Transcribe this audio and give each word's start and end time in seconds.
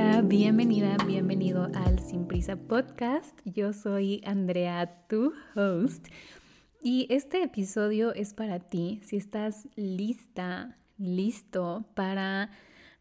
Hola, 0.00 0.22
bienvenida, 0.22 0.96
bienvenido 1.08 1.68
al 1.74 1.98
Sin 1.98 2.28
Prisa 2.28 2.54
Podcast. 2.54 3.36
Yo 3.44 3.72
soy 3.72 4.22
Andrea, 4.24 5.04
tu 5.08 5.32
host. 5.56 6.06
Y 6.80 7.08
este 7.10 7.42
episodio 7.42 8.14
es 8.14 8.32
para 8.32 8.60
ti 8.60 9.00
si 9.02 9.16
estás 9.16 9.66
lista, 9.74 10.76
listo 10.98 11.84
para 11.94 12.50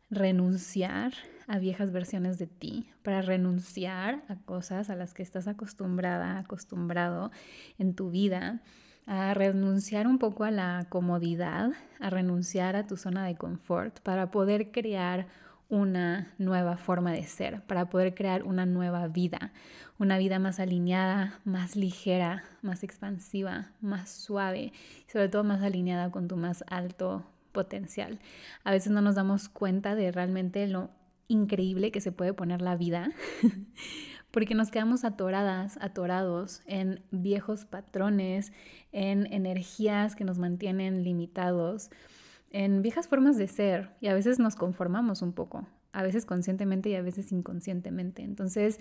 renunciar 0.10 1.14
a 1.46 1.60
viejas 1.60 1.92
versiones 1.92 2.40
de 2.40 2.48
ti, 2.48 2.90
para 3.04 3.22
renunciar 3.22 4.24
a 4.28 4.38
cosas 4.38 4.90
a 4.90 4.96
las 4.96 5.14
que 5.14 5.22
estás 5.22 5.48
acostumbrada, 5.48 6.40
acostumbrado 6.40 7.30
en 7.78 7.94
tu 7.94 8.10
vida, 8.10 8.64
a 9.06 9.36
renunciar 9.36 10.08
un 10.08 10.18
poco 10.18 10.46
a 10.46 10.52
la 10.52 10.88
comodidad, 10.90 11.70
a 12.00 12.10
renunciar 12.10 12.76
a 12.76 12.88
tu 12.88 12.98
zona 12.98 13.24
de 13.24 13.36
confort 13.36 14.00
para 14.00 14.32
poder 14.32 14.72
crear 14.72 15.28
una 15.70 16.34
nueva 16.38 16.78
forma 16.78 17.12
de 17.12 17.24
ser, 17.24 17.62
para 17.64 17.90
poder 17.90 18.16
crear 18.16 18.44
una 18.44 18.66
nueva 18.66 19.08
vida, 19.08 19.52
una 20.00 20.18
vida 20.18 20.40
más 20.40 20.60
alineada, 20.60 21.40
más 21.44 21.76
ligera, 21.76 22.44
más 22.62 22.84
expansiva, 22.84 23.72
más 23.82 24.10
suave 24.10 24.72
y 25.08 25.12
sobre 25.12 25.30
todo 25.30 25.44
más 25.44 25.62
alineada 25.62 26.12
con 26.12 26.28
tu 26.28 26.38
más 26.38 26.64
alto 26.68 27.26
potencial. 27.52 28.20
A 28.64 28.72
veces 28.72 28.92
no 28.92 29.02
nos 29.02 29.16
damos 29.16 29.50
cuenta 29.50 29.96
de 29.96 30.12
realmente 30.12 30.68
lo 30.68 30.92
increíble 31.28 31.92
que 31.92 32.02
se 32.02 32.12
puede 32.12 32.34
poner 32.34 32.62
la 32.62 32.78
vida, 32.78 33.12
porque 34.32 34.56
nos 34.56 34.72
quedamos 34.72 35.04
atoradas, 35.04 35.78
atorados 35.82 36.62
en 36.66 37.02
viejos 37.12 37.66
patrones, 37.66 38.54
en 38.92 39.32
energías 39.34 40.16
que 40.16 40.24
nos 40.24 40.38
mantienen 40.38 41.04
limitados 41.04 41.90
en 42.52 42.82
viejas 42.82 43.08
formas 43.08 43.38
de 43.38 43.48
ser 43.48 43.92
y 44.00 44.08
a 44.08 44.14
veces 44.14 44.40
nos 44.40 44.56
conformamos 44.56 45.22
un 45.22 45.34
poco, 45.34 45.68
a 45.92 46.04
veces 46.04 46.26
conscientemente 46.26 46.90
y 46.90 46.96
a 46.96 47.02
veces 47.02 47.32
inconscientemente. 47.32 48.24
Entonces, 48.24 48.80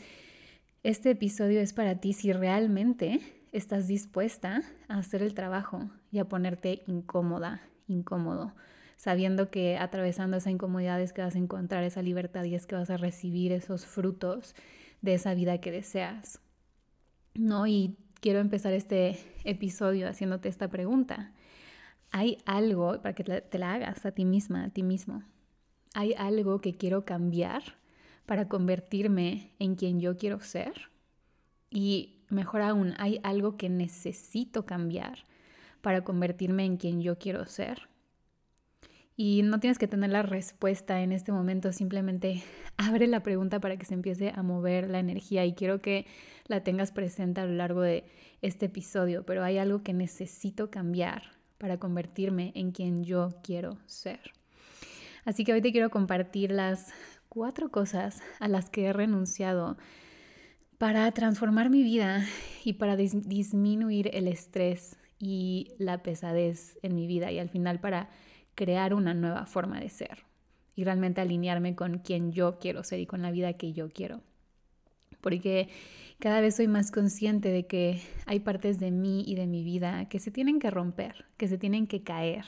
este 0.83 1.11
episodio 1.11 1.61
es 1.61 1.73
para 1.73 1.97
ti 1.97 2.13
si 2.13 2.33
realmente 2.33 3.21
estás 3.53 3.89
dispuesta 3.89 4.63
a 4.89 4.99
hacer 4.99 5.23
el 5.23 5.35
trabajo 5.35 5.91
y 6.13 6.19
a 6.19 6.29
ponerte 6.29 6.83
incómoda, 6.87 7.61
incómodo, 7.89 8.55
sabiendo 8.97 9.51
que 9.51 9.79
atravesando 9.79 10.37
esa 10.37 10.51
incomodidad 10.51 11.01
es 11.01 11.13
que 11.13 11.23
vas 11.23 11.35
a 11.35 11.39
encontrar 11.39 11.83
esa 11.85 12.03
libertad 12.03 12.45
y 12.45 12.55
es 12.55 12.67
que 12.67 12.77
vas 12.77 12.91
a 12.91 12.97
recibir 12.97 13.53
esos 13.53 13.87
frutos 13.87 14.55
de 15.03 15.15
esa 15.15 15.35
vida 15.35 15.59
que 15.59 15.73
deseas. 15.73 16.41
¿No? 17.35 17.67
Y 17.67 17.97
quiero 18.21 18.39
empezar 18.39 18.73
este 18.73 19.19
episodio 19.45 20.09
haciéndote 20.09 20.49
esta 20.49 20.69
pregunta 20.69 21.33
hay 22.11 22.39
algo, 22.47 23.01
para 23.03 23.15
que 23.15 23.25
te 23.25 23.59
la 23.59 23.75
hagas 23.75 24.07
a 24.07 24.13
ti 24.13 24.25
misma, 24.25 24.65
a 24.65 24.71
ti 24.71 24.83
mismo, 24.83 25.23
hay 25.95 26.15
algo 26.15 26.61
que 26.61 26.77
quiero 26.77 27.05
cambiar 27.05 27.63
para 28.27 28.49
convertirme 28.49 29.53
en 29.59 29.77
quien 29.77 30.01
yo 30.01 30.17
quiero 30.17 30.41
ser. 30.41 30.91
Y 31.71 32.25
mejor 32.29 32.63
aún, 32.63 32.95
hay 32.99 33.21
algo 33.23 33.57
que 33.57 33.69
necesito 33.69 34.67
cambiar 34.67 35.27
para 35.81 36.05
convertirme 36.05 36.65
en 36.65 36.77
quien 36.77 37.01
yo 37.01 37.19
quiero 37.19 37.47
ser. 37.47 37.89
Y 39.17 39.43
no 39.43 39.61
tienes 39.61 39.79
que 39.79 39.89
tener 39.89 40.11
la 40.11 40.23
respuesta 40.23 41.01
en 41.01 41.13
este 41.13 41.33
momento, 41.33 41.73
simplemente 41.73 42.43
abre 42.77 43.07
la 43.07 43.23
pregunta 43.23 43.61
para 43.61 43.79
que 43.79 43.87
se 43.87 43.95
empiece 43.95 44.33
a 44.35 44.43
mover 44.43 44.91
la 44.91 44.99
energía 44.99 45.47
y 45.47 45.55
quiero 45.55 45.81
que 45.81 46.07
la 46.49 46.63
tengas 46.63 46.93
presente 46.93 47.41
a 47.41 47.47
lo 47.47 47.55
largo 47.55 47.81
de 47.81 48.05
este 48.43 48.67
episodio, 48.67 49.25
pero 49.25 49.43
hay 49.43 49.57
algo 49.57 49.83
que 49.83 49.95
necesito 49.95 50.71
cambiar 50.71 51.36
para 51.59 51.79
convertirme 51.79 52.53
en 52.55 52.73
quien 52.73 53.05
yo 53.05 53.31
quiero 53.43 53.79
ser. 53.87 54.21
Así 55.25 55.45
que 55.45 55.53
hoy 55.53 55.61
te 55.61 55.73
quiero 55.73 55.91
compartir 55.91 56.51
las 56.51 56.93
cuatro 57.29 57.71
cosas 57.71 58.23
a 58.39 58.49
las 58.49 58.71
que 58.71 58.87
he 58.87 58.93
renunciado 58.93 59.77
para 60.79 61.11
transformar 61.13 61.71
mi 61.71 61.83
vida 61.83 62.25
y 62.65 62.75
para 62.75 62.97
disminuir 62.97 64.11
el 64.13 64.29
estrés 64.29 64.97
y 65.19 65.73
la 65.79 66.03
pesadez 66.03 66.79
en 66.83 66.95
mi 66.95 67.07
vida 67.07 67.33
y 67.33 67.39
al 67.39 67.49
final 67.49 67.81
para 67.81 68.11
crear 68.55 68.95
una 68.95 69.15
nueva 69.15 69.47
forma 69.47 69.81
de 69.81 69.89
ser 69.89 70.25
y 70.75 70.85
realmente 70.85 71.21
alinearme 71.21 71.75
con 71.75 71.99
quien 71.99 72.33
yo 72.33 72.59
quiero 72.59 72.85
ser 72.85 73.01
y 73.01 73.07
con 73.07 73.23
la 73.23 73.31
vida 73.31 73.55
que 73.55 73.73
yo 73.73 73.89
quiero. 73.89 74.21
Porque 75.23 75.71
cada 76.19 76.41
vez 76.41 76.57
soy 76.57 76.69
más 76.69 76.91
consciente 76.91 77.51
de 77.51 77.67
que 77.67 78.03
hay 78.27 78.41
partes 78.41 78.81
de 78.81 78.91
mí 78.91 79.25
y 79.27 79.35
de 79.35 79.47
mi 79.47 79.63
vida 79.63 80.09
que 80.09 80.19
se 80.19 80.31
tienen 80.31 80.59
que 80.59 80.71
romper, 80.71 81.27
que 81.37 81.49
se 81.49 81.59
tienen 81.59 81.87
que 81.87 82.03
caer. 82.03 82.45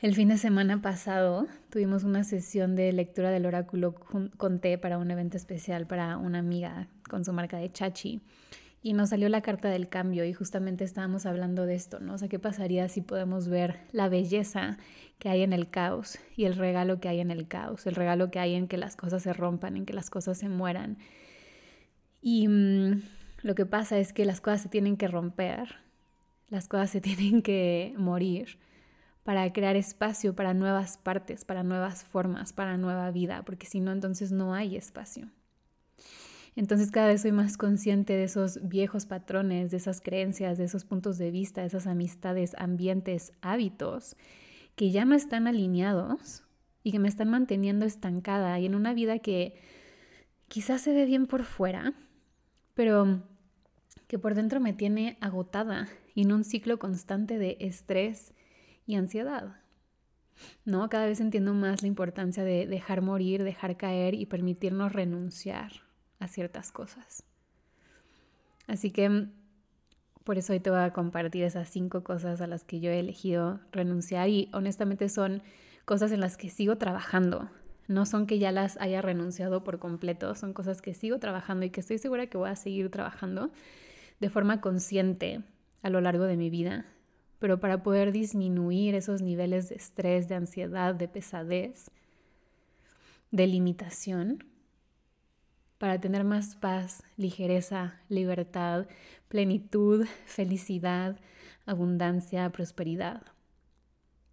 El 0.00 0.14
fin 0.14 0.28
de 0.28 0.36
semana 0.36 0.82
pasado 0.82 1.46
tuvimos 1.70 2.02
una 2.02 2.24
sesión 2.24 2.74
de 2.74 2.92
lectura 2.92 3.30
del 3.30 3.46
oráculo 3.46 3.94
con 3.94 4.58
té 4.58 4.76
para 4.76 4.98
un 4.98 5.10
evento 5.10 5.36
especial 5.36 5.86
para 5.86 6.16
una 6.16 6.40
amiga 6.40 6.88
con 7.08 7.24
su 7.24 7.32
marca 7.32 7.56
de 7.58 7.70
chachi 7.70 8.20
y 8.82 8.94
nos 8.94 9.10
salió 9.10 9.28
la 9.28 9.42
carta 9.42 9.68
del 9.68 9.88
cambio 9.88 10.24
y 10.24 10.32
justamente 10.32 10.82
estábamos 10.82 11.24
hablando 11.24 11.66
de 11.66 11.76
esto, 11.76 12.00
¿no? 12.00 12.14
O 12.14 12.18
sea, 12.18 12.28
¿qué 12.28 12.40
pasaría 12.40 12.88
si 12.88 13.00
podemos 13.00 13.46
ver 13.48 13.78
la 13.92 14.08
belleza 14.08 14.76
que 15.20 15.28
hay 15.28 15.42
en 15.42 15.52
el 15.52 15.70
caos 15.70 16.18
y 16.36 16.46
el 16.46 16.56
regalo 16.56 16.98
que 16.98 17.08
hay 17.08 17.20
en 17.20 17.30
el 17.30 17.46
caos, 17.46 17.86
el 17.86 17.94
regalo 17.94 18.32
que 18.32 18.40
hay 18.40 18.54
en 18.54 18.66
que 18.66 18.78
las 18.78 18.96
cosas 18.96 19.22
se 19.22 19.32
rompan, 19.32 19.76
en 19.76 19.86
que 19.86 19.92
las 19.92 20.10
cosas 20.10 20.36
se 20.36 20.48
mueran 20.48 20.98
y 22.22 22.48
mm, 22.48 23.02
lo 23.42 23.54
que 23.54 23.66
pasa 23.66 23.98
es 23.98 24.12
que 24.12 24.24
las 24.24 24.40
cosas 24.40 24.62
se 24.62 24.68
tienen 24.68 24.96
que 24.96 25.08
romper, 25.08 25.76
las 26.48 26.68
cosas 26.68 26.90
se 26.90 27.00
tienen 27.02 27.42
que 27.42 27.94
morir 27.98 28.58
para 29.24 29.52
crear 29.52 29.76
espacio 29.76 30.34
para 30.34 30.54
nuevas 30.54 30.96
partes, 30.96 31.44
para 31.44 31.62
nuevas 31.62 32.04
formas, 32.04 32.52
para 32.52 32.76
nueva 32.76 33.10
vida, 33.10 33.44
porque 33.44 33.66
si 33.66 33.80
no, 33.80 33.92
entonces 33.92 34.32
no 34.32 34.54
hay 34.54 34.76
espacio. 34.76 35.28
Entonces 36.54 36.90
cada 36.90 37.06
vez 37.06 37.22
soy 37.22 37.32
más 37.32 37.56
consciente 37.56 38.14
de 38.14 38.24
esos 38.24 38.68
viejos 38.68 39.06
patrones, 39.06 39.70
de 39.70 39.78
esas 39.78 40.00
creencias, 40.00 40.58
de 40.58 40.64
esos 40.64 40.84
puntos 40.84 41.16
de 41.18 41.30
vista, 41.30 41.62
de 41.62 41.68
esas 41.68 41.86
amistades, 41.86 42.54
ambientes, 42.58 43.32
hábitos 43.40 44.16
que 44.76 44.90
ya 44.90 45.04
no 45.04 45.14
están 45.14 45.46
alineados 45.46 46.42
y 46.82 46.92
que 46.92 46.98
me 46.98 47.08
están 47.08 47.30
manteniendo 47.30 47.86
estancada 47.86 48.58
y 48.58 48.66
en 48.66 48.74
una 48.74 48.92
vida 48.92 49.18
que 49.18 49.54
quizás 50.48 50.82
se 50.82 50.92
ve 50.92 51.06
bien 51.06 51.26
por 51.26 51.44
fuera, 51.44 51.94
pero 52.74 53.22
que 54.06 54.18
por 54.18 54.34
dentro 54.34 54.60
me 54.60 54.72
tiene 54.72 55.16
agotada 55.20 55.88
y 56.14 56.22
en 56.22 56.32
un 56.32 56.44
ciclo 56.44 56.78
constante 56.78 57.38
de 57.38 57.56
estrés 57.60 58.32
y 58.86 58.96
ansiedad. 58.96 59.56
¿No? 60.64 60.88
Cada 60.88 61.06
vez 61.06 61.20
entiendo 61.20 61.54
más 61.54 61.82
la 61.82 61.88
importancia 61.88 62.42
de 62.42 62.66
dejar 62.66 63.02
morir, 63.02 63.44
dejar 63.44 63.76
caer 63.76 64.14
y 64.14 64.26
permitirnos 64.26 64.92
renunciar 64.92 65.72
a 66.18 66.28
ciertas 66.28 66.72
cosas. 66.72 67.24
Así 68.66 68.90
que 68.90 69.28
por 70.24 70.38
eso 70.38 70.52
hoy 70.52 70.60
te 70.60 70.70
voy 70.70 70.80
a 70.80 70.92
compartir 70.92 71.44
esas 71.44 71.68
cinco 71.68 72.04
cosas 72.04 72.40
a 72.40 72.46
las 72.46 72.64
que 72.64 72.80
yo 72.80 72.90
he 72.90 73.00
elegido 73.00 73.60
renunciar 73.72 74.28
y 74.28 74.48
honestamente 74.52 75.08
son 75.08 75.42
cosas 75.84 76.12
en 76.12 76.20
las 76.20 76.36
que 76.36 76.48
sigo 76.48 76.76
trabajando, 76.76 77.50
no 77.88 78.06
son 78.06 78.26
que 78.26 78.38
ya 78.38 78.52
las 78.52 78.76
haya 78.78 79.02
renunciado 79.02 79.64
por 79.64 79.78
completo, 79.78 80.34
son 80.34 80.52
cosas 80.52 80.82
que 80.82 80.94
sigo 80.94 81.18
trabajando 81.18 81.66
y 81.66 81.70
que 81.70 81.80
estoy 81.80 81.98
segura 81.98 82.26
que 82.26 82.38
voy 82.38 82.50
a 82.50 82.56
seguir 82.56 82.90
trabajando 82.90 83.50
de 84.20 84.30
forma 84.30 84.60
consciente 84.60 85.42
a 85.82 85.90
lo 85.90 86.00
largo 86.00 86.24
de 86.24 86.36
mi 86.36 86.48
vida. 86.50 86.86
Pero 87.38 87.58
para 87.58 87.82
poder 87.82 88.12
disminuir 88.12 88.94
esos 88.94 89.20
niveles 89.20 89.68
de 89.68 89.74
estrés, 89.74 90.28
de 90.28 90.36
ansiedad, 90.36 90.94
de 90.94 91.08
pesadez, 91.08 91.90
de 93.32 93.46
limitación, 93.46 94.44
para 95.78 96.00
tener 96.00 96.22
más 96.22 96.54
paz, 96.54 97.02
ligereza, 97.16 98.00
libertad, 98.08 98.86
plenitud, 99.26 100.06
felicidad, 100.26 101.18
abundancia, 101.66 102.48
prosperidad. 102.50 103.22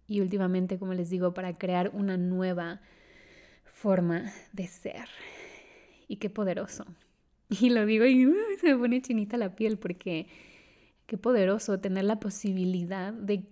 Y 0.06 0.20
últimamente, 0.20 0.78
como 0.78 0.94
les 0.94 1.10
digo, 1.10 1.34
para 1.34 1.54
crear 1.54 1.90
una 1.92 2.16
nueva 2.16 2.80
forma 3.80 4.30
de 4.52 4.66
ser. 4.66 5.08
Y 6.06 6.16
qué 6.16 6.30
poderoso. 6.30 6.84
Y 7.48 7.70
lo 7.70 7.84
digo 7.84 8.04
y 8.04 8.28
uh, 8.28 8.34
se 8.60 8.72
me 8.72 8.78
pone 8.78 9.02
chinita 9.02 9.36
la 9.36 9.56
piel 9.56 9.76
porque 9.76 10.28
qué 11.06 11.18
poderoso 11.18 11.80
tener 11.80 12.04
la 12.04 12.20
posibilidad 12.20 13.12
de, 13.12 13.42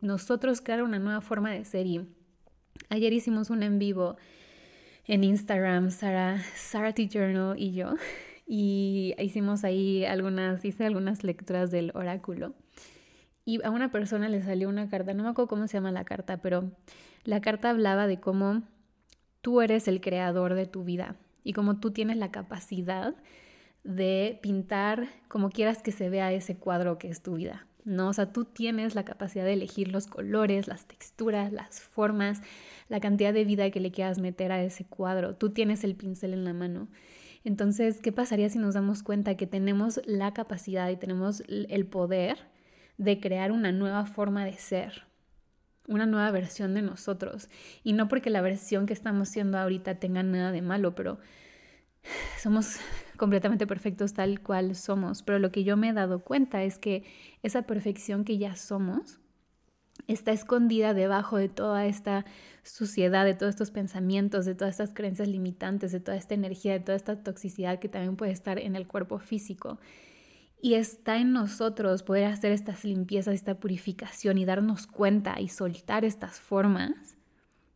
nosotros 0.00 0.62
crear 0.62 0.82
una 0.82 0.98
nueva 0.98 1.20
forma 1.20 1.50
de 1.50 1.66
ser. 1.66 1.86
Y 1.86 2.08
ayer 2.88 3.12
hicimos 3.12 3.50
un 3.50 3.62
en 3.62 3.78
vivo 3.78 4.16
en 5.06 5.22
Instagram, 5.22 5.90
Sara, 5.90 6.42
Sara 6.54 6.94
T. 6.94 7.08
Journal 7.08 7.58
y 7.58 7.72
yo. 7.72 7.94
Y 8.44 9.14
hicimos 9.18 9.64
ahí 9.64 10.04
algunas, 10.04 10.62
hice 10.64 10.84
algunas 10.84 11.22
lecturas 11.24 11.70
del 11.70 11.90
oráculo. 11.94 12.54
Y 13.46 13.62
a 13.64 13.70
una 13.70 13.90
persona 13.90 14.28
le 14.28 14.42
salió 14.42 14.68
una 14.68 14.88
carta, 14.88 15.14
no 15.14 15.22
me 15.22 15.30
acuerdo 15.30 15.48
cómo 15.48 15.68
se 15.68 15.74
llama 15.74 15.92
la 15.92 16.04
carta, 16.04 16.42
pero 16.42 16.70
la 17.24 17.40
carta 17.40 17.70
hablaba 17.70 18.06
de 18.06 18.20
cómo 18.20 18.62
Tú 19.42 19.60
eres 19.60 19.86
el 19.86 20.00
creador 20.00 20.54
de 20.54 20.66
tu 20.66 20.84
vida 20.84 21.16
y 21.44 21.52
como 21.52 21.78
tú 21.78 21.90
tienes 21.90 22.16
la 22.16 22.30
capacidad 22.30 23.14
de 23.84 24.38
pintar 24.42 25.08
como 25.28 25.50
quieras 25.50 25.82
que 25.82 25.92
se 25.92 26.08
vea 26.08 26.32
ese 26.32 26.56
cuadro 26.56 26.98
que 26.98 27.08
es 27.08 27.22
tu 27.22 27.34
vida. 27.34 27.66
¿no? 27.84 28.08
O 28.08 28.12
sea, 28.12 28.32
tú 28.32 28.44
tienes 28.44 28.94
la 28.94 29.04
capacidad 29.04 29.44
de 29.44 29.54
elegir 29.54 29.88
los 29.88 30.06
colores, 30.06 30.68
las 30.68 30.86
texturas, 30.86 31.52
las 31.52 31.80
formas, 31.80 32.42
la 32.88 33.00
cantidad 33.00 33.32
de 33.32 33.44
vida 33.44 33.70
que 33.70 33.80
le 33.80 33.90
quieras 33.90 34.18
meter 34.18 34.52
a 34.52 34.62
ese 34.62 34.84
cuadro. 34.84 35.34
Tú 35.34 35.50
tienes 35.50 35.84
el 35.84 35.96
pincel 35.96 36.32
en 36.32 36.44
la 36.44 36.52
mano. 36.52 36.88
Entonces, 37.44 38.00
¿qué 38.00 38.12
pasaría 38.12 38.48
si 38.50 38.58
nos 38.58 38.74
damos 38.74 39.02
cuenta 39.02 39.36
que 39.36 39.46
tenemos 39.46 40.00
la 40.04 40.32
capacidad 40.32 40.88
y 40.90 40.96
tenemos 40.96 41.42
el 41.48 41.86
poder 41.86 42.38
de 42.98 43.18
crear 43.18 43.50
una 43.50 43.72
nueva 43.72 44.06
forma 44.06 44.44
de 44.44 44.52
ser? 44.52 45.04
Una 45.88 46.06
nueva 46.06 46.30
versión 46.30 46.74
de 46.74 46.82
nosotros. 46.82 47.48
Y 47.82 47.92
no 47.92 48.08
porque 48.08 48.30
la 48.30 48.40
versión 48.40 48.86
que 48.86 48.92
estamos 48.92 49.28
siendo 49.28 49.58
ahorita 49.58 49.96
tenga 49.96 50.22
nada 50.22 50.52
de 50.52 50.62
malo, 50.62 50.94
pero 50.94 51.18
somos 52.38 52.76
completamente 53.16 53.66
perfectos 53.66 54.14
tal 54.14 54.40
cual 54.40 54.74
somos. 54.74 55.22
Pero 55.22 55.38
lo 55.38 55.52
que 55.52 55.64
yo 55.64 55.76
me 55.76 55.90
he 55.90 55.92
dado 55.92 56.20
cuenta 56.20 56.62
es 56.62 56.78
que 56.78 57.04
esa 57.42 57.62
perfección 57.62 58.24
que 58.24 58.38
ya 58.38 58.56
somos 58.56 59.18
está 60.08 60.32
escondida 60.32 60.94
debajo 60.94 61.36
de 61.36 61.48
toda 61.48 61.86
esta 61.86 62.24
suciedad, 62.62 63.24
de 63.24 63.34
todos 63.34 63.50
estos 63.50 63.70
pensamientos, 63.70 64.44
de 64.44 64.54
todas 64.54 64.72
estas 64.72 64.94
creencias 64.94 65.28
limitantes, 65.28 65.92
de 65.92 66.00
toda 66.00 66.16
esta 66.16 66.34
energía, 66.34 66.72
de 66.72 66.80
toda 66.80 66.96
esta 66.96 67.22
toxicidad 67.22 67.78
que 67.78 67.88
también 67.88 68.16
puede 68.16 68.32
estar 68.32 68.58
en 68.58 68.76
el 68.76 68.86
cuerpo 68.86 69.18
físico. 69.18 69.78
Y 70.64 70.74
está 70.74 71.18
en 71.18 71.32
nosotros 71.32 72.04
poder 72.04 72.26
hacer 72.26 72.52
estas 72.52 72.84
limpiezas, 72.84 73.34
esta 73.34 73.58
purificación 73.58 74.38
y 74.38 74.44
darnos 74.44 74.86
cuenta 74.86 75.40
y 75.40 75.48
soltar 75.48 76.04
estas 76.04 76.38
formas, 76.38 77.16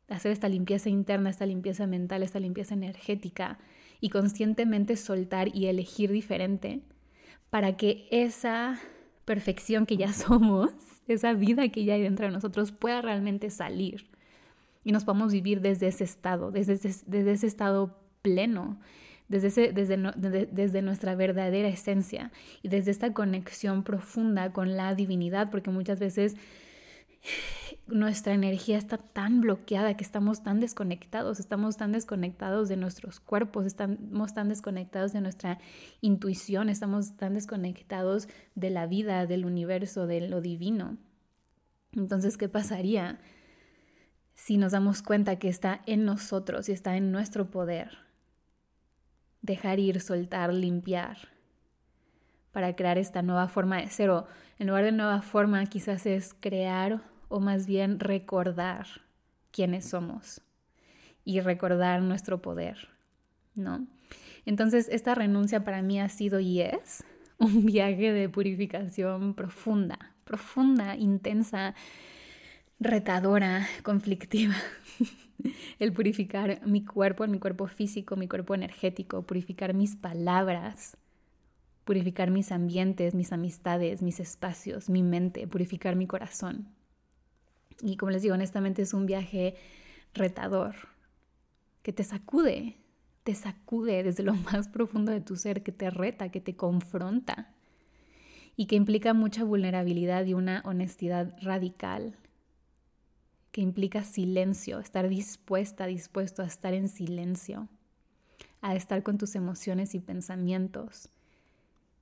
hacer 0.08 0.30
esta 0.30 0.48
limpieza 0.48 0.88
interna, 0.88 1.28
esta 1.28 1.46
limpieza 1.46 1.88
mental, 1.88 2.22
esta 2.22 2.38
limpieza 2.38 2.74
energética 2.74 3.58
y 4.00 4.10
conscientemente 4.10 4.96
soltar 4.96 5.48
y 5.52 5.66
elegir 5.66 6.12
diferente 6.12 6.80
para 7.50 7.76
que 7.76 8.06
esa 8.12 8.78
perfección 9.24 9.84
que 9.84 9.96
ya 9.96 10.12
somos, 10.12 10.70
esa 11.08 11.32
vida 11.32 11.68
que 11.70 11.84
ya 11.84 11.94
hay 11.94 12.02
dentro 12.02 12.26
de 12.26 12.32
nosotros 12.32 12.70
pueda 12.70 13.02
realmente 13.02 13.50
salir 13.50 14.06
y 14.84 14.92
nos 14.92 15.04
podamos 15.04 15.32
vivir 15.32 15.60
desde 15.60 15.88
ese 15.88 16.04
estado, 16.04 16.52
desde 16.52 16.74
desde 16.76 17.32
ese 17.32 17.48
estado 17.48 17.98
pleno 18.22 18.78
desde, 19.28 19.72
desde, 19.72 20.46
desde 20.46 20.82
nuestra 20.82 21.14
verdadera 21.14 21.68
esencia 21.68 22.32
y 22.62 22.68
desde 22.68 22.90
esta 22.90 23.12
conexión 23.12 23.82
profunda 23.82 24.52
con 24.52 24.76
la 24.76 24.94
divinidad, 24.94 25.50
porque 25.50 25.70
muchas 25.70 25.98
veces 25.98 26.36
nuestra 27.86 28.34
energía 28.34 28.78
está 28.78 28.98
tan 28.98 29.40
bloqueada 29.40 29.96
que 29.96 30.04
estamos 30.04 30.42
tan 30.42 30.60
desconectados, 30.60 31.38
estamos 31.38 31.76
tan 31.76 31.92
desconectados 31.92 32.68
de 32.68 32.76
nuestros 32.76 33.20
cuerpos, 33.20 33.64
estamos 33.64 34.34
tan 34.34 34.48
desconectados 34.48 35.12
de 35.12 35.20
nuestra 35.20 35.58
intuición, 36.00 36.68
estamos 36.68 37.16
tan 37.16 37.34
desconectados 37.34 38.28
de 38.54 38.70
la 38.70 38.86
vida, 38.86 39.26
del 39.26 39.44
universo, 39.44 40.06
de 40.06 40.28
lo 40.28 40.40
divino. 40.40 40.98
Entonces, 41.92 42.36
¿qué 42.36 42.48
pasaría 42.48 43.20
si 44.34 44.58
nos 44.58 44.72
damos 44.72 45.02
cuenta 45.02 45.38
que 45.38 45.48
está 45.48 45.82
en 45.86 46.04
nosotros 46.04 46.68
y 46.68 46.72
está 46.72 46.96
en 46.96 47.12
nuestro 47.12 47.50
poder? 47.50 48.05
Dejar 49.46 49.78
ir, 49.78 50.00
soltar, 50.00 50.52
limpiar, 50.52 51.28
para 52.52 52.74
crear 52.74 52.98
esta 52.98 53.22
nueva 53.22 53.48
forma 53.48 53.78
de 53.80 53.88
ser. 53.88 54.10
En 54.58 54.66
lugar 54.66 54.84
de 54.84 54.92
nueva 54.92 55.22
forma, 55.22 55.64
quizás 55.66 56.06
es 56.06 56.34
crear 56.34 57.02
o 57.28 57.40
más 57.40 57.66
bien 57.66 58.00
recordar 58.00 58.86
quiénes 59.50 59.88
somos 59.88 60.42
y 61.24 61.40
recordar 61.40 62.02
nuestro 62.02 62.42
poder, 62.42 62.88
¿no? 63.54 63.86
Entonces, 64.44 64.88
esta 64.90 65.14
renuncia 65.14 65.64
para 65.64 65.82
mí 65.82 66.00
ha 66.00 66.08
sido 66.08 66.40
y 66.40 66.60
es 66.60 67.04
un 67.38 67.66
viaje 67.66 68.12
de 68.12 68.28
purificación 68.28 69.34
profunda, 69.34 70.14
profunda, 70.24 70.96
intensa, 70.96 71.74
retadora, 72.78 73.66
conflictiva. 73.82 74.54
el 75.78 75.92
purificar 75.92 76.60
mi 76.66 76.84
cuerpo, 76.84 77.26
mi 77.26 77.38
cuerpo 77.38 77.66
físico, 77.66 78.16
mi 78.16 78.28
cuerpo 78.28 78.54
energético, 78.54 79.22
purificar 79.22 79.74
mis 79.74 79.96
palabras, 79.96 80.96
purificar 81.84 82.30
mis 82.30 82.52
ambientes, 82.52 83.14
mis 83.14 83.32
amistades, 83.32 84.02
mis 84.02 84.20
espacios, 84.20 84.90
mi 84.90 85.02
mente, 85.02 85.46
purificar 85.46 85.96
mi 85.96 86.06
corazón. 86.06 86.68
Y 87.82 87.96
como 87.96 88.10
les 88.10 88.22
digo, 88.22 88.34
honestamente 88.34 88.82
es 88.82 88.94
un 88.94 89.06
viaje 89.06 89.54
retador, 90.14 90.74
que 91.82 91.92
te 91.92 92.02
sacude, 92.02 92.76
te 93.22 93.34
sacude 93.34 94.02
desde 94.02 94.22
lo 94.22 94.34
más 94.52 94.68
profundo 94.68 95.12
de 95.12 95.20
tu 95.20 95.36
ser, 95.36 95.62
que 95.62 95.72
te 95.72 95.90
reta, 95.90 96.30
que 96.30 96.40
te 96.40 96.56
confronta 96.56 97.52
y 98.56 98.66
que 98.66 98.76
implica 98.76 99.12
mucha 99.12 99.44
vulnerabilidad 99.44 100.24
y 100.24 100.34
una 100.34 100.62
honestidad 100.64 101.36
radical 101.42 102.16
que 103.56 103.62
implica 103.62 104.04
silencio, 104.04 104.80
estar 104.80 105.08
dispuesta, 105.08 105.86
dispuesto 105.86 106.42
a 106.42 106.44
estar 106.44 106.74
en 106.74 106.90
silencio, 106.90 107.68
a 108.60 108.74
estar 108.74 109.02
con 109.02 109.16
tus 109.16 109.34
emociones 109.34 109.94
y 109.94 109.98
pensamientos 110.00 111.08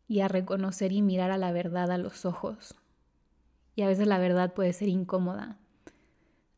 y 0.09 0.19
a 0.19 0.27
reconocer 0.27 0.91
y 0.91 1.01
mirar 1.01 1.31
a 1.31 1.39
la 1.39 1.53
verdad 1.53 1.93
a 1.93 1.97
los 1.97 2.25
ojos. 2.25 2.75
Y 3.77 3.83
a 3.83 3.87
veces 3.87 4.09
la 4.09 4.19
verdad 4.19 4.53
puede 4.53 4.73
ser 4.73 4.89
incómoda, 4.89 5.56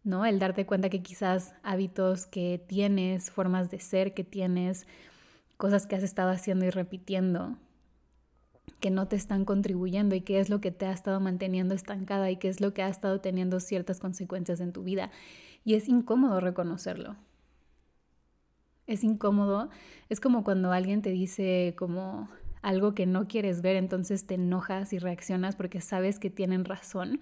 ¿no? 0.02 0.25
El 0.25 0.38
darte 0.38 0.64
cuenta 0.64 0.88
que 0.88 1.02
quizás 1.02 1.52
hábitos 1.62 2.25
que 2.25 2.64
tienes, 2.66 3.31
formas 3.31 3.70
de 3.70 3.81
ser 3.81 4.14
que 4.14 4.25
tienes, 4.25 4.87
cosas 5.58 5.87
que 5.87 5.96
has 5.96 6.04
estado 6.04 6.31
haciendo 6.31 6.64
y 6.64 6.70
repitiendo, 6.70 7.58
que 8.80 8.90
no 8.90 9.08
te 9.08 9.16
están 9.16 9.44
contribuyendo 9.44 10.14
y 10.14 10.20
qué 10.20 10.40
es 10.40 10.50
lo 10.50 10.60
que 10.60 10.70
te 10.70 10.86
ha 10.86 10.92
estado 10.92 11.20
manteniendo 11.20 11.74
estancada 11.74 12.30
y 12.30 12.36
qué 12.36 12.48
es 12.48 12.60
lo 12.60 12.74
que 12.74 12.82
ha 12.82 12.88
estado 12.88 13.20
teniendo 13.20 13.60
ciertas 13.60 14.00
consecuencias 14.00 14.60
en 14.60 14.72
tu 14.72 14.82
vida. 14.82 15.10
Y 15.64 15.74
es 15.74 15.88
incómodo 15.88 16.40
reconocerlo. 16.40 17.16
Es 18.86 19.02
incómodo. 19.02 19.70
Es 20.08 20.20
como 20.20 20.44
cuando 20.44 20.72
alguien 20.72 21.02
te 21.02 21.10
dice 21.10 21.74
como 21.76 22.28
algo 22.62 22.94
que 22.94 23.06
no 23.06 23.28
quieres 23.28 23.62
ver, 23.62 23.76
entonces 23.76 24.26
te 24.26 24.34
enojas 24.34 24.92
y 24.92 24.98
reaccionas 24.98 25.56
porque 25.56 25.80
sabes 25.80 26.18
que 26.18 26.30
tienen 26.30 26.64
razón, 26.64 27.20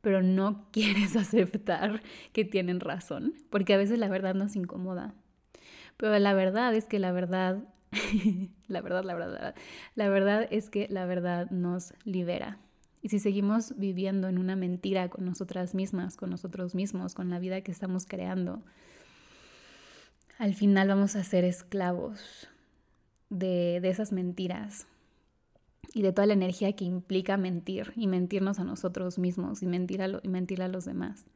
pero 0.00 0.22
no 0.22 0.66
quieres 0.72 1.16
aceptar 1.16 2.02
que 2.32 2.44
tienen 2.44 2.80
razón, 2.80 3.34
porque 3.50 3.74
a 3.74 3.76
veces 3.76 3.98
la 3.98 4.08
verdad 4.08 4.34
nos 4.34 4.56
incomoda. 4.56 5.14
Pero 5.96 6.18
la 6.18 6.34
verdad 6.34 6.74
es 6.74 6.86
que 6.86 6.98
la 6.98 7.12
verdad 7.12 7.64
la 8.68 8.80
verdad, 8.80 9.04
la 9.04 9.14
verdad, 9.14 9.54
la 9.94 10.08
verdad 10.08 10.48
es 10.50 10.70
que 10.70 10.86
la 10.88 11.06
verdad 11.06 11.50
nos 11.50 11.94
libera. 12.04 12.58
Y 13.02 13.10
si 13.10 13.18
seguimos 13.18 13.74
viviendo 13.76 14.28
en 14.28 14.38
una 14.38 14.56
mentira 14.56 15.10
con 15.10 15.26
nosotras 15.26 15.74
mismas, 15.74 16.16
con 16.16 16.30
nosotros 16.30 16.74
mismos, 16.74 17.14
con 17.14 17.28
la 17.28 17.38
vida 17.38 17.60
que 17.60 17.70
estamos 17.70 18.06
creando, 18.06 18.62
al 20.38 20.54
final 20.54 20.88
vamos 20.88 21.14
a 21.14 21.22
ser 21.22 21.44
esclavos 21.44 22.48
de, 23.28 23.76
esas 23.76 24.12
mentiras 24.12 24.86
y 25.92 26.02
de 26.02 26.12
toda 26.12 26.26
la 26.26 26.32
energía 26.32 26.74
que 26.74 26.84
implica 26.84 27.36
mentir 27.36 27.92
y 27.94 28.06
mentirnos 28.06 28.58
a 28.58 28.64
nosotros 28.64 29.18
mismos 29.18 29.62
y 29.62 29.66
mentir 29.66 30.00
y 30.22 30.28
mentir 30.28 30.62
a 30.62 30.68
los 30.68 30.84
demás. 30.86 31.26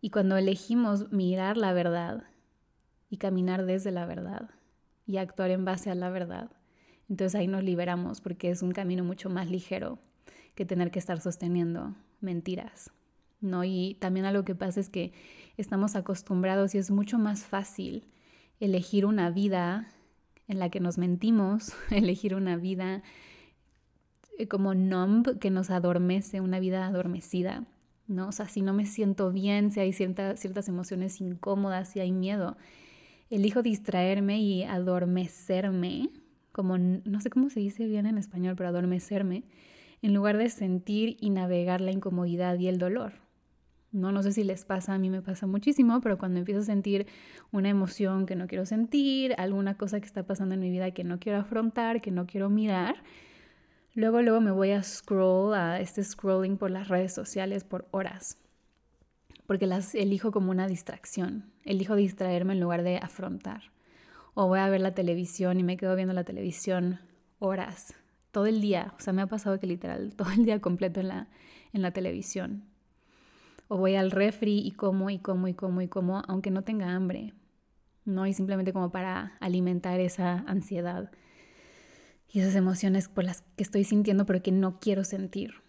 Y 0.00 0.10
cuando 0.10 0.36
elegimos 0.36 1.10
mirar 1.10 1.56
la 1.56 1.72
verdad 1.72 2.24
y 3.10 3.16
caminar 3.16 3.64
desde 3.64 3.90
la 3.90 4.06
verdad, 4.06 4.50
y 5.08 5.16
actuar 5.16 5.50
en 5.50 5.64
base 5.64 5.90
a 5.90 5.94
la 5.96 6.10
verdad. 6.10 6.50
Entonces 7.08 7.34
ahí 7.34 7.48
nos 7.48 7.64
liberamos 7.64 8.20
porque 8.20 8.50
es 8.50 8.62
un 8.62 8.72
camino 8.72 9.02
mucho 9.02 9.30
más 9.30 9.50
ligero 9.50 9.98
que 10.54 10.66
tener 10.66 10.90
que 10.90 10.98
estar 10.98 11.20
sosteniendo 11.20 11.96
mentiras. 12.20 12.92
¿no? 13.40 13.64
Y 13.64 13.96
también 14.00 14.26
algo 14.26 14.44
que 14.44 14.54
pasa 14.54 14.78
es 14.80 14.90
que 14.90 15.12
estamos 15.56 15.96
acostumbrados 15.96 16.74
y 16.74 16.78
es 16.78 16.90
mucho 16.90 17.18
más 17.18 17.44
fácil 17.44 18.04
elegir 18.60 19.06
una 19.06 19.30
vida 19.30 19.88
en 20.46 20.58
la 20.58 20.68
que 20.68 20.80
nos 20.80 20.98
mentimos, 20.98 21.72
elegir 21.90 22.34
una 22.34 22.56
vida 22.56 23.02
eh, 24.38 24.46
como 24.46 24.74
numb 24.74 25.38
que 25.38 25.50
nos 25.50 25.70
adormece, 25.70 26.42
una 26.42 26.60
vida 26.60 26.86
adormecida, 26.86 27.64
¿no? 28.08 28.28
O 28.28 28.32
sea, 28.32 28.48
si 28.48 28.60
no 28.60 28.74
me 28.74 28.84
siento 28.84 29.32
bien, 29.32 29.70
si 29.70 29.80
hay 29.80 29.92
ciertas 29.94 30.68
emociones 30.68 31.20
incómodas, 31.22 31.88
si 31.88 32.00
hay 32.00 32.12
miedo, 32.12 32.58
elijo 33.30 33.62
distraerme 33.62 34.40
y 34.40 34.64
adormecerme, 34.64 36.10
como 36.52 36.78
no 36.78 37.20
sé 37.20 37.30
cómo 37.30 37.50
se 37.50 37.60
dice 37.60 37.86
bien 37.86 38.06
en 38.06 38.18
español, 38.18 38.54
pero 38.56 38.70
adormecerme, 38.70 39.44
en 40.02 40.14
lugar 40.14 40.38
de 40.38 40.48
sentir 40.48 41.16
y 41.20 41.30
navegar 41.30 41.80
la 41.80 41.90
incomodidad 41.90 42.58
y 42.58 42.68
el 42.68 42.78
dolor. 42.78 43.14
No, 43.90 44.12
no 44.12 44.22
sé 44.22 44.32
si 44.32 44.44
les 44.44 44.64
pasa, 44.64 44.94
a 44.94 44.98
mí 44.98 45.08
me 45.08 45.22
pasa 45.22 45.46
muchísimo, 45.46 46.00
pero 46.00 46.18
cuando 46.18 46.38
empiezo 46.38 46.60
a 46.60 46.64
sentir 46.64 47.06
una 47.52 47.70
emoción 47.70 48.26
que 48.26 48.36
no 48.36 48.46
quiero 48.46 48.66
sentir, 48.66 49.34
alguna 49.38 49.76
cosa 49.76 49.98
que 49.98 50.06
está 50.06 50.24
pasando 50.24 50.54
en 50.54 50.60
mi 50.60 50.70
vida 50.70 50.90
que 50.90 51.04
no 51.04 51.18
quiero 51.18 51.38
afrontar, 51.38 52.02
que 52.02 52.10
no 52.10 52.26
quiero 52.26 52.50
mirar, 52.50 53.02
luego 53.94 54.20
luego 54.20 54.40
me 54.40 54.50
voy 54.50 54.72
a 54.72 54.82
scroll, 54.82 55.54
a 55.54 55.80
este 55.80 56.04
scrolling 56.04 56.58
por 56.58 56.70
las 56.70 56.88
redes 56.88 57.14
sociales 57.14 57.64
por 57.64 57.88
horas 57.90 58.36
porque 59.48 59.66
las 59.66 59.94
elijo 59.94 60.30
como 60.30 60.50
una 60.50 60.68
distracción. 60.68 61.50
Elijo 61.64 61.96
distraerme 61.96 62.52
en 62.52 62.60
lugar 62.60 62.82
de 62.82 62.98
afrontar. 62.98 63.72
O 64.34 64.46
voy 64.46 64.58
a 64.58 64.68
ver 64.68 64.82
la 64.82 64.92
televisión 64.92 65.58
y 65.58 65.62
me 65.62 65.78
quedo 65.78 65.96
viendo 65.96 66.12
la 66.12 66.24
televisión 66.24 67.00
horas, 67.38 67.94
todo 68.30 68.44
el 68.44 68.60
día, 68.60 68.92
o 68.98 69.00
sea, 69.00 69.14
me 69.14 69.22
ha 69.22 69.26
pasado 69.26 69.58
que 69.58 69.66
literal 69.66 70.14
todo 70.16 70.30
el 70.32 70.44
día 70.44 70.60
completo 70.60 71.00
en 71.00 71.08
la, 71.08 71.28
en 71.72 71.80
la 71.80 71.92
televisión. 71.92 72.64
O 73.68 73.78
voy 73.78 73.94
al 73.94 74.10
refri 74.10 74.58
y 74.58 74.72
como 74.72 75.08
y 75.08 75.18
como 75.18 75.48
y 75.48 75.54
como 75.54 75.80
y 75.80 75.88
como, 75.88 76.22
aunque 76.28 76.50
no 76.50 76.60
tenga 76.60 76.94
hambre, 76.94 77.32
¿no? 78.04 78.26
Y 78.26 78.34
simplemente 78.34 78.74
como 78.74 78.92
para 78.92 79.38
alimentar 79.40 79.98
esa 79.98 80.44
ansiedad 80.46 81.10
y 82.30 82.40
esas 82.40 82.54
emociones 82.54 83.08
por 83.08 83.24
las 83.24 83.40
que 83.56 83.62
estoy 83.62 83.84
sintiendo 83.84 84.26
pero 84.26 84.42
que 84.42 84.52
no 84.52 84.78
quiero 84.78 85.04
sentir. 85.04 85.66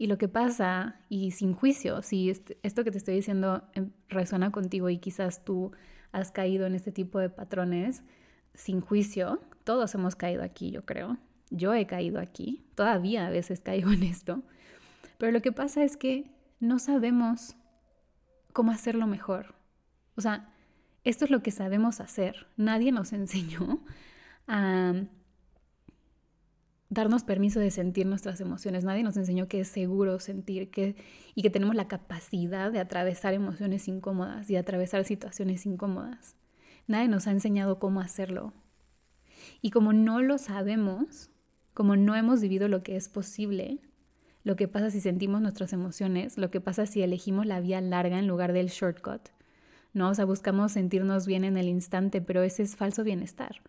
Y 0.00 0.06
lo 0.06 0.16
que 0.16 0.28
pasa, 0.28 0.98
y 1.10 1.32
sin 1.32 1.52
juicio, 1.52 2.00
si 2.00 2.30
esto 2.30 2.84
que 2.84 2.90
te 2.90 2.96
estoy 2.96 3.16
diciendo 3.16 3.68
em, 3.74 3.90
resuena 4.08 4.50
contigo 4.50 4.88
y 4.88 4.96
quizás 4.96 5.44
tú 5.44 5.72
has 6.10 6.32
caído 6.32 6.64
en 6.64 6.74
este 6.74 6.90
tipo 6.90 7.18
de 7.18 7.28
patrones, 7.28 8.02
sin 8.54 8.80
juicio, 8.80 9.42
todos 9.62 9.94
hemos 9.94 10.16
caído 10.16 10.42
aquí, 10.42 10.70
yo 10.70 10.86
creo. 10.86 11.18
Yo 11.50 11.74
he 11.74 11.86
caído 11.86 12.18
aquí, 12.18 12.64
todavía 12.74 13.26
a 13.26 13.30
veces 13.30 13.60
caigo 13.60 13.90
en 13.92 14.04
esto. 14.04 14.42
Pero 15.18 15.32
lo 15.32 15.42
que 15.42 15.52
pasa 15.52 15.84
es 15.84 15.98
que 15.98 16.30
no 16.60 16.78
sabemos 16.78 17.54
cómo 18.54 18.72
hacerlo 18.72 19.06
mejor. 19.06 19.54
O 20.16 20.22
sea, 20.22 20.50
esto 21.04 21.26
es 21.26 21.30
lo 21.30 21.42
que 21.42 21.50
sabemos 21.50 22.00
hacer. 22.00 22.46
Nadie 22.56 22.90
nos 22.90 23.12
enseñó 23.12 23.84
a 24.46 24.94
darnos 26.90 27.22
permiso 27.22 27.60
de 27.60 27.70
sentir 27.70 28.06
nuestras 28.06 28.40
emociones. 28.40 28.84
Nadie 28.84 29.04
nos 29.04 29.16
enseñó 29.16 29.48
que 29.48 29.60
es 29.60 29.68
seguro 29.68 30.18
sentir 30.18 30.70
que, 30.70 30.96
y 31.34 31.42
que 31.42 31.50
tenemos 31.50 31.76
la 31.76 31.88
capacidad 31.88 32.70
de 32.72 32.80
atravesar 32.80 33.32
emociones 33.32 33.88
incómodas 33.88 34.50
y 34.50 34.56
atravesar 34.56 35.04
situaciones 35.04 35.64
incómodas. 35.66 36.36
Nadie 36.88 37.08
nos 37.08 37.28
ha 37.28 37.30
enseñado 37.30 37.78
cómo 37.78 38.00
hacerlo. 38.00 38.52
Y 39.62 39.70
como 39.70 39.92
no 39.92 40.20
lo 40.20 40.36
sabemos, 40.36 41.30
como 41.74 41.94
no 41.96 42.16
hemos 42.16 42.40
vivido 42.40 42.66
lo 42.66 42.82
que 42.82 42.96
es 42.96 43.08
posible, 43.08 43.78
lo 44.42 44.56
que 44.56 44.68
pasa 44.68 44.90
si 44.90 45.00
sentimos 45.00 45.40
nuestras 45.40 45.72
emociones, 45.72 46.38
lo 46.38 46.50
que 46.50 46.60
pasa 46.60 46.86
si 46.86 47.02
elegimos 47.02 47.46
la 47.46 47.60
vía 47.60 47.80
larga 47.80 48.18
en 48.18 48.26
lugar 48.26 48.52
del 48.52 48.66
shortcut, 48.66 49.28
¿no? 49.92 50.08
O 50.08 50.14
sea, 50.14 50.24
buscamos 50.24 50.72
sentirnos 50.72 51.26
bien 51.26 51.44
en 51.44 51.56
el 51.56 51.68
instante, 51.68 52.20
pero 52.20 52.42
ese 52.42 52.64
es 52.64 52.74
falso 52.74 53.04
bienestar. 53.04 53.60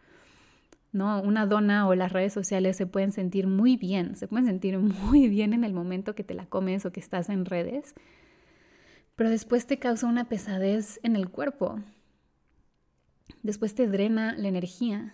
¿No? 0.92 1.22
Una 1.22 1.46
dona 1.46 1.88
o 1.88 1.96
las 1.96 2.12
redes 2.12 2.34
sociales 2.34 2.76
se 2.78 2.86
pueden 2.86 3.12
sentir 3.12 3.48
muy 3.48 3.78
bien, 3.78 4.16
se 4.16 4.28
pueden 4.28 4.46
sentir 4.46 4.78
muy 4.80 5.28
bien 5.28 5.54
en 5.54 5.64
el 5.64 5.74
momento 5.74 6.16
que 6.16 6.24
te 6.24 6.34
la 6.34 6.46
comes 6.46 6.86
o 6.86 6.92
que 6.92 7.00
estás 7.00 7.30
en 7.30 7.46
redes, 7.46 7.96
pero 9.16 9.30
después 9.30 9.68
te 9.68 9.80
causa 9.80 10.08
una 10.08 10.28
pesadez 10.28 11.00
en 11.04 11.16
el 11.16 11.30
cuerpo. 11.30 11.80
Después 13.44 13.76
te 13.76 13.88
drena 13.88 14.34
la 14.36 14.48
energía, 14.48 15.14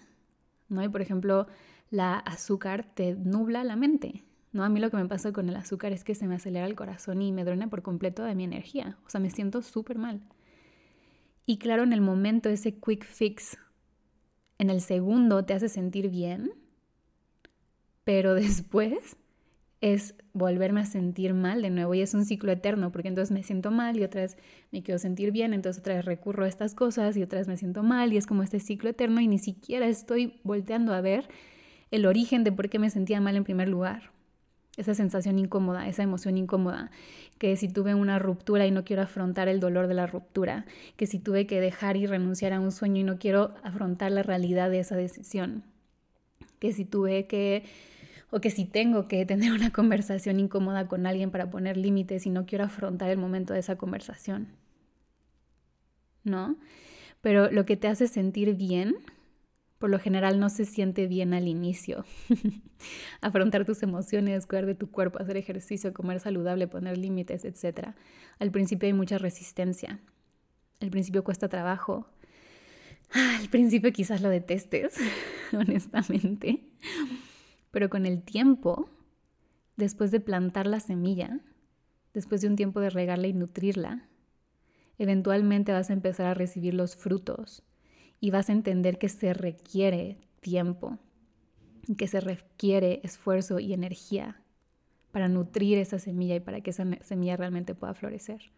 ¿no? 0.70 0.84
Y 0.84 0.90
por 0.90 1.02
ejemplo, 1.02 1.48
la 1.90 2.18
azúcar 2.18 2.86
te 2.94 3.16
nubla 3.16 3.64
la 3.64 3.76
mente, 3.76 4.24
¿no? 4.52 4.64
A 4.64 4.70
mí 4.70 4.80
lo 4.80 4.90
que 4.90 4.98
me 4.98 5.06
pasa 5.06 5.32
con 5.32 5.50
el 5.50 5.56
azúcar 5.56 5.94
es 5.94 6.04
que 6.04 6.16
se 6.16 6.28
me 6.28 6.36
acelera 6.36 6.66
el 6.66 6.76
corazón 6.76 7.22
y 7.22 7.32
me 7.32 7.46
drena 7.46 7.70
por 7.70 7.82
completo 7.82 8.24
de 8.24 8.36
mi 8.36 8.44
energía, 8.44 8.98
o 9.06 9.10
sea, 9.10 9.20
me 9.20 9.30
siento 9.30 9.62
súper 9.62 9.98
mal. 9.98 10.22
Y 11.46 11.60
claro, 11.60 11.84
en 11.84 11.94
el 11.94 12.02
momento 12.02 12.50
ese 12.50 12.76
quick 12.76 13.06
fix 13.06 13.58
en 14.58 14.70
el 14.70 14.82
segundo 14.82 15.46
te 15.46 15.54
hace 15.54 15.70
sentir 15.70 16.10
bien, 16.10 16.52
pero 18.04 18.34
después 18.36 19.18
es 19.80 20.16
volverme 20.34 20.82
a 20.82 20.86
sentir 20.86 21.34
mal 21.34 21.62
de 21.62 21.70
nuevo 21.70 21.94
y 21.94 22.02
es 22.02 22.14
un 22.16 22.26
ciclo 22.26 22.52
eterno 22.52 22.92
porque 22.92 23.10
entonces 23.10 23.32
me 23.32 23.44
siento 23.44 23.70
mal 23.70 23.98
y 23.98 24.04
otra 24.04 24.22
vez 24.22 24.38
me 24.72 24.82
quiero 24.82 24.98
sentir 24.98 25.32
bien, 25.32 25.54
entonces 25.54 25.80
otra 25.80 26.02
recurro 26.02 26.46
a 26.46 26.48
estas 26.48 26.74
cosas 26.74 27.16
y 27.16 27.22
otra 27.22 27.40
vez 27.40 27.48
me 27.48 27.58
siento 27.58 27.84
mal 27.84 28.12
y 28.12 28.18
es 28.18 28.26
como 28.26 28.42
este 28.42 28.60
ciclo 28.60 28.90
eterno 28.90 29.22
y 29.22 29.28
ni 29.28 29.38
siquiera 29.38 29.88
estoy 29.88 30.40
volteando 30.44 30.94
a 30.94 31.02
ver 31.02 31.30
el 31.92 32.06
origen 32.06 32.44
de 32.44 32.52
por 32.52 32.70
qué 32.70 32.80
me 32.80 32.90
sentía 32.90 33.22
mal 33.22 33.36
en 33.36 33.44
primer 33.44 33.68
lugar 33.68 34.17
esa 34.78 34.94
sensación 34.94 35.40
incómoda, 35.40 35.88
esa 35.88 36.04
emoción 36.04 36.38
incómoda, 36.38 36.92
que 37.40 37.56
si 37.58 37.68
tuve 37.68 37.96
una 37.96 38.20
ruptura 38.20 38.66
y 38.66 38.72
no 38.72 38.84
quiero 38.84 39.02
afrontar 39.02 39.48
el 39.48 39.60
dolor 39.60 39.88
de 39.88 39.96
la 39.96 40.08
ruptura, 40.08 40.66
que 40.96 41.08
si 41.08 41.20
tuve 41.20 41.48
que 41.48 41.60
dejar 41.60 41.98
y 41.98 42.06
renunciar 42.06 42.54
a 42.54 42.60
un 42.60 42.72
sueño 42.72 43.02
y 43.02 43.04
no 43.04 43.18
quiero 43.18 43.54
afrontar 43.64 44.12
la 44.12 44.24
realidad 44.24 44.70
de 44.70 44.80
esa 44.80 44.96
decisión, 44.96 45.64
que 46.60 46.74
si 46.74 46.86
tuve 46.86 47.28
que 47.28 47.64
o 48.30 48.42
que 48.42 48.50
si 48.50 48.66
tengo 48.66 49.08
que 49.08 49.26
tener 49.26 49.52
una 49.54 49.72
conversación 49.72 50.40
incómoda 50.40 50.88
con 50.88 51.06
alguien 51.06 51.32
para 51.32 51.50
poner 51.50 51.78
límites 51.78 52.26
y 52.26 52.30
no 52.30 52.46
quiero 52.46 52.66
afrontar 52.66 53.10
el 53.10 53.18
momento 53.18 53.54
de 53.54 53.60
esa 53.60 53.78
conversación. 53.78 54.48
¿No? 56.24 56.58
Pero 57.22 57.50
lo 57.52 57.66
que 57.66 57.78
te 57.78 57.88
hace 57.88 58.08
sentir 58.08 58.56
bien 58.56 58.98
por 59.78 59.90
lo 59.90 60.00
general 60.00 60.40
no 60.40 60.50
se 60.50 60.66
siente 60.66 61.08
bien 61.08 61.34
al 61.34 61.48
inicio. 61.48 62.06
Afrontar 63.22 63.66
tus 63.66 63.84
emociones, 63.84 64.48
cuidar 64.48 64.66
de 64.66 64.76
tu 64.76 64.90
cuerpo, 64.90 65.20
hacer 65.20 65.38
ejercicio, 65.38 65.94
comer 65.94 66.20
saludable, 66.20 66.68
poner 66.68 66.98
límites, 66.98 67.46
etc. 67.46 67.90
Al 68.40 68.52
principio 68.52 68.88
hay 68.88 68.94
mucha 68.94 69.18
resistencia. 69.18 70.00
Al 70.80 70.90
principio 70.90 71.24
cuesta 71.24 71.48
trabajo. 71.48 72.08
Al 73.12 73.50
principio 73.50 73.92
quizás 73.94 74.22
lo 74.22 74.30
detestes, 74.30 74.96
honestamente. 75.54 76.64
Pero 77.72 77.90
con 77.90 78.06
el 78.06 78.24
tiempo, 78.24 78.90
después 79.76 80.10
de 80.10 80.20
plantar 80.20 80.66
la 80.66 80.80
semilla, 80.80 81.40
después 82.14 82.42
de 82.42 82.48
un 82.48 82.56
tiempo 82.56 82.80
de 82.80 82.90
regarla 82.90 83.28
y 83.28 83.34
nutrirla, 83.34 84.08
eventualmente 84.98 85.72
vas 85.72 85.92
a 85.92 85.94
empezar 85.94 86.26
a 86.26 86.34
recibir 86.34 86.74
los 86.74 86.96
frutos 86.96 87.64
y 88.20 88.32
vas 88.32 88.50
a 88.50 88.54
entender 88.54 88.98
que 88.98 89.10
se 89.10 89.34
requiere 89.34 90.18
tiempo, 90.40 90.98
que 91.98 92.08
se 92.08 92.20
requiere 92.20 93.02
esfuerzo 93.04 93.60
y 93.60 93.74
energía 93.74 94.42
para 95.12 95.30
nutrir 95.30 95.78
esa 95.78 96.00
semilla 96.00 96.36
y 96.36 96.40
para 96.40 96.62
que 96.62 96.72
esa 96.72 96.86
semilla 97.02 97.38
realmente 97.38 97.76
pueda 97.76 97.94
florecer. 97.94 98.52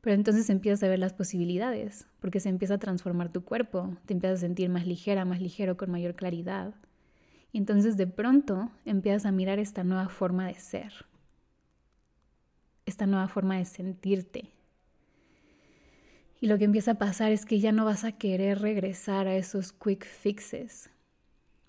Pero 0.00 0.14
entonces 0.14 0.50
empiezas 0.50 0.82
a 0.82 0.88
ver 0.88 0.98
las 0.98 1.12
posibilidades, 1.12 2.08
porque 2.20 2.40
se 2.40 2.48
empieza 2.48 2.74
a 2.74 2.78
transformar 2.78 3.30
tu 3.30 3.44
cuerpo, 3.44 3.96
te 4.04 4.14
empiezas 4.14 4.40
a 4.40 4.46
sentir 4.46 4.68
más 4.68 4.86
ligera, 4.86 5.24
más 5.24 5.40
ligero, 5.40 5.76
con 5.76 5.92
mayor 5.92 6.16
claridad. 6.16 6.74
Y 7.52 7.58
entonces 7.58 7.96
de 7.96 8.08
pronto 8.08 8.70
empiezas 8.84 9.26
a 9.26 9.32
mirar 9.32 9.60
esta 9.60 9.84
nueva 9.84 10.08
forma 10.08 10.48
de 10.48 10.54
ser, 10.54 10.92
esta 12.84 13.06
nueva 13.06 13.28
forma 13.28 13.58
de 13.58 13.64
sentirte, 13.64 14.50
y 16.42 16.48
lo 16.48 16.58
que 16.58 16.64
empieza 16.64 16.90
a 16.90 16.98
pasar 16.98 17.30
es 17.30 17.46
que 17.46 17.60
ya 17.60 17.70
no 17.70 17.84
vas 17.84 18.02
a 18.02 18.10
querer 18.10 18.60
regresar 18.60 19.28
a 19.28 19.36
esos 19.36 19.72
quick 19.72 20.04
fixes, 20.04 20.90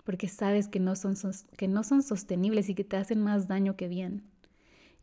porque 0.02 0.26
sabes 0.26 0.66
que 0.66 0.80
no 0.80 0.96
son, 0.96 1.14
que 1.56 1.68
no 1.68 1.84
son 1.84 2.02
sostenibles 2.02 2.68
y 2.68 2.74
que 2.74 2.82
te 2.82 2.96
hacen 2.96 3.22
más 3.22 3.46
daño 3.46 3.76
que 3.76 3.86
bien. 3.86 4.24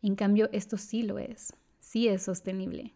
En 0.02 0.14
cambio, 0.14 0.50
esto 0.52 0.76
sí 0.76 1.04
lo 1.04 1.18
es, 1.18 1.54
sí 1.80 2.06
es 2.06 2.22
sostenible, 2.22 2.92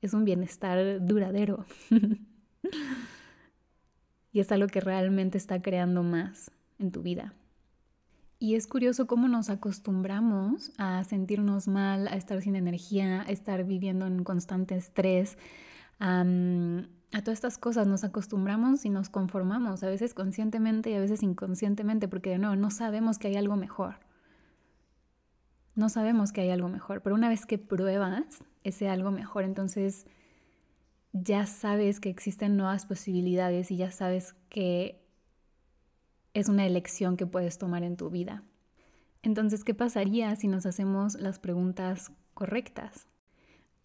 es 0.00 0.14
un 0.14 0.24
bienestar 0.24 1.04
duradero. 1.04 1.66
y 4.32 4.38
es 4.38 4.52
algo 4.52 4.68
que 4.68 4.80
realmente 4.80 5.38
está 5.38 5.60
creando 5.60 6.04
más 6.04 6.52
en 6.78 6.92
tu 6.92 7.02
vida. 7.02 7.34
Y 8.38 8.54
es 8.54 8.68
curioso 8.68 9.08
cómo 9.08 9.26
nos 9.26 9.50
acostumbramos 9.50 10.70
a 10.78 11.02
sentirnos 11.02 11.66
mal, 11.66 12.06
a 12.06 12.14
estar 12.14 12.40
sin 12.42 12.54
energía, 12.54 13.22
a 13.22 13.30
estar 13.32 13.64
viviendo 13.64 14.06
en 14.06 14.22
constante 14.22 14.76
estrés, 14.76 15.36
a 16.04 17.22
todas 17.22 17.38
estas 17.38 17.58
cosas 17.58 17.86
nos 17.86 18.02
acostumbramos 18.02 18.84
y 18.84 18.90
nos 18.90 19.08
conformamos, 19.08 19.82
a 19.82 19.88
veces 19.88 20.14
conscientemente 20.14 20.90
y 20.90 20.94
a 20.94 21.00
veces 21.00 21.22
inconscientemente, 21.22 22.08
porque 22.08 22.30
de 22.30 22.38
nuevo 22.38 22.56
no 22.56 22.70
sabemos 22.70 23.18
que 23.18 23.28
hay 23.28 23.36
algo 23.36 23.56
mejor. 23.56 24.00
No 25.74 25.88
sabemos 25.88 26.32
que 26.32 26.40
hay 26.40 26.50
algo 26.50 26.68
mejor, 26.68 27.02
pero 27.02 27.14
una 27.14 27.28
vez 27.28 27.46
que 27.46 27.56
pruebas 27.58 28.44
ese 28.64 28.88
algo 28.88 29.10
mejor, 29.10 29.44
entonces 29.44 30.06
ya 31.12 31.46
sabes 31.46 32.00
que 32.00 32.10
existen 32.10 32.56
nuevas 32.56 32.84
posibilidades 32.84 33.70
y 33.70 33.76
ya 33.76 33.90
sabes 33.90 34.34
que 34.48 35.06
es 36.34 36.48
una 36.48 36.66
elección 36.66 37.16
que 37.16 37.26
puedes 37.26 37.58
tomar 37.58 37.84
en 37.84 37.96
tu 37.96 38.10
vida. 38.10 38.42
Entonces, 39.22 39.62
¿qué 39.62 39.74
pasaría 39.74 40.34
si 40.34 40.48
nos 40.48 40.66
hacemos 40.66 41.14
las 41.14 41.38
preguntas 41.38 42.10
correctas? 42.34 43.06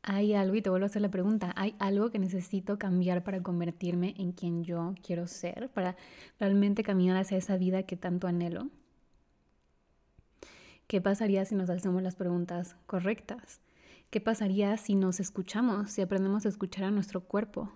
Hay 0.09 0.33
algo, 0.33 0.55
y 0.55 0.61
te 0.61 0.69
vuelvo 0.69 0.85
a 0.85 0.87
hacer 0.87 1.01
la 1.01 1.11
pregunta, 1.11 1.51
¿hay 1.57 1.75
algo 1.79 2.11
que 2.11 2.17
necesito 2.17 2.79
cambiar 2.79 3.25
para 3.25 3.43
convertirme 3.43 4.13
en 4.17 4.31
quien 4.31 4.63
yo 4.63 4.95
quiero 5.05 5.27
ser, 5.27 5.69
para 5.73 5.97
realmente 6.39 6.81
caminar 6.81 7.17
hacia 7.17 7.37
esa 7.37 7.57
vida 7.57 7.83
que 7.83 7.97
tanto 7.97 8.25
anhelo? 8.25 8.69
¿Qué 10.87 11.01
pasaría 11.01 11.43
si 11.43 11.55
nos 11.55 11.69
hacemos 11.69 12.01
las 12.01 12.15
preguntas 12.15 12.77
correctas? 12.85 13.59
¿Qué 14.09 14.21
pasaría 14.21 14.77
si 14.77 14.95
nos 14.95 15.19
escuchamos, 15.19 15.91
si 15.91 16.01
aprendemos 16.01 16.45
a 16.45 16.49
escuchar 16.49 16.85
a 16.85 16.91
nuestro 16.91 17.25
cuerpo, 17.25 17.69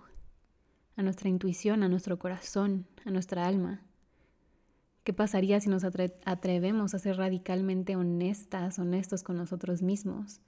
a 0.96 1.02
nuestra 1.02 1.28
intuición, 1.28 1.82
a 1.82 1.90
nuestro 1.90 2.18
corazón, 2.18 2.86
a 3.04 3.10
nuestra 3.10 3.46
alma? 3.46 3.82
¿Qué 5.04 5.12
pasaría 5.12 5.60
si 5.60 5.68
nos 5.68 5.84
atrevemos 5.84 6.94
a 6.94 6.98
ser 6.98 7.18
radicalmente 7.18 7.94
honestas, 7.94 8.78
honestos 8.78 9.22
con 9.22 9.36
nosotros 9.36 9.82
mismos? 9.82 10.40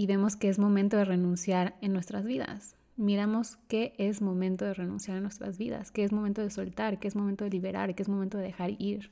Y 0.00 0.06
vemos 0.06 0.34
que 0.34 0.48
es 0.48 0.58
momento 0.58 0.96
de 0.96 1.04
renunciar 1.04 1.76
en 1.82 1.92
nuestras 1.92 2.24
vidas. 2.24 2.74
miramos 2.96 3.58
qué 3.68 3.92
es 3.98 4.22
momento 4.22 4.64
de 4.64 4.72
renunciar 4.72 5.18
a 5.18 5.20
nuestras 5.20 5.58
vidas, 5.58 5.90
qué 5.90 6.04
es 6.04 6.12
momento 6.12 6.40
de 6.40 6.48
soltar, 6.48 6.98
qué 6.98 7.06
es 7.06 7.16
momento 7.16 7.44
de 7.44 7.50
liberar, 7.50 7.94
qué 7.94 8.02
es 8.02 8.08
momento 8.08 8.38
de 8.38 8.44
dejar 8.44 8.70
ir. 8.78 9.10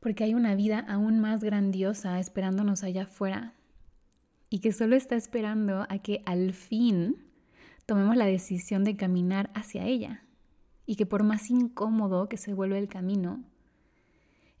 Porque 0.00 0.24
hay 0.24 0.34
una 0.34 0.56
vida 0.56 0.84
aún 0.88 1.20
más 1.20 1.44
grandiosa 1.44 2.18
esperándonos 2.18 2.82
allá 2.82 3.04
afuera 3.04 3.54
y 4.50 4.58
que 4.58 4.72
solo 4.72 4.96
está 4.96 5.14
esperando 5.14 5.86
a 5.88 5.98
que 5.98 6.22
al 6.26 6.52
fin 6.52 7.14
tomemos 7.86 8.16
la 8.16 8.26
decisión 8.26 8.82
de 8.82 8.96
caminar 8.96 9.52
hacia 9.54 9.84
ella. 9.84 10.24
Y 10.84 10.96
que 10.96 11.06
por 11.06 11.22
más 11.22 11.48
incómodo 11.48 12.28
que 12.28 12.38
se 12.38 12.54
vuelva 12.54 12.78
el 12.78 12.88
camino, 12.88 13.44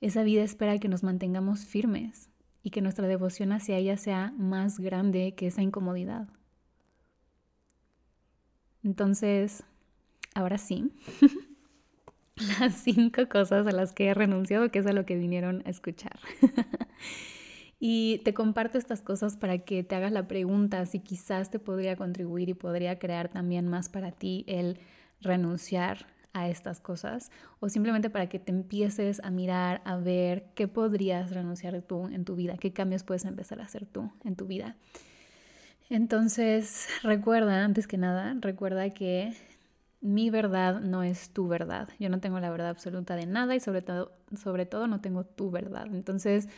esa 0.00 0.22
vida 0.22 0.44
espera 0.44 0.78
que 0.78 0.88
nos 0.88 1.02
mantengamos 1.02 1.64
firmes 1.64 2.30
y 2.64 2.70
que 2.70 2.80
nuestra 2.80 3.06
devoción 3.06 3.52
hacia 3.52 3.76
ella 3.76 3.98
sea 3.98 4.32
más 4.38 4.80
grande 4.80 5.34
que 5.36 5.46
esa 5.46 5.60
incomodidad. 5.62 6.28
Entonces, 8.82 9.64
ahora 10.34 10.56
sí, 10.56 10.90
las 12.58 12.74
cinco 12.74 13.28
cosas 13.28 13.66
a 13.66 13.72
las 13.72 13.92
que 13.92 14.06
he 14.06 14.14
renunciado, 14.14 14.70
que 14.70 14.78
es 14.78 14.86
a 14.86 14.94
lo 14.94 15.04
que 15.04 15.16
vinieron 15.16 15.62
a 15.66 15.70
escuchar. 15.70 16.18
y 17.78 18.22
te 18.24 18.32
comparto 18.32 18.78
estas 18.78 19.02
cosas 19.02 19.36
para 19.36 19.58
que 19.58 19.84
te 19.84 19.94
hagas 19.94 20.12
la 20.12 20.26
pregunta 20.26 20.86
si 20.86 21.00
quizás 21.00 21.50
te 21.50 21.58
podría 21.58 21.96
contribuir 21.96 22.48
y 22.48 22.54
podría 22.54 22.98
crear 22.98 23.28
también 23.28 23.68
más 23.68 23.90
para 23.90 24.10
ti 24.10 24.44
el 24.48 24.78
renunciar 25.20 26.13
a 26.34 26.48
estas 26.48 26.80
cosas 26.80 27.30
o 27.60 27.70
simplemente 27.70 28.10
para 28.10 28.28
que 28.28 28.38
te 28.38 28.52
empieces 28.52 29.20
a 29.24 29.30
mirar, 29.30 29.80
a 29.86 29.96
ver 29.96 30.50
qué 30.54 30.68
podrías 30.68 31.30
renunciar 31.30 31.80
tú 31.80 32.08
en 32.08 32.24
tu 32.24 32.36
vida, 32.36 32.58
qué 32.58 32.72
cambios 32.72 33.04
puedes 33.04 33.24
empezar 33.24 33.60
a 33.60 33.64
hacer 33.64 33.86
tú 33.86 34.12
en 34.24 34.36
tu 34.36 34.46
vida. 34.46 34.76
Entonces, 35.88 36.88
recuerda, 37.02 37.64
antes 37.64 37.86
que 37.86 37.96
nada, 37.96 38.36
recuerda 38.40 38.90
que 38.90 39.34
mi 40.00 40.28
verdad 40.28 40.80
no 40.80 41.02
es 41.02 41.30
tu 41.30 41.48
verdad. 41.48 41.88
Yo 41.98 42.10
no 42.10 42.20
tengo 42.20 42.40
la 42.40 42.50
verdad 42.50 42.68
absoluta 42.68 43.16
de 43.16 43.26
nada 43.26 43.54
y 43.54 43.60
sobre 43.60 43.80
todo, 43.80 44.12
sobre 44.36 44.66
todo 44.66 44.86
no 44.86 45.00
tengo 45.00 45.24
tu 45.24 45.50
verdad. 45.50 45.86
Entonces, 45.86 46.48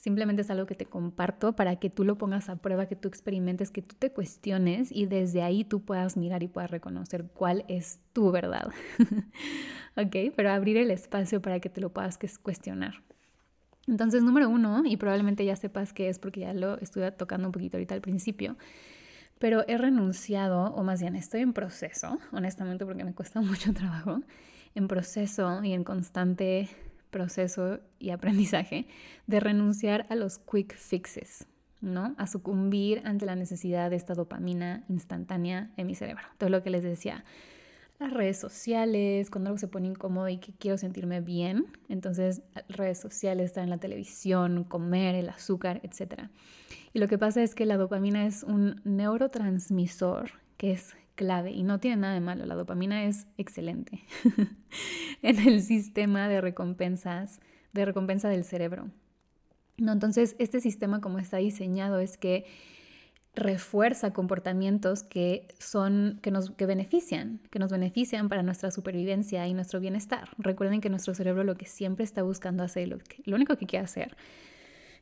simplemente 0.00 0.42
es 0.42 0.50
algo 0.50 0.66
que 0.66 0.74
te 0.74 0.86
comparto 0.86 1.54
para 1.54 1.76
que 1.76 1.90
tú 1.90 2.04
lo 2.04 2.16
pongas 2.16 2.48
a 2.48 2.56
prueba, 2.56 2.86
que 2.86 2.96
tú 2.96 3.06
experimentes, 3.06 3.70
que 3.70 3.82
tú 3.82 3.94
te 3.98 4.10
cuestiones 4.10 4.90
y 4.90 5.06
desde 5.06 5.42
ahí 5.42 5.62
tú 5.62 5.84
puedas 5.84 6.16
mirar 6.16 6.42
y 6.42 6.48
puedas 6.48 6.70
reconocer 6.70 7.26
cuál 7.34 7.64
es 7.68 8.00
tu 8.14 8.32
verdad. 8.32 8.70
¿Ok? 9.96 10.32
Pero 10.34 10.50
abrir 10.50 10.78
el 10.78 10.90
espacio 10.90 11.42
para 11.42 11.60
que 11.60 11.68
te 11.68 11.82
lo 11.82 11.92
puedas 11.92 12.18
cuestionar. 12.42 13.02
Entonces, 13.86 14.22
número 14.22 14.48
uno, 14.48 14.82
y 14.86 14.96
probablemente 14.96 15.44
ya 15.44 15.56
sepas 15.56 15.92
qué 15.92 16.08
es 16.08 16.18
porque 16.18 16.40
ya 16.40 16.54
lo 16.54 16.78
estuve 16.78 17.10
tocando 17.12 17.48
un 17.48 17.52
poquito 17.52 17.76
ahorita 17.76 17.94
al 17.94 18.00
principio, 18.00 18.56
pero 19.38 19.64
he 19.68 19.76
renunciado, 19.76 20.72
o 20.74 20.82
más 20.82 21.00
bien 21.00 21.16
estoy 21.16 21.40
en 21.40 21.52
proceso, 21.52 22.18
honestamente 22.32 22.86
porque 22.86 23.04
me 23.04 23.14
cuesta 23.14 23.40
mucho 23.42 23.74
trabajo, 23.74 24.20
en 24.74 24.88
proceso 24.88 25.62
y 25.62 25.72
en 25.72 25.84
constante 25.84 26.68
proceso 27.10 27.80
y 27.98 28.10
aprendizaje 28.10 28.86
de 29.26 29.40
renunciar 29.40 30.06
a 30.08 30.14
los 30.14 30.38
quick 30.38 30.74
fixes, 30.74 31.46
¿no? 31.80 32.14
A 32.18 32.26
sucumbir 32.26 33.02
ante 33.04 33.26
la 33.26 33.36
necesidad 33.36 33.90
de 33.90 33.96
esta 33.96 34.14
dopamina 34.14 34.84
instantánea 34.88 35.70
en 35.76 35.86
mi 35.86 35.94
cerebro. 35.94 36.24
Todo 36.38 36.50
lo 36.50 36.62
que 36.62 36.70
les 36.70 36.82
decía, 36.82 37.24
las 38.00 38.12
redes 38.14 38.38
sociales, 38.38 39.30
cuando 39.30 39.48
algo 39.48 39.58
se 39.58 39.68
pone 39.68 39.88
incómodo 39.88 40.28
y 40.28 40.38
que 40.38 40.54
quiero 40.54 40.78
sentirme 40.78 41.20
bien, 41.20 41.66
entonces 41.90 42.42
redes 42.68 42.98
sociales, 42.98 43.46
estar 43.46 43.62
en 43.62 43.68
la 43.68 43.78
televisión, 43.78 44.64
comer, 44.64 45.14
el 45.14 45.28
azúcar, 45.28 45.80
etc. 45.82 46.30
Y 46.94 46.98
lo 46.98 47.08
que 47.08 47.18
pasa 47.18 47.42
es 47.42 47.54
que 47.54 47.66
la 47.66 47.76
dopamina 47.76 48.26
es 48.26 48.42
un 48.42 48.80
neurotransmisor 48.84 50.30
que 50.56 50.72
es 50.72 50.96
clave 51.20 51.50
y 51.50 51.64
no 51.64 51.80
tiene 51.80 51.98
nada 51.98 52.14
de 52.14 52.20
malo, 52.20 52.46
la 52.46 52.54
dopamina 52.54 53.04
es 53.04 53.26
excelente 53.36 54.00
en 55.22 55.38
el 55.46 55.62
sistema 55.62 56.28
de 56.28 56.40
recompensas, 56.40 57.40
de 57.74 57.84
recompensa 57.84 58.30
del 58.30 58.42
cerebro. 58.42 58.88
No, 59.76 59.92
entonces, 59.92 60.34
este 60.38 60.62
sistema 60.62 61.02
como 61.02 61.18
está 61.18 61.36
diseñado 61.36 61.98
es 61.98 62.16
que 62.16 62.46
refuerza 63.34 64.14
comportamientos 64.14 65.02
que 65.02 65.46
son 65.58 66.20
que 66.22 66.30
nos 66.30 66.52
que 66.52 66.64
benefician, 66.64 67.42
que 67.50 67.58
nos 67.58 67.70
benefician 67.70 68.30
para 68.30 68.42
nuestra 68.42 68.70
supervivencia 68.70 69.46
y 69.46 69.52
nuestro 69.52 69.78
bienestar. 69.78 70.30
Recuerden 70.38 70.80
que 70.80 70.88
nuestro 70.88 71.14
cerebro 71.14 71.44
lo 71.44 71.54
que 71.54 71.66
siempre 71.66 72.02
está 72.04 72.22
buscando 72.22 72.62
hacer, 72.62 72.88
lo, 72.88 72.96
lo 73.24 73.36
único 73.36 73.56
que 73.56 73.66
quiere 73.66 73.84
hacer 73.84 74.16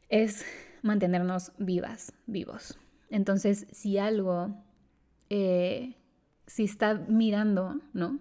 es 0.08 0.44
mantenernos 0.82 1.52
vivas, 1.58 2.12
vivos. 2.26 2.76
Entonces, 3.08 3.68
si 3.70 3.98
algo, 3.98 4.52
eh, 5.30 5.94
si 6.48 6.64
está 6.64 6.94
mirando, 6.94 7.80
¿no? 7.92 8.18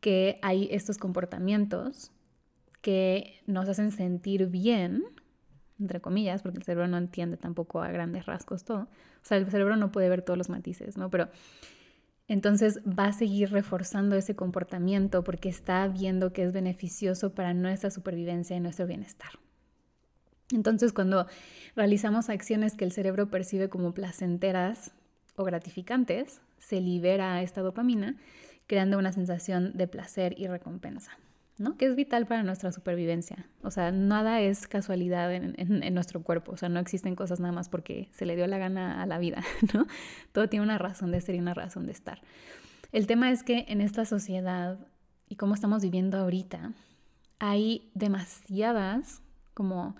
Que 0.00 0.38
hay 0.42 0.68
estos 0.72 0.98
comportamientos 0.98 2.10
que 2.80 3.40
nos 3.46 3.68
hacen 3.68 3.92
sentir 3.92 4.46
bien, 4.46 5.04
entre 5.78 6.00
comillas, 6.00 6.42
porque 6.42 6.58
el 6.58 6.64
cerebro 6.64 6.88
no 6.88 6.96
entiende 6.96 7.36
tampoco 7.36 7.82
a 7.82 7.90
grandes 7.90 8.26
rasgos 8.26 8.64
todo. 8.64 8.82
O 8.82 9.24
sea, 9.24 9.36
el 9.36 9.50
cerebro 9.50 9.76
no 9.76 9.92
puede 9.92 10.08
ver 10.08 10.22
todos 10.22 10.38
los 10.38 10.48
matices, 10.48 10.96
¿no? 10.96 11.10
Pero 11.10 11.28
entonces 12.28 12.80
va 12.86 13.06
a 13.06 13.12
seguir 13.12 13.50
reforzando 13.50 14.16
ese 14.16 14.34
comportamiento 14.34 15.22
porque 15.22 15.48
está 15.50 15.86
viendo 15.86 16.32
que 16.32 16.44
es 16.44 16.52
beneficioso 16.52 17.34
para 17.34 17.52
nuestra 17.52 17.90
supervivencia 17.90 18.56
y 18.56 18.60
nuestro 18.60 18.86
bienestar. 18.86 19.30
Entonces, 20.52 20.92
cuando 20.92 21.26
realizamos 21.76 22.28
acciones 22.28 22.74
que 22.74 22.84
el 22.84 22.92
cerebro 22.92 23.30
percibe 23.30 23.68
como 23.68 23.92
placenteras 23.92 24.92
o 25.40 25.44
gratificantes, 25.44 26.40
se 26.58 26.80
libera 26.80 27.42
esta 27.42 27.62
dopamina, 27.62 28.16
creando 28.66 28.98
una 28.98 29.12
sensación 29.12 29.72
de 29.74 29.88
placer 29.88 30.34
y 30.38 30.46
recompensa. 30.46 31.12
¿no? 31.58 31.76
Que 31.76 31.86
es 31.86 31.94
vital 31.94 32.26
para 32.26 32.42
nuestra 32.42 32.72
supervivencia. 32.72 33.46
O 33.62 33.70
sea, 33.70 33.92
nada 33.92 34.40
es 34.40 34.66
casualidad 34.66 35.32
en, 35.34 35.94
nuestro 35.94 36.22
cuerpo. 36.22 36.52
O 36.52 36.56
sea, 36.56 36.70
no 36.70 36.80
existen 36.80 37.14
cosas 37.14 37.38
nada 37.38 37.52
más 37.52 37.68
porque 37.68 38.08
se 38.12 38.24
le 38.24 38.34
dio 38.34 38.46
la 38.46 38.56
gana 38.56 39.02
a 39.02 39.06
la 39.06 39.18
vida, 39.18 39.42
¿no? 39.74 39.86
Todo 40.32 40.48
tiene 40.48 40.64
una 40.64 40.78
razón 40.78 41.10
de 41.10 41.20
ser 41.20 41.34
y 41.34 41.38
una 41.38 41.52
razón 41.52 41.84
de 41.84 41.92
estar. 41.92 42.22
El 42.92 43.06
tema 43.06 43.30
es 43.30 43.42
que 43.42 43.66
en 43.68 43.82
esta 43.82 44.06
sociedad 44.06 44.78
y 45.28 45.36
cómo 45.36 45.54
estamos 45.54 45.82
viviendo 45.82 46.18
ahorita, 46.18 46.72
hay 47.38 47.90
demasiadas 47.94 49.22
como 49.54 49.96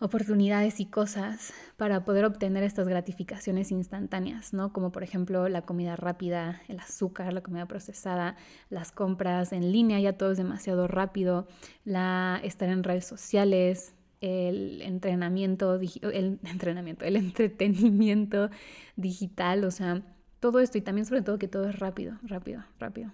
oportunidades 0.00 0.80
y 0.80 0.86
cosas 0.86 1.52
para 1.76 2.04
poder 2.04 2.24
obtener 2.24 2.62
estas 2.62 2.88
gratificaciones 2.88 3.70
instantáneas, 3.70 4.52
¿no? 4.52 4.72
Como 4.72 4.90
por 4.92 5.02
ejemplo 5.02 5.48
la 5.48 5.62
comida 5.62 5.96
rápida, 5.96 6.62
el 6.68 6.80
azúcar, 6.80 7.32
la 7.32 7.42
comida 7.42 7.66
procesada, 7.66 8.36
las 8.70 8.92
compras 8.92 9.52
en 9.52 9.70
línea, 9.72 10.00
ya 10.00 10.14
todo 10.14 10.32
es 10.32 10.38
demasiado 10.38 10.88
rápido, 10.88 11.46
la 11.84 12.40
estar 12.42 12.68
en 12.68 12.82
redes 12.82 13.06
sociales, 13.06 13.94
el 14.20 14.82
entrenamiento, 14.82 15.74
el 15.74 16.40
entrenamiento, 16.44 17.04
el 17.04 17.16
entretenimiento 17.16 18.50
digital, 18.96 19.64
o 19.64 19.70
sea, 19.70 20.02
todo 20.40 20.60
esto 20.60 20.76
y 20.76 20.82
también 20.82 21.06
sobre 21.06 21.22
todo 21.22 21.38
que 21.38 21.48
todo 21.48 21.68
es 21.68 21.78
rápido, 21.78 22.18
rápido, 22.22 22.64
rápido. 22.78 23.12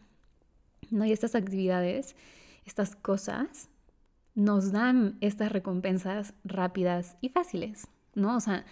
¿No? 0.90 1.04
Y 1.04 1.12
estas 1.12 1.34
actividades, 1.34 2.16
estas 2.64 2.96
cosas 2.96 3.68
nos 4.40 4.72
dan 4.72 5.18
estas 5.20 5.52
recompensas 5.52 6.34
rápidas 6.44 7.16
y 7.20 7.28
fáciles, 7.28 7.88
¿no? 8.14 8.36
O 8.36 8.40
sea, 8.40 8.64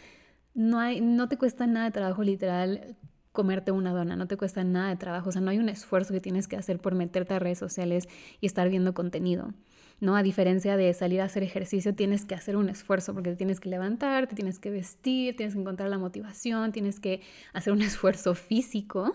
no, 0.54 0.80
hay, 0.80 1.00
no 1.00 1.28
te 1.28 1.36
cuesta 1.36 1.66
nada 1.66 1.86
de 1.86 1.92
trabajo 1.92 2.22
literal 2.22 2.96
comerte 3.32 3.70
una 3.70 3.92
dona, 3.92 4.16
no 4.16 4.26
te 4.26 4.36
cuesta 4.36 4.64
nada 4.64 4.88
de 4.88 4.96
trabajo, 4.96 5.28
o 5.28 5.32
sea, 5.32 5.42
no 5.42 5.50
hay 5.50 5.58
un 5.58 5.68
esfuerzo 5.68 6.14
que 6.14 6.20
tienes 6.20 6.48
que 6.48 6.56
hacer 6.56 6.80
por 6.80 6.94
meterte 6.94 7.34
a 7.34 7.38
redes 7.38 7.58
sociales 7.58 8.08
y 8.40 8.46
estar 8.46 8.68
viendo 8.70 8.94
contenido, 8.94 9.52
¿no? 10.00 10.16
A 10.16 10.22
diferencia 10.22 10.76
de 10.78 10.92
salir 10.94 11.20
a 11.20 11.24
hacer 11.24 11.42
ejercicio, 11.42 11.94
tienes 11.94 12.24
que 12.24 12.34
hacer 12.34 12.56
un 12.56 12.70
esfuerzo 12.70 13.12
porque 13.12 13.30
te 13.30 13.36
tienes 13.36 13.60
que 13.60 13.68
levantar, 13.68 14.26
te 14.26 14.34
tienes 14.34 14.58
que 14.58 14.70
vestir, 14.70 15.36
tienes 15.36 15.54
que 15.54 15.60
encontrar 15.60 15.90
la 15.90 15.98
motivación, 15.98 16.72
tienes 16.72 16.98
que 16.98 17.20
hacer 17.52 17.74
un 17.74 17.82
esfuerzo 17.90 18.34
físico 18.34 19.14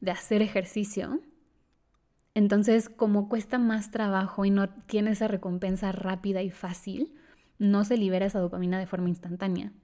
de 0.00 0.12
hacer 0.12 0.40
ejercicio 0.40 1.20
entonces, 2.40 2.88
como 2.88 3.28
cuesta 3.28 3.58
más 3.58 3.90
trabajo 3.90 4.46
y 4.46 4.50
no 4.50 4.70
tiene 4.70 5.10
esa 5.10 5.28
recompensa 5.28 5.92
rápida 5.92 6.42
y 6.42 6.48
fácil, 6.48 7.12
no 7.58 7.84
se 7.84 7.98
libera 7.98 8.24
esa 8.24 8.38
dopamina 8.40 8.78
de 8.78 8.86
forma 8.86 9.10
instantánea. 9.10 9.74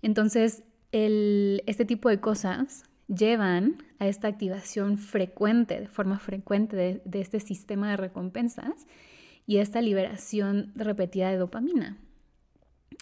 Entonces, 0.00 0.62
este 0.92 1.84
tipo 1.84 2.08
de 2.08 2.20
cosas 2.20 2.84
llevan 3.06 3.82
a 3.98 4.06
esta 4.06 4.28
activación 4.28 4.96
frecuente, 4.96 5.78
de 5.78 5.88
forma 5.88 6.18
frecuente 6.18 6.74
de, 6.74 7.20
este 7.20 7.38
sistema 7.38 7.90
de 7.90 7.98
recompensas 7.98 8.86
y 9.46 9.58
esta 9.58 9.82
liberación 9.82 10.72
repetida 10.76 11.28
de 11.28 11.36
dopamina. 11.36 11.98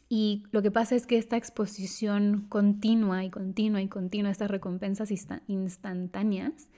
Y 0.08 0.42
lo 0.50 0.60
que 0.60 0.72
pasa 0.72 0.96
es 0.96 1.06
que 1.06 1.18
esta 1.18 1.36
exposición 1.36 2.46
continua 2.48 3.22
y 3.22 3.30
continua 3.30 3.80
y 3.80 3.86
continua 3.86 4.30
a 4.30 4.32
estas 4.32 4.50
recompensas 4.50 5.12
instantáneas 5.46 6.68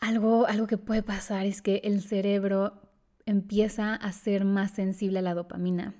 algo, 0.00 0.46
algo 0.46 0.66
que 0.66 0.78
puede 0.78 1.02
pasar 1.02 1.46
es 1.46 1.62
que 1.62 1.82
el 1.84 2.02
cerebro 2.02 2.72
empieza 3.26 3.94
a 3.94 4.12
ser 4.12 4.44
más 4.44 4.72
sensible 4.72 5.20
a 5.20 5.22
la 5.22 5.34
dopamina. 5.34 5.94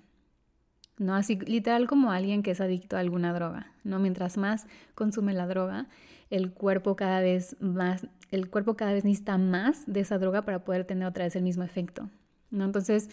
¿no? 1.01 1.15
Así 1.15 1.37
literal 1.37 1.87
como 1.87 2.13
alguien 2.13 2.43
que 2.43 2.51
es 2.51 2.61
adicto 2.61 2.97
a 2.97 3.01
alguna 3.01 3.33
droga, 3.33 3.73
¿no? 3.85 3.99
Mientras 3.99 4.37
más 4.37 4.67
consume 4.95 5.33
la 5.33 5.47
droga, 5.47 5.89
el 6.29 6.53
cuerpo 6.53 6.95
cada 6.95 7.21
vez 7.21 7.57
más, 7.59 8.07
el 8.31 8.51
cuerpo 8.51 8.77
cada 8.77 8.93
vez 8.93 9.05
necesita 9.05 9.39
más 9.39 9.85
de 9.87 10.01
esa 10.01 10.19
droga 10.19 10.43
para 10.43 10.63
poder 10.63 10.85
tener 10.85 11.09
otra 11.09 11.25
vez 11.25 11.35
el 11.37 11.43
mismo 11.43 11.65
efecto, 11.65 12.11
¿no? 12.51 12.67
Entonces, 12.67 13.09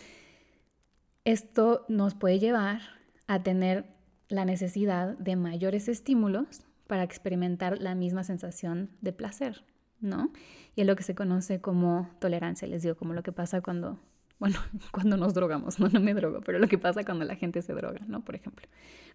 esto 1.23 1.85
nos 1.87 2.13
puede 2.13 2.39
llevar 2.39 2.81
a 3.27 3.41
tener 3.41 3.85
la 4.27 4.43
necesidad 4.43 5.17
de 5.17 5.37
mayores 5.37 5.87
estímulos 5.87 6.63
para 6.87 7.03
experimentar 7.03 7.79
la 7.79 7.95
misma 7.95 8.25
sensación 8.25 8.89
de 9.01 9.13
placer, 9.13 9.63
¿no? 9.99 10.31
Y 10.75 10.81
es 10.81 10.87
lo 10.87 10.95
que 10.95 11.03
se 11.03 11.15
conoce 11.15 11.61
como 11.61 12.09
tolerancia, 12.19 12.67
les 12.67 12.83
digo, 12.83 12.95
como 12.95 13.13
lo 13.13 13.23
que 13.23 13.31
pasa 13.31 13.61
cuando, 13.61 13.99
bueno, 14.39 14.59
cuando 14.91 15.17
nos 15.17 15.33
drogamos, 15.33 15.79
no, 15.79 15.89
no 15.89 15.99
me 15.99 16.13
drogo, 16.13 16.41
pero 16.41 16.59
lo 16.59 16.67
que 16.67 16.77
pasa 16.77 17.03
cuando 17.03 17.25
la 17.25 17.35
gente 17.35 17.61
se 17.61 17.73
droga, 17.73 17.99
¿no? 18.07 18.23
Por 18.23 18.35
ejemplo, 18.35 18.67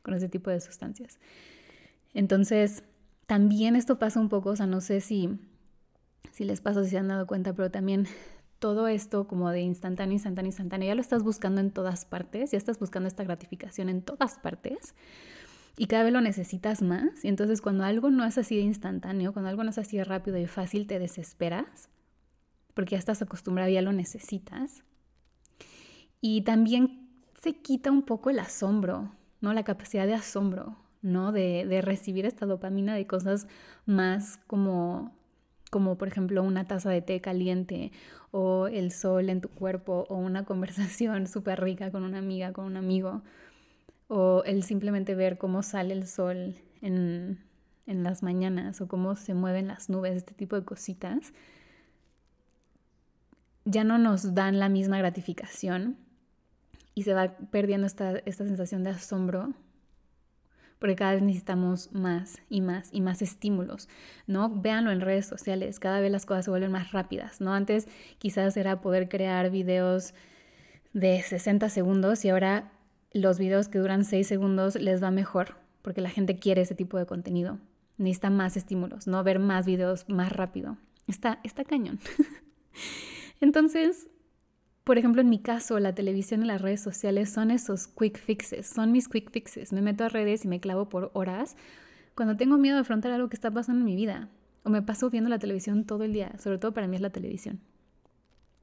con 0.03 0.15
ese 0.15 0.29
tipo 0.29 0.51
de 0.51 0.61
sustancias. 0.61 1.19
Entonces, 2.15 2.85
también 3.27 3.77
esto 3.77 3.99
pasa 3.99 4.21
un 4.21 4.29
poco, 4.29 4.51
o 4.51 4.57
sea, 4.57 4.67
no 4.67 4.81
sé 4.81 5.01
si, 5.01 5.39
si 6.33 6.45
les 6.45 6.61
pasa, 6.61 6.85
si 6.85 6.91
se 6.91 6.99
han 6.99 7.09
dado 7.09 7.27
cuenta, 7.27 7.55
pero 7.55 7.71
también 7.71 8.07
todo 8.59 8.87
esto 8.87 9.27
como 9.27 9.51
de 9.51 9.61
instantáneo, 9.61 10.13
instantáneo, 10.13 10.49
instantáneo, 10.49 10.87
ya 10.87 10.95
lo 10.95 11.01
estás 11.01 11.23
buscando 11.23 11.61
en 11.61 11.71
todas 11.73 12.05
partes, 12.05 12.53
ya 12.53 12.59
estás 12.59 12.79
buscando 12.79 13.09
esta 13.09 13.25
gratificación 13.25 13.89
en 13.89 14.03
todas 14.03 14.39
partes 14.39 14.95
y 15.77 15.87
cada 15.87 16.05
vez 16.05 16.13
lo 16.13 16.21
necesitas 16.21 16.83
más. 16.83 17.25
Y 17.25 17.29
entonces 17.29 17.61
cuando 17.61 17.85
algo 17.85 18.11
no 18.11 18.25
es 18.25 18.39
así 18.39 18.57
de 18.57 18.63
instantáneo, 18.63 19.33
cuando 19.33 19.49
algo 19.49 19.65
no 19.65 19.71
es 19.71 19.79
así 19.79 19.97
de 19.97 20.05
rápido 20.05 20.39
y 20.39 20.47
fácil, 20.47 20.87
te 20.87 20.99
desesperas 20.99 21.89
porque 22.75 22.93
ya 22.93 22.99
estás 22.99 23.23
acostumbrado 23.23 23.71
y 23.71 23.75
ya 23.75 23.83
lo 23.83 23.93
necesitas. 23.93 24.83
Y 26.21 26.43
también 26.43 27.09
se 27.41 27.55
quita 27.55 27.91
un 27.91 28.03
poco 28.03 28.31
el 28.31 28.39
asombro, 28.39 29.13
¿no? 29.41 29.53
La 29.53 29.65
capacidad 29.65 30.07
de 30.07 30.15
asombro, 30.15 30.77
¿no? 31.03 31.33
De, 31.33 31.67
de 31.67 31.83
recibir 31.83 32.25
esta 32.25 32.47
dopamina 32.47 32.95
de 32.95 33.07
cosas 33.07 33.47
más 33.85 34.39
como, 34.47 35.13
como 35.71 35.99
por 35.99 36.09
ejemplo 36.09 36.43
una 36.43 36.67
taza 36.67 36.91
de 36.91 37.03
té 37.03 37.21
caliente 37.21 37.93
o 38.31 38.69
el 38.69 38.93
sol 38.93 39.29
en 39.29 39.41
tu 39.41 39.49
cuerpo 39.49 40.07
o 40.09 40.17
una 40.17 40.45
conversación 40.47 41.27
súper 41.27 41.61
rica 41.61 41.91
con 41.91 42.05
una 42.05 42.19
amiga, 42.19 42.53
con 42.53 42.65
un 42.65 42.77
amigo 42.77 43.23
o 44.15 44.45
el 44.45 44.63
simplemente 44.63 45.15
ver 45.15 45.39
cómo 45.39 45.63
sale 45.63 45.95
el 45.95 46.07
sol 46.07 46.55
en, 46.83 47.39
las 47.87 48.23
mañanas 48.23 48.81
o 48.83 48.87
cómo 48.87 49.17
se 49.17 49.33
mueven 49.33 49.69
las 49.69 49.89
nubes, 49.89 50.17
este 50.17 50.35
tipo 50.35 50.55
de 50.55 50.67
cositas, 50.67 51.33
ya 53.65 53.85
no 53.85 53.97
nos 53.97 54.35
dan 54.35 54.59
la 54.59 54.69
misma 54.69 54.99
gratificación 54.99 55.97
y 56.95 57.05
se 57.05 57.15
va 57.15 57.37
perdiendo 57.51 57.87
esta, 57.87 58.19
esta 58.27 58.45
sensación 58.45 58.85
de 58.85 58.91
asombro 58.91 59.55
porque 60.79 60.97
cada 60.97 61.13
vez 61.13 61.23
necesitamos 61.23 61.91
más 61.93 62.43
y 62.51 62.61
más 62.61 62.91
y 62.93 63.01
más 63.01 63.23
estímulos, 63.23 63.89
¿no? 64.27 64.51
Véanlo 64.51 64.91
en 64.91 65.01
redes 65.01 65.27
sociales, 65.27 65.79
cada 65.79 66.01
vez 66.01 66.11
las 66.11 66.27
cosas 66.27 66.45
se 66.45 66.51
vuelven 66.51 66.73
más 66.73 66.93
rápidas, 66.93 67.41
¿no? 67.41 67.55
Antes 67.55 67.89
quizás 68.19 68.57
era 68.57 68.81
poder 68.83 69.09
crear 69.09 69.51
videos 69.51 70.13
de 70.93 71.23
60 71.23 71.69
segundos 71.71 72.25
y 72.25 72.31
ahora 72.31 72.73
los 73.15 73.39
videos 73.39 73.69
que 73.69 73.79
duran 73.79 74.05
6 74.05 74.27
segundos 74.27 74.77
les 74.77 75.03
va 75.03 75.11
mejor 75.11 75.57
porque 75.83 76.01
la 76.01 76.11
gente 76.11 76.37
quiere 76.37 76.63
ese 76.63 76.75
tipo 76.75 76.97
de 76.97 77.07
contenido. 77.07 77.59
Necesita 77.99 78.31
más 78.31 78.57
estímulos, 78.57 79.07
no 79.07 79.23
ver 79.23 79.39
más 79.39 79.67
videos 79.67 80.09
más 80.09 80.33
rápido. 80.33 80.79
Está, 81.07 81.41
está 81.43 81.65
cañón. 81.65 81.99
Entonces, 83.41 84.09
por 84.85 84.99
ejemplo, 84.99 85.21
en 85.21 85.29
mi 85.29 85.41
caso, 85.41 85.79
la 85.79 85.95
televisión 85.95 86.43
y 86.43 86.47
las 86.47 86.63
redes 86.63 86.81
sociales 86.81 87.31
son 87.31 87.51
esos 87.51 87.89
quick 87.89 88.19
fixes, 88.19 88.67
son 88.67 88.93
mis 88.93 89.09
quick 89.09 89.31
fixes. 89.31 89.73
Me 89.73 89.83
meto 89.83 90.05
a 90.05 90.09
redes 90.09 90.45
y 90.45 90.49
me 90.49 90.61
clavo 90.61 90.89
por 90.89 91.11
horas 91.15 91.57
cuando 92.15 92.37
tengo 92.37 92.59
miedo 92.59 92.77
de 92.77 92.83
afrontar 92.83 93.13
algo 93.13 93.29
que 93.29 93.37
está 93.37 93.51
pasando 93.51 93.81
en 93.81 93.87
mi 93.87 93.97
vida. 93.97 94.29
O 94.65 94.71
me 94.71 94.83
paso 94.83 95.11
viendo 95.11 95.29
la 95.29 95.41
televisión 95.41 95.85
todo 95.85 96.05
el 96.05 96.13
día, 96.13 96.33
sobre 96.39 96.59
todo 96.59 96.73
para 96.73 96.87
mí 96.87 96.97
es 96.97 97.03
la 97.03 97.11
televisión. 97.11 97.61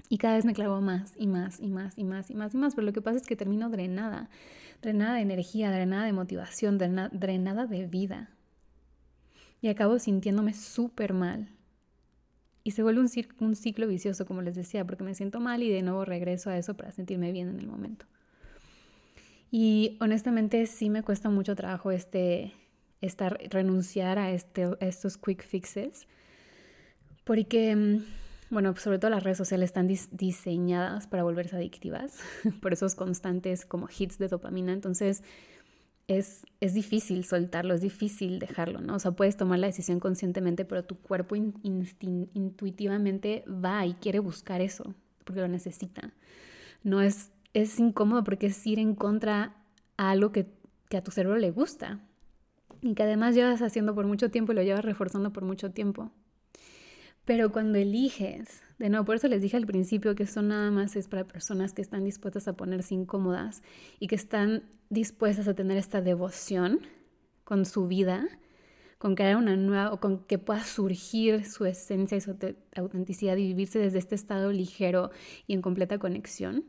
Y 0.10 0.18
cada 0.18 0.36
vez 0.36 0.44
me 0.44 0.54
clavo 0.54 0.82
más 0.82 1.14
y 1.16 1.28
más 1.28 1.60
y 1.60 1.70
más 1.70 1.98
y 1.98 2.04
más 2.04 2.32
y 2.32 2.34
más 2.34 2.56
y 2.56 2.58
más. 2.58 2.74
Pero 2.74 2.88
lo 2.88 2.94
que 2.94 3.02
pasa 3.02 3.18
es 3.18 3.28
que 3.28 3.36
termino 3.36 3.70
drenada. 3.70 4.30
Drenada 4.82 5.16
de 5.16 5.22
energía, 5.22 5.72
drenada 5.72 6.06
de 6.06 6.14
motivación, 6.14 6.80
drenada 6.80 7.68
de 7.68 7.86
vida. 7.86 8.32
Y 9.62 9.68
acabo 9.68 10.00
sintiéndome 10.00 10.56
súper 10.56 11.14
mal. 11.14 11.50
Y 12.64 12.72
se 12.72 12.84
vuelve 12.84 13.02
un, 13.02 13.56
ciclo 13.56 13.88
vicioso, 13.88 14.26
como 14.26 14.42
les 14.42 14.56
decía, 14.56 14.86
porque 14.86 15.04
me 15.04 15.16
siento 15.16 15.40
mal 15.40 15.64
y 15.64 15.70
de 15.70 15.82
nuevo 15.82 16.06
regreso 16.06 16.50
a 16.50 16.58
eso 16.58 16.76
para 16.76 16.92
sentirme 16.92 17.32
bien 17.32 17.50
en 17.50 17.60
el 17.60 17.68
momento. 17.68 18.06
Y 19.52 19.98
honestamente 20.00 20.66
sí 20.66 20.90
me 20.90 21.04
cuesta 21.04 21.30
mucho 21.30 21.56
trabajo 21.56 21.92
este, 21.92 22.54
estar, 23.02 23.40
renunciar 23.50 24.20
a, 24.20 24.32
este, 24.32 24.66
a 24.66 24.86
estos 24.86 25.18
quick 25.18 25.44
fixes. 25.44 26.08
Porque 27.24 27.76
mm, 27.76 28.04
bueno, 28.50 28.76
sobre 28.76 29.00
todo 29.00 29.12
las 29.12 29.24
redes 29.24 29.38
sociales 29.38 29.70
están 29.70 29.88
diseñadas 29.88 31.08
para 31.08 31.24
volverse 31.24 31.56
adictivas, 31.56 32.18
por 32.62 32.74
esos 32.74 32.96
constantes 32.96 33.66
como 33.66 33.88
hits 33.96 34.18
de 34.18 34.28
dopamina, 34.28 34.74
entonces 34.74 35.24
es, 36.08 36.44
es 36.60 36.74
difícil 36.74 37.24
soltarlo, 37.24 37.76
es 37.76 37.82
difícil 37.82 38.40
dejarlo, 38.40 38.82
¿no? 38.82 38.96
O 38.96 39.00
sea, 39.00 39.12
puedes 39.12 39.38
tomar 39.38 39.60
la 39.60 39.68
decisión 39.68 40.00
conscientemente, 40.00 40.66
pero 40.66 40.84
tu 40.84 40.98
cuerpo 40.98 41.36
intuitivamente 41.36 43.44
va 43.48 43.86
y 43.86 43.94
quiere 43.94 44.18
buscar 44.18 44.62
eso, 44.62 44.96
porque 45.24 45.42
lo 45.42 45.48
necesita. 45.48 46.12
No 46.84 47.02
es, 47.02 47.32
es 47.54 47.80
incómodo 47.80 48.24
porque 48.24 48.48
es 48.48 48.66
ir 48.66 48.80
en 48.80 48.96
contra 48.96 49.56
a 49.98 50.10
algo 50.10 50.32
que, 50.32 50.48
que 50.90 50.98
a 50.98 51.04
tu 51.04 51.12
cerebro 51.12 51.38
le 51.38 51.52
gusta 51.52 52.00
y 52.82 52.96
que 52.96 53.04
además 53.04 53.36
llevas 53.36 53.62
haciendo 53.62 53.94
por 53.94 54.08
mucho 54.08 54.32
tiempo 54.32 54.52
y 54.52 54.56
lo 54.56 54.64
llevas 54.64 54.86
reforzando 54.86 55.32
por 55.32 55.44
mucho 55.44 55.72
tiempo. 55.72 56.12
Pero 57.30 57.52
cuando 57.52 57.78
eliges, 57.78 58.64
de 58.80 58.90
nuevo, 58.90 59.06
por 59.06 59.18
eso 59.18 59.28
les 59.28 59.40
dije 59.40 59.56
al 59.56 59.68
principio 59.68 60.16
que 60.16 60.24
eso 60.24 60.42
nada 60.42 60.72
más 60.72 60.96
es 60.96 61.08
para 61.08 61.28
personas 61.28 61.74
que 61.74 61.84
están 61.84 62.04
dispuestas 62.04 62.48
a 62.48 62.54
ponerse 62.54 62.96
incómodas 62.96 63.62
y 64.00 64.08
que 64.08 64.16
están 64.16 64.64
dispuestas 64.90 65.48
a 65.48 65.54
tener 65.54 65.78
esta 65.78 66.02
devoción 66.02 66.80
con 67.44 67.68
su 67.68 67.88
vida, 67.88 68.28
con 68.98 69.14
crear 69.14 69.36
una 69.36 69.56
nueva 69.56 69.94
o 69.94 70.00
con 70.00 70.24
que 70.26 70.40
pueda 70.40 70.64
surgir 70.64 71.46
su 71.46 71.66
esencia 71.66 72.18
y 72.18 72.22
su 72.22 72.36
autenticidad 72.76 73.38
y 73.38 73.46
vivirse 73.46 73.78
desde 73.78 74.00
este 74.00 74.16
estado 74.16 74.52
ligero 74.52 75.12
y 75.46 75.54
en 75.54 75.62
completa 75.62 76.00
conexión. 76.00 76.66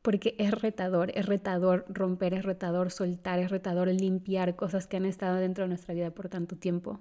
Porque 0.00 0.34
es 0.38 0.50
retador, 0.50 1.12
es 1.14 1.26
retador 1.26 1.84
romper, 1.90 2.32
es 2.32 2.46
retador 2.46 2.90
soltar, 2.90 3.38
es 3.38 3.50
retador 3.50 3.88
limpiar 3.88 4.56
cosas 4.56 4.86
que 4.86 4.96
han 4.96 5.04
estado 5.04 5.36
dentro 5.36 5.64
de 5.64 5.68
nuestra 5.68 5.92
vida 5.92 6.10
por 6.10 6.30
tanto 6.30 6.56
tiempo. 6.56 7.00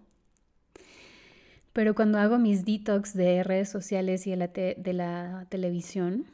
Pero 1.73 1.95
cuando 1.95 2.19
hago 2.19 2.37
mis 2.37 2.65
detox 2.65 3.15
de 3.15 3.43
redes 3.43 3.69
sociales 3.69 4.27
y 4.27 4.31
de 4.31 4.37
la, 4.37 4.47
de 4.47 4.93
la 4.93 5.47
televisión, 5.49 6.27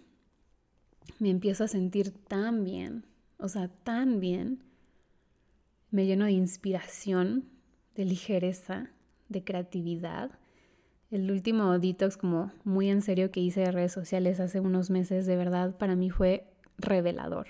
me 1.17 1.29
empiezo 1.29 1.63
a 1.63 1.69
sentir 1.69 2.11
tan 2.11 2.65
bien, 2.65 3.05
o 3.37 3.47
sea, 3.47 3.69
tan 3.69 4.19
bien. 4.19 4.63
Me 5.91 6.05
lleno 6.05 6.25
de 6.25 6.33
inspiración, 6.33 7.45
de 7.95 8.05
ligereza, 8.05 8.89
de 9.29 9.43
creatividad. 9.43 10.31
El 11.09 11.31
último 11.31 11.79
detox 11.79 12.17
como 12.17 12.51
muy 12.65 12.89
en 12.89 13.01
serio 13.01 13.31
que 13.31 13.39
hice 13.39 13.61
de 13.61 13.71
redes 13.71 13.93
sociales 13.93 14.41
hace 14.41 14.59
unos 14.59 14.89
meses, 14.89 15.25
de 15.25 15.37
verdad, 15.37 15.75
para 15.77 15.95
mí 15.95 16.09
fue 16.09 16.45
revelador. 16.77 17.47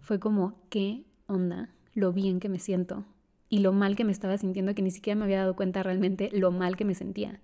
Fue 0.00 0.18
como, 0.18 0.54
¿qué 0.70 1.04
onda? 1.26 1.68
Lo 1.94 2.12
bien 2.12 2.40
que 2.40 2.48
me 2.48 2.58
siento, 2.58 3.04
y 3.50 3.58
lo 3.58 3.72
mal 3.72 3.96
que 3.96 4.04
me 4.04 4.12
estaba 4.12 4.38
sintiendo, 4.38 4.74
que 4.74 4.80
ni 4.80 4.92
siquiera 4.92 5.18
me 5.18 5.24
había 5.24 5.38
dado 5.38 5.56
cuenta 5.56 5.82
realmente 5.82 6.30
lo 6.32 6.52
mal 6.52 6.76
que 6.76 6.84
me 6.84 6.94
sentía. 6.94 7.40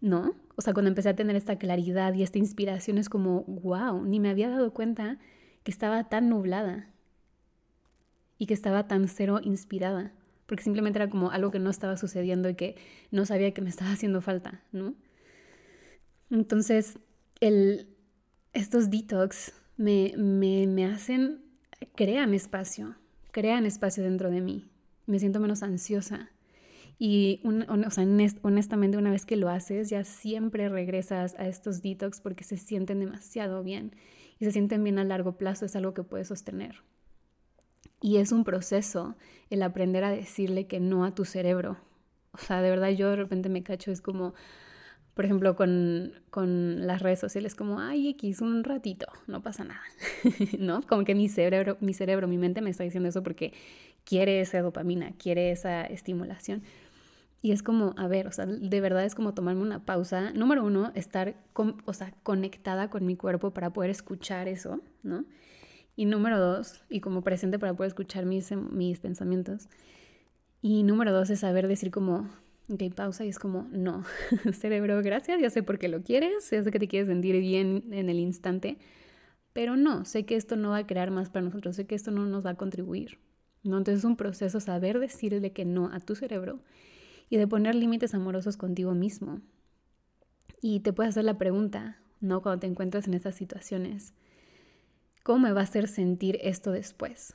¿No? 0.00 0.34
O 0.56 0.62
sea, 0.62 0.74
cuando 0.74 0.88
empecé 0.88 1.08
a 1.08 1.16
tener 1.16 1.36
esta 1.36 1.56
claridad 1.56 2.12
y 2.12 2.22
esta 2.22 2.38
inspiración 2.38 2.98
es 2.98 3.08
como, 3.08 3.44
wow, 3.44 4.04
ni 4.04 4.20
me 4.20 4.28
había 4.28 4.50
dado 4.50 4.74
cuenta 4.74 5.18
que 5.62 5.70
estaba 5.70 6.08
tan 6.08 6.28
nublada 6.28 6.90
y 8.36 8.46
que 8.46 8.54
estaba 8.54 8.88
tan 8.88 9.08
cero 9.08 9.40
inspirada, 9.42 10.12
porque 10.46 10.64
simplemente 10.64 10.98
era 10.98 11.08
como 11.08 11.30
algo 11.30 11.50
que 11.50 11.60
no 11.60 11.70
estaba 11.70 11.96
sucediendo 11.96 12.48
y 12.48 12.54
que 12.56 12.76
no 13.10 13.24
sabía 13.24 13.54
que 13.54 13.62
me 13.62 13.70
estaba 13.70 13.92
haciendo 13.92 14.20
falta, 14.20 14.62
¿no? 14.72 14.94
Entonces, 16.30 16.98
el, 17.40 17.88
estos 18.52 18.90
detox 18.90 19.54
me, 19.76 20.12
me, 20.16 20.66
me 20.66 20.84
hacen, 20.84 21.42
crean 21.94 22.34
espacio, 22.34 22.96
crean 23.30 23.66
espacio 23.66 24.02
dentro 24.02 24.30
de 24.30 24.40
mí, 24.40 24.68
me 25.06 25.18
siento 25.18 25.40
menos 25.40 25.62
ansiosa. 25.62 26.30
Y 26.98 27.42
honestamente 28.42 28.96
una 28.96 29.10
vez 29.10 29.26
que 29.26 29.36
lo 29.36 29.50
haces, 29.50 29.90
ya 29.90 30.04
siempre 30.04 30.68
regresas 30.68 31.34
a 31.38 31.46
estos 31.46 31.82
detox 31.82 32.20
porque 32.20 32.44
se 32.44 32.56
sienten 32.56 33.00
demasiado 33.00 33.62
bien 33.62 33.94
y 34.38 34.44
se 34.46 34.52
sienten 34.52 34.82
bien 34.82 34.98
a 34.98 35.04
largo 35.04 35.36
plazo, 35.36 35.66
es 35.66 35.76
algo 35.76 35.94
que 35.94 36.02
puedes 36.02 36.28
sostener. 36.28 36.82
Y 38.00 38.16
es 38.16 38.32
un 38.32 38.44
proceso 38.44 39.16
el 39.50 39.62
aprender 39.62 40.04
a 40.04 40.10
decirle 40.10 40.66
que 40.66 40.80
no 40.80 41.04
a 41.04 41.14
tu 41.14 41.24
cerebro. 41.24 41.78
O 42.32 42.38
sea, 42.38 42.60
de 42.60 42.70
verdad 42.70 42.90
yo 42.90 43.10
de 43.10 43.16
repente 43.16 43.48
me 43.48 43.62
cacho, 43.62 43.90
es 43.90 44.02
como, 44.02 44.34
por 45.16 45.24
ejemplo, 45.24 45.56
con, 45.56 46.12
con, 46.28 46.86
las 46.86 47.00
redes 47.00 47.18
sociales, 47.18 47.54
como, 47.54 47.80
ay, 47.80 48.10
X, 48.10 48.42
un 48.42 48.62
ratito, 48.64 49.06
no 49.26 49.40
pasa 49.40 49.64
nada, 49.64 49.80
¿no? 50.58 50.82
Como 50.82 51.04
que 51.04 51.14
mi 51.14 51.30
cerebro, 51.30 51.78
mi 51.80 51.94
cerebro, 51.94 52.28
mi 52.28 52.36
mente 52.36 52.60
me 52.60 52.68
está 52.68 52.84
diciendo 52.84 53.08
eso 53.08 53.22
porque 53.22 53.54
quiere 54.04 54.42
esa 54.42 54.60
dopamina, 54.60 55.12
quiere 55.16 55.52
esa 55.52 55.86
estimulación. 55.86 56.62
Y 57.40 57.52
es 57.52 57.62
como, 57.62 57.94
a 57.96 58.06
ver, 58.08 58.26
o 58.26 58.32
sea, 58.32 58.44
de 58.44 58.80
verdad 58.82 59.06
es 59.06 59.14
como 59.14 59.32
tomarme 59.32 59.62
una 59.62 59.86
pausa. 59.86 60.32
Número 60.32 60.62
uno, 60.62 60.92
estar, 60.94 61.34
o 61.54 61.92
sea, 61.94 62.12
conectada 62.22 62.90
con 62.90 63.06
mi 63.06 63.16
cuerpo 63.16 63.52
para 63.52 63.72
poder 63.72 63.88
escuchar 63.88 64.48
eso, 64.48 64.82
¿no? 65.02 65.24
Y 65.96 66.04
número 66.04 66.38
dos, 66.38 66.82
y 66.90 67.00
como 67.00 67.22
presente 67.22 67.58
para 67.58 67.72
poder 67.72 67.88
escuchar 67.88 68.26
mis, 68.26 68.52
mis 68.52 69.00
pensamientos. 69.00 69.70
Y 70.60 70.82
número 70.82 71.10
dos 71.10 71.30
es 71.30 71.40
saber 71.40 71.68
decir 71.68 71.90
como, 71.90 72.28
ok, 72.68 72.94
pausa 72.94 73.24
y 73.24 73.28
es 73.28 73.38
como, 73.38 73.68
no, 73.70 74.04
cerebro, 74.52 75.02
gracias, 75.02 75.40
ya 75.40 75.50
sé 75.50 75.62
por 75.62 75.78
qué 75.78 75.88
lo 75.88 76.02
quieres, 76.02 76.50
ya 76.50 76.62
sé 76.62 76.70
que 76.70 76.78
te 76.78 76.88
quieres 76.88 77.08
sentir 77.08 77.38
bien 77.40 77.84
en 77.92 78.08
el 78.08 78.18
instante, 78.18 78.78
pero 79.52 79.76
no, 79.76 80.04
sé 80.04 80.26
que 80.26 80.36
esto 80.36 80.56
no 80.56 80.70
va 80.70 80.78
a 80.78 80.86
crear 80.86 81.10
más 81.10 81.30
para 81.30 81.44
nosotros, 81.44 81.76
sé 81.76 81.86
que 81.86 81.94
esto 81.94 82.10
no 82.10 82.26
nos 82.26 82.44
va 82.44 82.50
a 82.50 82.56
contribuir. 82.56 83.18
¿no? 83.66 83.78
Entonces 83.78 84.00
es 84.00 84.04
un 84.04 84.16
proceso 84.16 84.60
saber 84.60 84.98
decirle 84.98 85.52
que 85.52 85.64
no 85.64 85.90
a 85.92 86.00
tu 86.00 86.14
cerebro 86.14 86.60
y 87.28 87.36
de 87.36 87.46
poner 87.46 87.74
límites 87.74 88.14
amorosos 88.14 88.56
contigo 88.56 88.94
mismo. 88.94 89.40
Y 90.60 90.80
te 90.80 90.92
puedes 90.92 91.10
hacer 91.10 91.24
la 91.24 91.38
pregunta, 91.38 91.98
¿no? 92.20 92.42
Cuando 92.42 92.60
te 92.60 92.66
encuentras 92.66 93.06
en 93.06 93.14
estas 93.14 93.34
situaciones, 93.34 94.14
¿cómo 95.22 95.40
me 95.40 95.52
va 95.52 95.60
a 95.60 95.64
hacer 95.64 95.88
sentir 95.88 96.38
esto 96.42 96.70
después? 96.70 97.34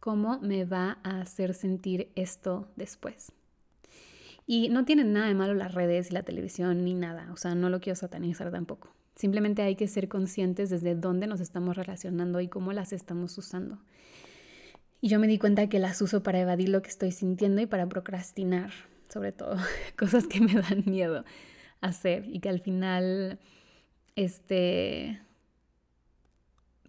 ¿Cómo 0.00 0.38
me 0.40 0.64
va 0.64 0.98
a 1.02 1.20
hacer 1.20 1.54
sentir 1.54 2.10
esto 2.14 2.68
después? 2.76 3.32
Y 4.50 4.70
no 4.70 4.86
tienen 4.86 5.12
nada 5.12 5.26
de 5.26 5.34
malo 5.34 5.52
las 5.52 5.74
redes 5.74 6.10
y 6.10 6.14
la 6.14 6.22
televisión 6.22 6.82
ni 6.82 6.94
nada, 6.94 7.28
o 7.34 7.36
sea, 7.36 7.54
no 7.54 7.68
lo 7.68 7.80
quiero 7.80 7.96
satanizar 7.96 8.50
tampoco. 8.50 8.88
Simplemente 9.14 9.60
hay 9.60 9.76
que 9.76 9.86
ser 9.88 10.08
conscientes 10.08 10.70
desde 10.70 10.94
dónde 10.94 11.26
nos 11.26 11.40
estamos 11.40 11.76
relacionando 11.76 12.40
y 12.40 12.48
cómo 12.48 12.72
las 12.72 12.94
estamos 12.94 13.36
usando. 13.36 13.78
Y 15.02 15.08
yo 15.08 15.20
me 15.20 15.26
di 15.26 15.36
cuenta 15.36 15.68
que 15.68 15.78
las 15.78 16.00
uso 16.00 16.22
para 16.22 16.40
evadir 16.40 16.70
lo 16.70 16.80
que 16.80 16.88
estoy 16.88 17.12
sintiendo 17.12 17.60
y 17.60 17.66
para 17.66 17.90
procrastinar, 17.90 18.70
sobre 19.10 19.32
todo, 19.32 19.58
cosas 19.98 20.26
que 20.26 20.40
me 20.40 20.54
dan 20.54 20.82
miedo 20.86 21.26
hacer 21.82 22.24
y 22.26 22.40
que 22.40 22.48
al 22.48 22.60
final, 22.60 23.38
este, 24.16 25.20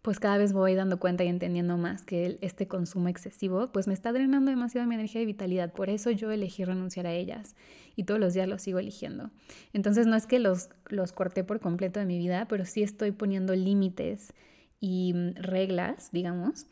pues 0.02 0.20
cada 0.20 0.38
vez 0.38 0.54
voy 0.54 0.76
dando 0.76 1.00
cuenta 1.00 1.24
y 1.24 1.28
entendiendo 1.28 1.78
más 1.78 2.04
que 2.04 2.38
este 2.42 2.68
consumo 2.68 3.10
excesivo, 3.10 3.72
pues 3.72 3.88
me 3.88 3.94
está 3.94 4.12
drenando 4.14 4.50
demasiado 4.50 4.88
mi 4.88 4.96
energía 4.96 5.22
y 5.22 5.26
vitalidad. 5.26 5.74
Por 5.74 5.90
eso 5.90 6.12
yo 6.12 6.32
elegí 6.32 6.64
renunciar 6.64 7.08
a 7.08 7.14
ellas 7.14 7.56
y 7.96 8.04
todos 8.04 8.20
los 8.20 8.34
días 8.34 8.48
los 8.48 8.62
sigo 8.62 8.80
eligiendo. 8.80 9.30
Entonces 9.74 10.08
no 10.08 10.16
es 10.16 10.26
que 10.26 10.40
los, 10.40 10.70
los 10.88 11.12
corté 11.12 11.44
por 11.44 11.60
completo 11.60 12.00
de 12.00 12.06
mi 12.06 12.18
vida, 12.18 12.48
pero 12.48 12.66
sí 12.66 12.82
estoy 12.82 13.12
poniendo 13.12 13.56
límites 13.56 14.34
y 14.80 15.14
mm, 15.14 15.36
reglas, 15.36 16.10
digamos, 16.12 16.66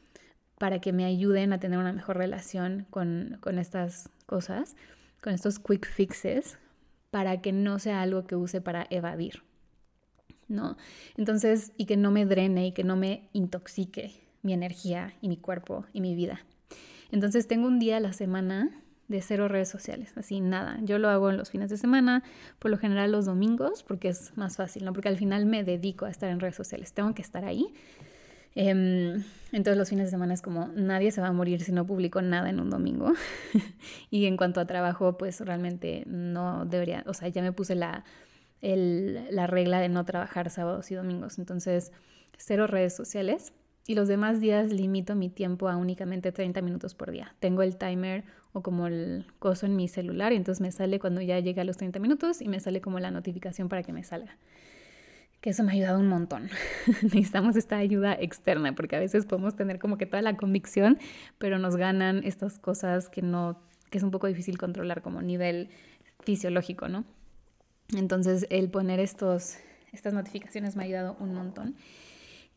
para 0.58 0.80
que 0.80 0.94
me 0.94 1.06
ayuden 1.06 1.54
a 1.54 1.60
tener 1.60 1.80
una 1.80 1.94
mejor 1.94 2.18
relación 2.18 2.88
con, 2.90 3.40
estas 3.58 4.10
cosas, 4.26 4.76
con 5.22 5.34
estos 5.34 5.60
quick 5.60 5.86
fixes, 5.86 6.58
para 7.12 7.42
que 7.42 7.52
no 7.52 7.80
sea 7.80 8.02
algo 8.02 8.26
que 8.26 8.36
use 8.36 8.60
para 8.62 8.88
evadir, 8.90 9.44
¿no? 10.48 10.78
Entonces, 11.18 11.72
y 11.78 11.86
que 11.86 11.98
no 11.98 12.12
me 12.12 12.26
drene 12.26 12.68
y 12.68 12.72
que 12.72 12.84
no 12.84 12.96
me 12.96 13.30
intoxique 13.34 14.12
mi 14.42 14.54
energía 14.54 15.14
y 15.22 15.30
mi 15.30 15.38
cuerpo 15.38 15.86
y 15.94 16.02
mi 16.02 16.16
vida. 16.16 16.42
Entonces, 17.12 17.48
tengo 17.48 17.68
un 17.68 17.80
día 17.80 17.98
a 17.98 18.00
la 18.00 18.14
semana 18.14 18.70
de 19.08 19.22
cero 19.22 19.48
redes 19.48 19.70
sociales, 19.70 20.12
así 20.18 20.42
nada. 20.42 20.80
Yo 20.84 21.00
lo 21.00 21.10
hago 21.10 21.30
en 21.30 21.38
los 21.38 21.50
fines 21.50 21.70
de 21.70 21.78
semana, 21.78 22.24
por 22.60 22.72
lo 22.72 22.78
general 22.78 23.12
los 23.12 23.26
domingos, 23.26 23.84
porque 23.84 24.10
es 24.10 24.36
más 24.36 24.58
fácil, 24.58 24.84
¿no? 24.84 24.92
Porque 24.92 25.08
al 25.08 25.18
final 25.18 25.46
me 25.46 25.64
dedico 25.64 26.06
a 26.06 26.10
estar 26.10 26.30
en 26.30 26.40
redes 26.40 26.56
sociales, 26.56 26.94
tengo 26.94 27.14
que 27.14 27.22
estar 27.22 27.46
ahí 27.46 27.74
Em, 28.60 29.24
entonces 29.52 29.78
los 29.78 29.88
fines 29.88 30.06
de 30.06 30.10
semana 30.10 30.34
es 30.34 30.42
como 30.42 30.70
nadie 30.70 31.12
se 31.12 31.22
va 31.22 31.28
a 31.28 31.32
morir 31.32 31.62
si 31.62 31.72
no 31.72 31.86
publico 31.86 32.24
nada 32.24 32.50
en 32.50 32.60
un 32.60 32.72
domingo. 32.72 33.14
y 34.10 34.26
en 34.26 34.36
cuanto 34.36 34.60
a 34.60 34.66
trabajo, 34.66 35.16
pues 35.16 35.40
realmente 35.42 36.04
no 36.08 36.66
debería, 36.66 37.04
o 37.06 37.14
sea, 37.14 37.28
ya 37.28 37.44
me 37.44 37.52
puse 37.52 37.76
la, 37.76 38.04
la 38.62 39.48
regla 39.48 39.80
de 39.80 39.90
no 39.90 40.06
trabajar 40.06 40.50
sábados 40.50 40.92
y 40.92 40.96
domingos. 40.96 41.40
Entonces, 41.40 41.92
cero 42.38 42.68
redes 42.68 42.96
sociales. 42.96 43.54
Y 43.86 43.96
los 43.96 44.10
demás 44.10 44.42
días 44.42 44.74
limito 44.74 45.16
mi 45.16 45.30
tiempo 45.30 45.70
a 45.70 45.78
únicamente 45.78 46.34
30 46.34 46.62
minutos 46.62 46.94
por 46.94 47.12
día. 47.12 47.36
Tengo 47.40 47.64
el 47.64 47.78
timer 47.78 48.26
o 48.52 48.62
como 48.62 48.88
el 48.88 49.26
coso 49.40 49.66
en 49.66 49.78
mi 49.78 49.88
celular 49.88 50.34
y 50.34 50.36
entonces 50.36 50.60
me 50.60 50.74
sale 50.74 51.00
cuando 51.00 51.22
ya 51.22 51.40
llega 51.40 51.62
a 51.62 51.66
los 51.66 51.78
30 51.78 52.00
minutos 52.00 52.42
y 52.42 52.50
me 52.50 52.60
sale 52.60 52.82
como 52.82 53.00
la 53.00 53.12
notificación 53.12 53.70
para 53.70 53.84
que 53.84 53.94
me 53.94 54.04
salga 54.04 54.36
que 55.42 55.52
eso 55.52 55.64
me 55.64 55.72
ha 55.72 55.76
ayudado 55.76 56.00
un 56.00 56.08
montón. 56.08 56.50
Necesitamos 57.04 57.56
esta 57.56 57.78
ayuda 57.78 58.14
externa 58.14 58.74
porque 58.74 58.96
a 58.96 59.00
veces 59.00 59.26
podemos 59.26 59.56
tener 59.56 59.80
como 59.80 59.98
que 59.98 60.06
toda 60.06 60.22
la 60.22 60.36
convicción, 60.36 60.98
pero 61.38 61.60
nos 61.60 61.76
ganan 61.76 62.24
estas 62.24 62.60
cosas 62.60 63.10
que 63.10 63.22
no 63.22 63.62
que 63.90 64.00
es 64.00 64.04
un 64.04 64.12
poco 64.12 64.28
difícil 64.28 64.58
controlar 64.58 65.02
como 65.02 65.22
nivel 65.22 65.70
fisiológico, 66.20 66.90
¿no? 66.90 67.06
Entonces, 67.96 68.48
el 68.50 68.70
poner 68.70 69.00
estos 69.00 69.58
estas 69.92 70.14
notificaciones 70.14 70.76
me 70.76 70.84
ha 70.84 70.86
ayudado 70.86 71.16
un 71.20 71.34
montón. 71.34 71.76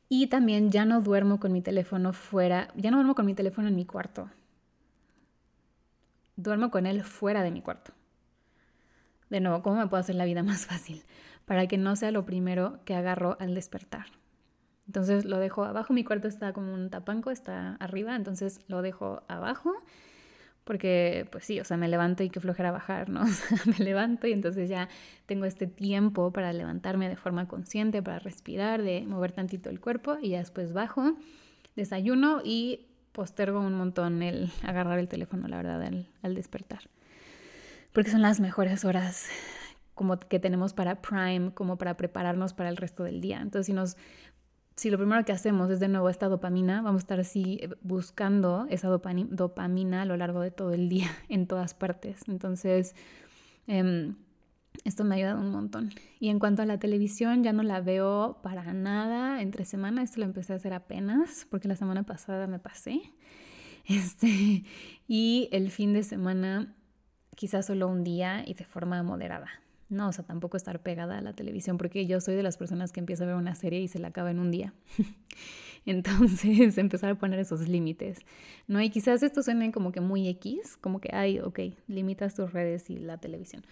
Y 0.08 0.26
también 0.26 0.70
ya 0.70 0.84
no 0.84 1.00
duermo 1.00 1.38
con 1.38 1.52
mi 1.52 1.62
teléfono 1.62 2.12
fuera, 2.12 2.68
ya 2.76 2.90
no 2.90 2.96
duermo 2.96 3.14
con 3.14 3.26
mi 3.26 3.34
teléfono 3.34 3.68
en 3.68 3.76
mi 3.76 3.86
cuarto. 3.86 4.28
Duermo 6.36 6.70
con 6.70 6.86
él 6.86 7.04
fuera 7.04 7.42
de 7.42 7.50
mi 7.50 7.62
cuarto. 7.62 7.92
De 9.28 9.40
nuevo, 9.40 9.62
¿cómo 9.62 9.76
me 9.76 9.86
puedo 9.86 10.00
hacer 10.00 10.16
la 10.16 10.24
vida 10.24 10.42
más 10.42 10.66
fácil? 10.66 11.04
para 11.50 11.66
que 11.66 11.78
no 11.78 11.96
sea 11.96 12.12
lo 12.12 12.24
primero 12.24 12.78
que 12.84 12.94
agarro 12.94 13.36
al 13.40 13.56
despertar. 13.56 14.06
Entonces 14.86 15.24
lo 15.24 15.38
dejo 15.38 15.64
abajo, 15.64 15.92
mi 15.92 16.04
cuarto 16.04 16.28
está 16.28 16.52
como 16.52 16.72
un 16.72 16.90
tapanco, 16.90 17.32
está 17.32 17.74
arriba, 17.80 18.14
entonces 18.14 18.60
lo 18.68 18.82
dejo 18.82 19.24
abajo 19.26 19.74
porque 20.64 21.26
pues 21.30 21.44
sí, 21.44 21.60
o 21.60 21.64
sea, 21.64 21.76
me 21.76 21.88
levanto 21.88 22.22
y 22.22 22.30
qué 22.30 22.40
flojera 22.40 22.70
bajar, 22.70 23.08
¿no? 23.08 23.24
me 23.66 23.84
levanto 23.84 24.26
y 24.26 24.32
entonces 24.32 24.68
ya 24.68 24.88
tengo 25.26 25.44
este 25.44 25.66
tiempo 25.66 26.32
para 26.32 26.52
levantarme 26.52 27.08
de 27.08 27.16
forma 27.16 27.48
consciente, 27.48 28.02
para 28.02 28.18
respirar, 28.18 28.82
de 28.82 29.02
mover 29.06 29.32
tantito 29.32 29.70
el 29.70 29.80
cuerpo 29.80 30.18
y 30.20 30.30
ya 30.30 30.38
después 30.38 30.72
bajo, 30.72 31.16
desayuno 31.76 32.40
y 32.44 32.86
postergo 33.12 33.60
un 33.60 33.74
montón 33.74 34.22
el 34.22 34.50
agarrar 34.62 34.98
el 34.98 35.08
teléfono, 35.08 35.48
la 35.48 35.56
verdad, 35.56 35.82
al, 35.82 36.08
al 36.22 36.34
despertar. 36.34 36.88
Porque 37.92 38.10
son 38.10 38.22
las 38.22 38.38
mejores 38.38 38.84
horas 38.84 39.28
como 40.00 40.18
que 40.18 40.38
tenemos 40.38 40.72
para 40.72 41.02
Prime, 41.02 41.52
como 41.52 41.76
para 41.76 41.98
prepararnos 41.98 42.54
para 42.54 42.70
el 42.70 42.78
resto 42.78 43.04
del 43.04 43.20
día. 43.20 43.40
Entonces, 43.42 43.66
si 43.66 43.74
nos 43.74 43.98
si 44.76 44.90
lo 44.90 44.98
primero 44.98 45.24
que 45.24 45.32
hacemos 45.32 45.70
es 45.70 45.80
de 45.80 45.88
nuevo 45.88 46.08
esta 46.08 46.28
dopamina, 46.28 46.82
vamos 46.82 47.00
a 47.00 47.04
estar 47.04 47.20
así 47.20 47.58
eh, 47.60 47.68
buscando 47.82 48.66
esa 48.70 48.88
dopamina 48.88 50.02
a 50.02 50.04
lo 50.04 50.16
largo 50.16 50.40
de 50.40 50.50
todo 50.50 50.72
el 50.72 50.88
día, 50.88 51.10
en 51.28 51.46
todas 51.46 51.74
partes. 51.74 52.22
Entonces, 52.28 52.94
em, 53.66 54.16
esto 54.84 55.04
me 55.04 55.14
ha 55.14 55.18
ayudado 55.18 55.40
un 55.40 55.50
montón. 55.50 55.90
Y 56.18 56.28
en 56.28 56.38
cuanto 56.38 56.62
a 56.62 56.66
la 56.66 56.78
televisión, 56.78 57.42
ya 57.42 57.52
no 57.52 57.62
la 57.62 57.80
veo 57.80 58.38
para 58.42 58.72
nada 58.72 59.42
entre 59.42 59.64
semana. 59.64 60.02
Esto 60.02 60.20
lo 60.20 60.26
empecé 60.26 60.52
a 60.52 60.56
hacer 60.56 60.72
apenas, 60.72 61.46
porque 61.50 61.68
la 61.68 61.76
semana 61.76 62.04
pasada 62.04 62.46
me 62.46 62.58
pasé. 62.58 63.00
Este, 63.86 64.62
y 65.08 65.48
el 65.50 65.70
fin 65.70 65.94
de 65.94 66.04
semana, 66.04 66.76
quizás 67.34 67.66
solo 67.66 67.88
un 67.88 68.04
día 68.04 68.44
y 68.46 68.54
de 68.54 68.64
forma 68.64 69.02
moderada. 69.02 69.48
No, 69.90 70.08
o 70.08 70.12
sea, 70.12 70.24
tampoco 70.24 70.56
estar 70.56 70.80
pegada 70.80 71.18
a 71.18 71.20
la 71.20 71.32
televisión, 71.32 71.76
porque 71.76 72.06
yo 72.06 72.20
soy 72.20 72.36
de 72.36 72.42
las 72.42 72.56
personas 72.56 72.92
que 72.92 73.00
empieza 73.00 73.24
a 73.24 73.26
ver 73.26 73.36
una 73.36 73.54
serie 73.56 73.80
y 73.80 73.88
se 73.88 73.98
la 73.98 74.08
acaba 74.08 74.30
en 74.30 74.38
un 74.38 74.50
día. 74.50 74.72
Entonces, 75.86 76.78
empezar 76.78 77.10
a 77.10 77.14
poner 77.16 77.40
esos 77.40 77.68
límites. 77.68 78.20
¿no? 78.68 78.80
Y 78.80 78.90
quizás 78.90 79.22
esto 79.22 79.42
suene 79.42 79.72
como 79.72 79.92
que 79.92 80.00
muy 80.00 80.28
X, 80.28 80.76
como 80.76 81.00
que, 81.00 81.10
ay, 81.12 81.40
ok, 81.40 81.58
limitas 81.88 82.34
tus 82.34 82.52
redes 82.52 82.88
y 82.88 82.98
la 82.98 83.18
televisión 83.18 83.64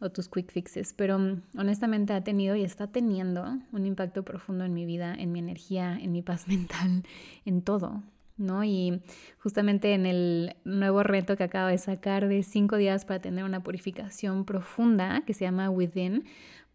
o 0.00 0.10
tus 0.10 0.28
quick 0.28 0.50
fixes, 0.52 0.92
pero 0.92 1.18
mm, 1.18 1.42
honestamente 1.56 2.12
ha 2.12 2.22
tenido 2.22 2.56
y 2.56 2.64
está 2.64 2.88
teniendo 2.88 3.58
un 3.72 3.86
impacto 3.86 4.22
profundo 4.22 4.64
en 4.64 4.74
mi 4.74 4.84
vida, 4.84 5.14
en 5.14 5.32
mi 5.32 5.38
energía, 5.38 5.98
en 5.98 6.12
mi 6.12 6.20
paz 6.20 6.46
mental, 6.48 7.04
en 7.44 7.62
todo. 7.62 8.02
¿No? 8.36 8.64
Y 8.64 9.02
justamente 9.38 9.94
en 9.94 10.06
el 10.06 10.56
nuevo 10.64 11.02
reto 11.02 11.36
que 11.36 11.44
acabo 11.44 11.68
de 11.68 11.78
sacar 11.78 12.28
de 12.28 12.42
cinco 12.42 12.76
días 12.76 13.04
para 13.04 13.20
tener 13.20 13.44
una 13.44 13.62
purificación 13.62 14.44
profunda 14.44 15.22
que 15.26 15.34
se 15.34 15.44
llama 15.44 15.70
Within, 15.70 16.24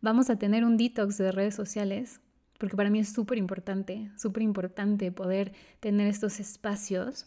vamos 0.01 0.29
a 0.29 0.37
tener 0.37 0.63
un 0.63 0.77
detox 0.77 1.17
de 1.17 1.31
redes 1.31 1.55
sociales, 1.55 2.21
porque 2.57 2.75
para 2.75 2.89
mí 2.89 2.99
es 2.99 3.09
súper 3.11 3.37
importante, 3.37 4.11
súper 4.17 4.43
importante 4.43 5.11
poder 5.11 5.53
tener 5.79 6.07
estos 6.07 6.39
espacios 6.39 7.25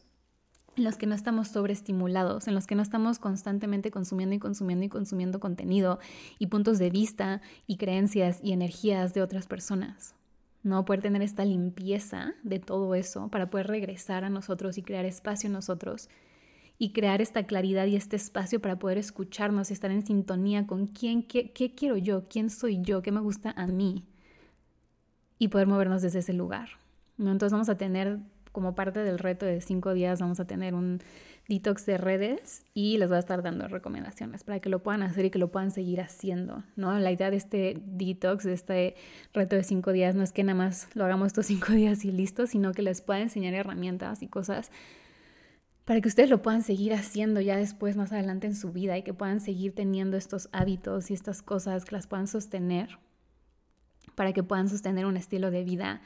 en 0.76 0.84
los 0.84 0.96
que 0.96 1.06
no 1.06 1.14
estamos 1.14 1.48
sobreestimulados, 1.48 2.48
en 2.48 2.54
los 2.54 2.66
que 2.66 2.74
no 2.74 2.82
estamos 2.82 3.18
constantemente 3.18 3.90
consumiendo 3.90 4.34
y 4.34 4.38
consumiendo 4.38 4.86
y 4.86 4.88
consumiendo 4.88 5.38
contenido 5.38 5.98
y 6.38 6.46
puntos 6.46 6.78
de 6.78 6.90
vista 6.90 7.42
y 7.66 7.76
creencias 7.76 8.40
y 8.42 8.52
energías 8.52 9.12
de 9.12 9.20
otras 9.22 9.46
personas. 9.46 10.14
¿No? 10.62 10.84
Poder 10.84 11.02
tener 11.02 11.22
esta 11.22 11.44
limpieza 11.44 12.34
de 12.42 12.58
todo 12.58 12.94
eso 12.94 13.28
para 13.28 13.50
poder 13.50 13.66
regresar 13.66 14.24
a 14.24 14.30
nosotros 14.30 14.78
y 14.78 14.82
crear 14.82 15.04
espacio 15.04 15.48
en 15.48 15.54
nosotros 15.54 16.08
y 16.78 16.92
crear 16.92 17.20
esta 17.20 17.44
claridad 17.44 17.86
y 17.86 17.96
este 17.96 18.16
espacio 18.16 18.60
para 18.60 18.78
poder 18.78 18.98
escucharnos 18.98 19.70
y 19.70 19.72
estar 19.74 19.90
en 19.90 20.04
sintonía 20.04 20.66
con 20.66 20.86
quién, 20.86 21.22
qué, 21.22 21.52
qué 21.52 21.74
quiero 21.74 21.96
yo, 21.96 22.28
quién 22.28 22.50
soy 22.50 22.80
yo, 22.82 23.02
qué 23.02 23.12
me 23.12 23.20
gusta 23.20 23.52
a 23.56 23.66
mí 23.66 24.04
y 25.38 25.48
poder 25.48 25.66
movernos 25.66 26.02
desde 26.02 26.20
ese 26.20 26.32
lugar. 26.32 26.68
¿no? 27.18 27.30
Entonces 27.32 27.52
vamos 27.52 27.68
a 27.68 27.76
tener 27.76 28.18
como 28.52 28.74
parte 28.74 29.00
del 29.00 29.18
reto 29.18 29.46
de 29.46 29.60
cinco 29.60 29.94
días, 29.94 30.20
vamos 30.20 30.38
a 30.40 30.46
tener 30.46 30.74
un 30.74 31.00
detox 31.48 31.86
de 31.86 31.98
redes 31.98 32.64
y 32.72 32.98
les 32.98 33.08
voy 33.08 33.16
a 33.16 33.20
estar 33.20 33.42
dando 33.42 33.68
recomendaciones 33.68 34.44
para 34.44 34.60
que 34.60 34.68
lo 34.68 34.82
puedan 34.82 35.02
hacer 35.02 35.24
y 35.24 35.30
que 35.30 35.38
lo 35.38 35.50
puedan 35.50 35.70
seguir 35.70 36.00
haciendo, 36.00 36.62
¿no? 36.76 36.98
La 36.98 37.10
idea 37.10 37.30
de 37.30 37.36
este 37.36 37.82
detox, 37.84 38.44
de 38.44 38.52
este 38.52 38.94
reto 39.32 39.56
de 39.56 39.64
cinco 39.64 39.92
días, 39.92 40.14
no 40.14 40.22
es 40.22 40.32
que 40.32 40.44
nada 40.44 40.56
más 40.56 40.88
lo 40.94 41.04
hagamos 41.04 41.28
estos 41.28 41.46
cinco 41.52 41.72
días 41.72 42.04
y 42.04 42.12
listo, 42.12 42.46
sino 42.46 42.72
que 42.72 42.82
les 42.82 43.00
pueda 43.00 43.20
enseñar 43.20 43.54
herramientas 43.54 44.22
y 44.22 44.28
cosas 44.28 44.70
para 45.84 46.00
que 46.00 46.08
ustedes 46.08 46.30
lo 46.30 46.42
puedan 46.42 46.62
seguir 46.62 46.94
haciendo 46.94 47.40
ya 47.40 47.56
después, 47.56 47.96
más 47.96 48.12
adelante 48.12 48.46
en 48.46 48.54
su 48.54 48.70
vida 48.72 48.96
y 48.96 49.02
que 49.02 49.14
puedan 49.14 49.40
seguir 49.40 49.74
teniendo 49.74 50.16
estos 50.16 50.48
hábitos 50.52 51.10
y 51.10 51.14
estas 51.14 51.42
cosas 51.42 51.84
que 51.84 51.96
las 51.96 52.06
puedan 52.06 52.28
sostener, 52.28 52.98
para 54.14 54.32
que 54.32 54.42
puedan 54.42 54.68
sostener 54.68 55.06
un 55.06 55.16
estilo 55.16 55.50
de 55.50 55.64
vida 55.64 56.00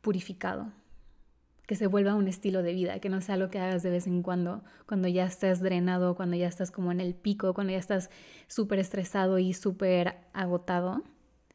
purificado, 0.00 0.72
que 1.66 1.76
se 1.76 1.86
vuelva 1.86 2.14
un 2.14 2.28
estilo 2.28 2.62
de 2.62 2.72
vida, 2.72 2.98
que 2.98 3.08
no 3.08 3.20
sea 3.20 3.36
algo 3.36 3.50
que 3.50 3.58
hagas 3.58 3.82
de 3.82 3.90
vez 3.90 4.06
en 4.06 4.22
cuando, 4.22 4.62
cuando 4.86 5.08
ya 5.08 5.24
estás 5.24 5.60
drenado, 5.60 6.14
cuando 6.14 6.36
ya 6.36 6.48
estás 6.48 6.70
como 6.70 6.92
en 6.92 7.00
el 7.00 7.14
pico, 7.14 7.54
cuando 7.54 7.72
ya 7.72 7.78
estás 7.78 8.10
súper 8.46 8.78
estresado 8.78 9.38
y 9.38 9.54
súper 9.54 10.16
agotado, 10.32 11.02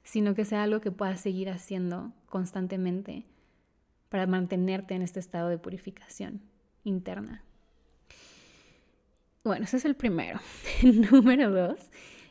sino 0.04 0.34
que 0.34 0.46
sea 0.46 0.64
algo 0.64 0.80
que 0.80 0.92
puedas 0.92 1.20
seguir 1.20 1.50
haciendo 1.50 2.14
constantemente 2.30 3.26
para 4.10 4.26
mantenerte 4.26 4.96
en 4.96 5.02
este 5.02 5.20
estado 5.20 5.50
de 5.50 5.58
purificación 5.58 6.42
interna. 6.84 7.44
Bueno, 9.44 9.66
ese 9.66 9.78
es 9.78 9.86
el 9.86 9.96
primero. 9.96 10.40
Número 11.12 11.52
dos, 11.52 11.80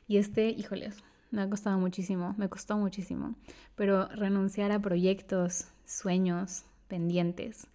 y 0.09 0.19
este, 0.19 0.49
híjoles, 0.51 0.97
me 1.31 1.43
ha 1.43 1.51
costado 1.51 1.79
muchísimo, 1.79 2.35
me 2.39 2.49
costó 2.49 2.77
muchísimo, 2.77 3.35
pero 3.75 4.09
renunciar 4.09 4.73
a 4.73 4.81
proyectos, 4.81 5.69
sueños, 5.85 6.65
pendientes, 6.89 7.69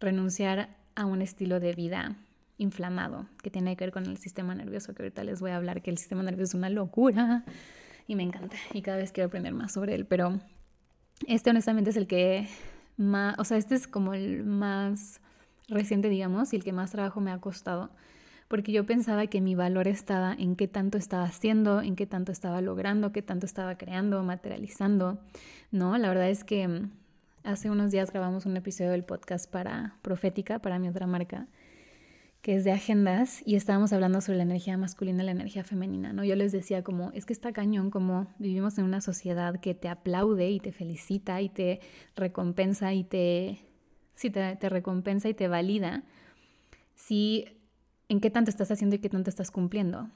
renunciar 0.00 0.76
a 0.94 1.04
un 1.06 1.22
estilo 1.22 1.60
de 1.60 1.74
vida 1.74 2.16
inflamado 2.58 3.26
que 3.42 3.50
tiene 3.50 3.76
que 3.76 3.84
ver 3.84 3.92
con 3.92 4.06
el 4.06 4.18
sistema 4.18 4.54
nervioso, 4.54 4.94
que 4.94 5.02
ahorita 5.02 5.24
les 5.24 5.40
voy 5.40 5.50
a 5.50 5.56
hablar 5.56 5.82
que 5.82 5.90
el 5.90 5.98
sistema 5.98 6.22
nervioso 6.22 6.50
es 6.50 6.54
una 6.54 6.70
locura 6.70 7.44
y 8.06 8.16
me 8.16 8.22
encanta 8.22 8.56
y 8.72 8.82
cada 8.82 8.98
vez 8.98 9.12
quiero 9.12 9.28
aprender 9.28 9.54
más 9.54 9.72
sobre 9.72 9.94
él, 9.94 10.04
pero 10.04 10.38
este 11.26 11.50
honestamente 11.50 11.90
es 11.90 11.96
el 11.96 12.06
que 12.06 12.48
más, 12.96 13.38
o 13.38 13.44
sea, 13.44 13.56
este 13.56 13.74
es 13.74 13.86
como 13.86 14.14
el 14.14 14.44
más 14.44 15.20
reciente, 15.68 16.08
digamos, 16.08 16.52
y 16.52 16.56
el 16.56 16.64
que 16.64 16.72
más 16.72 16.90
trabajo 16.90 17.20
me 17.20 17.30
ha 17.30 17.38
costado, 17.38 17.90
porque 18.48 18.72
yo 18.72 18.84
pensaba 18.84 19.26
que 19.28 19.40
mi 19.40 19.54
valor 19.54 19.86
estaba 19.88 20.34
en 20.34 20.56
qué 20.56 20.68
tanto 20.68 20.98
estaba 20.98 21.24
haciendo, 21.24 21.80
en 21.80 21.96
qué 21.96 22.06
tanto 22.06 22.32
estaba 22.32 22.60
logrando, 22.60 23.12
qué 23.12 23.22
tanto 23.22 23.46
estaba 23.46 23.76
creando, 23.76 24.22
materializando, 24.22 25.20
¿no? 25.70 25.96
La 25.96 26.08
verdad 26.08 26.28
es 26.28 26.44
que 26.44 26.88
Hace 27.42 27.70
unos 27.70 27.90
días 27.90 28.10
grabamos 28.10 28.44
un 28.44 28.54
episodio 28.58 28.90
del 28.90 29.02
podcast 29.02 29.50
para 29.50 29.96
Profética, 30.02 30.58
para 30.58 30.78
mi 30.78 30.88
otra 30.88 31.06
marca, 31.06 31.48
que 32.42 32.54
es 32.54 32.64
de 32.64 32.72
agendas, 32.72 33.42
y 33.46 33.54
estábamos 33.54 33.94
hablando 33.94 34.20
sobre 34.20 34.36
la 34.36 34.42
energía 34.42 34.76
masculina 34.76 35.22
y 35.22 35.26
la 35.26 35.32
energía 35.32 35.64
femenina, 35.64 36.12
¿no? 36.12 36.22
Yo 36.22 36.36
les 36.36 36.52
decía 36.52 36.84
como, 36.84 37.12
es 37.12 37.24
que 37.24 37.32
está 37.32 37.52
cañón 37.54 37.90
como 37.90 38.26
vivimos 38.38 38.76
en 38.76 38.84
una 38.84 39.00
sociedad 39.00 39.58
que 39.58 39.74
te 39.74 39.88
aplaude 39.88 40.50
y 40.50 40.60
te 40.60 40.70
felicita 40.70 41.40
y 41.40 41.48
te 41.48 41.80
recompensa 42.14 42.92
y 42.92 43.04
te, 43.04 43.64
sí, 44.16 44.28
te, 44.28 44.56
te 44.56 44.68
recompensa 44.68 45.30
y 45.30 45.34
te 45.34 45.48
valida, 45.48 46.04
si 46.94 47.46
en 48.10 48.20
qué 48.20 48.28
tanto 48.28 48.50
estás 48.50 48.70
haciendo 48.70 48.96
y 48.96 48.98
qué 48.98 49.08
tanto 49.08 49.30
estás 49.30 49.50
cumpliendo. 49.50 50.10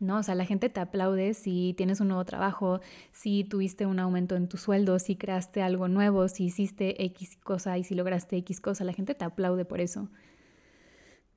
¿No? 0.00 0.18
O 0.18 0.22
sea, 0.22 0.34
la 0.34 0.44
gente 0.44 0.68
te 0.68 0.80
aplaude 0.80 1.34
si 1.34 1.74
tienes 1.76 2.00
un 2.00 2.08
nuevo 2.08 2.24
trabajo, 2.24 2.80
si 3.12 3.44
tuviste 3.44 3.86
un 3.86 3.98
aumento 3.98 4.36
en 4.36 4.48
tu 4.48 4.56
sueldo, 4.56 4.98
si 4.98 5.16
creaste 5.16 5.62
algo 5.62 5.88
nuevo, 5.88 6.28
si 6.28 6.44
hiciste 6.44 7.04
X 7.04 7.36
cosa 7.42 7.78
y 7.78 7.84
si 7.84 7.94
lograste 7.94 8.36
X 8.38 8.60
cosa, 8.60 8.84
la 8.84 8.92
gente 8.92 9.14
te 9.14 9.24
aplaude 9.24 9.64
por 9.64 9.80
eso 9.80 10.08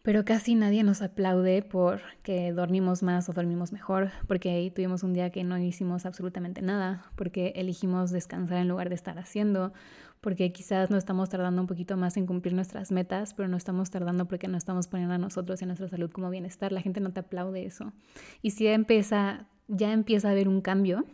pero 0.02 0.24
casi 0.24 0.56
nadie 0.56 0.84
nos 0.84 1.02
aplaude 1.02 1.62
porque 1.62 2.54
dormimos 2.54 3.04
más 3.04 3.28
o 3.30 3.34
dormimos 3.34 3.72
mejor, 3.74 4.12
porque 4.28 4.72
tuvimos 4.74 5.04
un 5.04 5.14
día 5.14 5.30
que 5.30 5.44
no 5.44 5.58
hicimos 5.58 6.06
absolutamente 6.06 6.62
nada, 6.62 7.06
porque 7.16 7.54
elegimos 7.56 8.10
descansar 8.10 8.60
en 8.60 8.70
lugar 8.70 8.90
de 8.90 8.96
estar 8.96 9.20
haciendo, 9.20 9.74
porque 10.22 10.52
quizás 10.52 10.90
no 10.90 10.98
estamos 10.98 11.30
tardando 11.30 11.62
un 11.62 11.68
poquito 11.68 11.98
más 11.98 12.18
en 12.18 12.26
cumplir 12.26 12.54
nuestras 12.54 12.92
metas, 12.92 13.34
pero 13.34 13.48
no 13.48 13.58
estamos 13.58 13.90
tardando 13.90 14.28
porque 14.28 14.48
no 14.48 14.58
estamos 14.58 14.88
poniendo 14.88 15.16
a 15.16 15.18
nosotros 15.18 15.62
y 15.62 15.64
a 15.64 15.68
nuestra 15.68 15.88
salud 15.88 16.12
como 16.12 16.30
bienestar. 16.30 16.72
La 16.72 16.82
gente 16.82 17.00
no 17.00 17.12
te 17.12 17.22
aplaude 17.22 17.66
eso. 17.66 17.94
Y 18.42 18.52
si 18.52 18.66
ya 18.66 18.74
empieza, 18.74 19.48
ya 19.68 19.92
empieza 19.94 20.28
a 20.28 20.32
haber 20.32 20.48
un 20.48 20.62
cambio, 20.62 21.06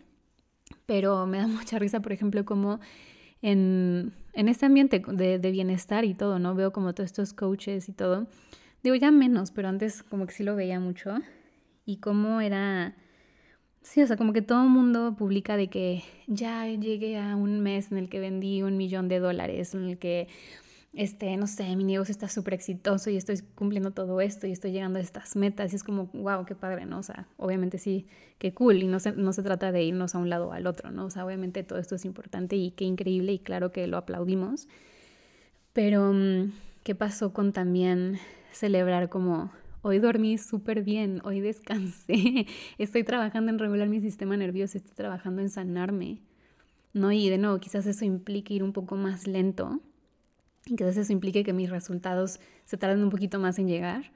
pero 0.86 1.26
me 1.28 1.38
da 1.38 1.48
mucha 1.48 1.80
risa, 1.80 2.02
por 2.02 2.12
ejemplo, 2.12 2.46
como 2.46 2.80
en, 3.41 4.13
en 4.34 4.50
este 4.50 4.65
ambiente 4.65 5.02
de, 5.08 5.39
de 5.39 5.52
bienestar 5.52 6.06
y 6.06 6.13
todo, 6.13 6.39
¿no? 6.39 6.56
Veo 6.56 6.72
como 6.74 6.94
todos 6.94 7.08
estos 7.08 7.34
coaches 7.34 7.89
y 7.89 7.94
todo 7.94 8.28
Digo, 8.86 8.94
ya 8.94 9.10
menos, 9.10 9.50
pero 9.50 9.68
antes 9.68 10.04
como 10.04 10.28
que 10.28 10.34
sí 10.34 10.44
lo 10.44 10.56
veía 10.56 10.80
mucho. 10.80 11.15
Y 11.88 11.98
cómo 11.98 12.39
era... 12.39 12.96
Sí, 13.86 14.02
o 14.02 14.08
sea, 14.08 14.17
como 14.17 14.34
que 14.34 14.41
todo 14.41 14.63
el 14.63 14.69
mundo 14.69 15.15
publica 15.15 15.58
de 15.58 15.69
que 15.69 16.04
ya 16.26 16.67
llegué 16.67 17.19
a 17.19 17.36
un 17.36 17.60
mes 17.62 17.91
en 17.91 18.00
el 18.00 18.10
que 18.10 18.19
vendí 18.19 18.63
un 18.63 18.78
millón 18.78 19.08
de 19.08 19.19
dólares, 19.19 19.76
en 19.76 19.89
el 19.89 20.00
que, 20.00 20.28
este, 20.93 21.38
no 21.38 21.45
sé, 21.45 21.76
mi 21.76 21.84
negocio 21.84 22.12
está 22.12 22.28
súper 22.28 22.56
exitoso 22.56 23.12
y 23.12 23.15
estoy 23.15 23.41
cumpliendo 23.54 23.91
todo 23.91 24.21
esto 24.21 24.48
y 24.48 24.52
estoy 24.52 24.71
llegando 24.71 24.98
a 24.98 25.04
estas 25.04 25.36
metas. 25.36 25.71
Y 25.71 25.76
es 25.76 25.84
como, 25.84 26.08
wow, 26.13 26.45
qué 26.45 26.56
padre, 26.56 26.88
¿no? 26.88 26.98
O 26.98 27.04
sea, 27.04 27.28
obviamente 27.38 27.78
sí, 27.78 28.08
qué 28.39 28.56
cool. 28.56 28.82
Y 28.82 28.88
no 28.88 29.00
se, 29.00 29.12
no 29.12 29.32
se 29.34 29.43
trata 29.43 29.71
de 29.71 29.84
irnos 29.84 30.15
a 30.15 30.17
un 30.17 30.32
lado 30.32 30.48
o 30.48 30.52
al 30.54 30.65
otro, 30.65 30.89
¿no? 30.89 31.06
O 31.06 31.10
sea, 31.12 31.24
obviamente 31.24 31.63
todo 31.63 31.78
esto 31.78 31.93
es 31.93 32.06
importante 32.06 32.56
y 32.56 32.71
qué 32.71 32.86
increíble 32.86 33.34
y 33.34 33.39
claro 33.39 33.71
que 33.71 33.86
lo 33.86 33.98
aplaudimos. 33.98 34.67
Pero, 35.74 36.12
mm, 36.12 36.54
¿qué 36.84 36.95
pasó 36.95 37.34
con 37.34 37.54
también 37.54 38.17
celebrar 38.52 39.10
como 39.10 39.52
hoy 39.86 40.00
dormí 40.00 40.39
súper 40.39 40.82
bien, 40.82 41.21
hoy 41.26 41.41
descansé, 41.41 42.48
estoy 42.80 43.04
trabajando 43.04 43.52
en 43.52 43.60
regular 43.60 43.88
mi 43.88 44.02
sistema 44.02 44.36
nervioso, 44.36 44.80
estoy 44.80 44.95
trabajando 44.95 45.43
en 45.43 45.50
sanarme, 45.52 46.24
¿no? 46.93 47.12
Y 47.12 47.30
de 47.30 47.38
nuevo, 47.38 47.60
quizás 47.60 47.86
eso 47.86 48.04
implique 48.04 48.56
ir 48.56 48.63
un 48.63 48.74
poco 48.74 48.95
más 48.95 49.28
lento, 49.28 49.80
y 50.65 50.76
quizás 50.76 50.98
eso 50.98 51.13
implique 51.13 51.43
que 51.43 51.54
mis 51.54 51.69
resultados 51.69 52.39
se 52.65 52.78
tarden 52.78 53.04
un 53.04 53.12
poquito 53.12 53.38
más 53.38 53.60
en 53.60 53.67
llegar. 53.67 54.12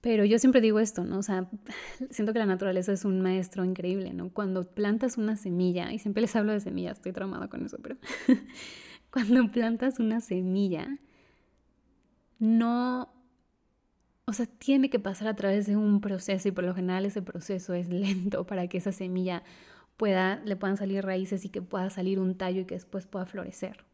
Pero 0.00 0.24
yo 0.24 0.38
siempre 0.38 0.60
digo 0.60 0.78
esto, 0.78 1.02
¿no? 1.02 1.18
O 1.18 1.22
sea, 1.24 1.50
siento 2.10 2.32
que 2.32 2.38
la 2.38 2.46
naturaleza 2.46 2.92
es 2.92 3.04
un 3.04 3.20
maestro 3.22 3.64
increíble, 3.64 4.12
¿no? 4.12 4.28
Cuando 4.28 4.72
plantas 4.72 5.18
una 5.18 5.36
semilla, 5.36 5.92
y 5.92 5.98
siempre 5.98 6.20
les 6.20 6.36
hablo 6.36 6.52
de 6.52 6.60
semillas, 6.60 6.98
estoy 6.98 7.10
traumada 7.10 7.48
con 7.48 7.66
eso, 7.66 7.78
pero 7.82 7.96
cuando 9.10 9.50
plantas 9.50 9.98
una 9.98 10.20
semilla, 10.20 10.96
no 12.38 13.21
o 14.24 14.32
sea, 14.32 14.46
tiene 14.46 14.88
que 14.90 14.98
pasar 15.00 15.28
a 15.28 15.34
través 15.34 15.66
de 15.66 15.76
un 15.76 16.00
proceso 16.00 16.48
y 16.48 16.52
por 16.52 16.64
lo 16.64 16.74
general 16.74 17.04
ese 17.04 17.22
proceso 17.22 17.74
es 17.74 17.88
lento 17.90 18.46
para 18.46 18.68
que 18.68 18.78
esa 18.78 18.92
semilla 18.92 19.42
pueda, 19.96 20.40
le 20.44 20.56
puedan 20.56 20.76
salir 20.76 21.04
raíces 21.04 21.44
y 21.44 21.48
que 21.48 21.62
pueda 21.62 21.90
salir 21.90 22.18
un 22.18 22.36
tallo 22.36 22.62
y 22.62 22.64
que 22.64 22.74
después 22.74 23.06
pueda 23.06 23.26
florecer. 23.26 23.84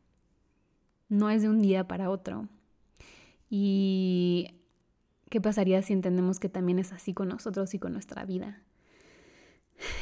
No 1.08 1.30
es 1.30 1.42
de 1.42 1.48
un 1.48 1.60
día 1.60 1.88
para 1.88 2.10
otro. 2.10 2.48
¿Y 3.48 4.54
qué 5.30 5.40
pasaría 5.40 5.80
si 5.80 5.94
entendemos 5.94 6.38
que 6.38 6.50
también 6.50 6.78
es 6.78 6.92
así 6.92 7.14
con 7.14 7.28
nosotros 7.28 7.72
y 7.72 7.78
con 7.78 7.94
nuestra 7.94 8.26
vida? 8.26 8.62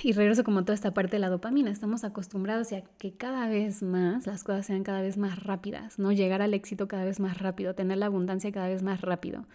Y 0.03 0.13
regreso 0.13 0.43
como 0.43 0.65
toda 0.65 0.75
esta 0.75 0.95
parte 0.95 1.17
de 1.17 1.21
la 1.21 1.29
dopamina. 1.29 1.71
Estamos 1.71 2.03
acostumbrados 2.03 2.73
a 2.73 2.81
que 2.99 3.13
cada 3.15 3.47
vez 3.47 3.83
más 3.83 4.27
las 4.27 4.43
cosas 4.43 4.67
sean 4.67 4.83
cada 4.83 5.03
vez 5.03 5.17
más 5.19 5.43
rápidas, 5.45 5.99
¿no? 5.99 6.11
Llegar 6.13 6.43
al 6.43 6.55
éxito 6.55 6.89
cada 6.89 7.05
vez 7.05 7.21
más 7.21 7.39
rápido, 7.39 7.75
tener 7.75 7.99
la 7.99 8.07
abundancia 8.07 8.51
cada 8.51 8.69
vez 8.69 8.83
más 8.83 9.01
rápido 9.01 9.47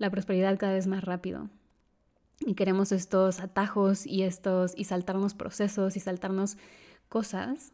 la 0.00 0.10
prosperidad 0.10 0.58
cada 0.58 0.72
vez 0.72 0.86
más 0.86 1.04
rápido. 1.04 1.48
Y 2.40 2.54
queremos 2.54 2.90
estos 2.90 3.38
atajos 3.38 4.06
y 4.06 4.22
estos 4.22 4.72
y 4.76 4.84
saltarnos 4.84 5.34
procesos 5.34 5.94
y 5.94 6.00
saltarnos 6.00 6.56
cosas 7.10 7.72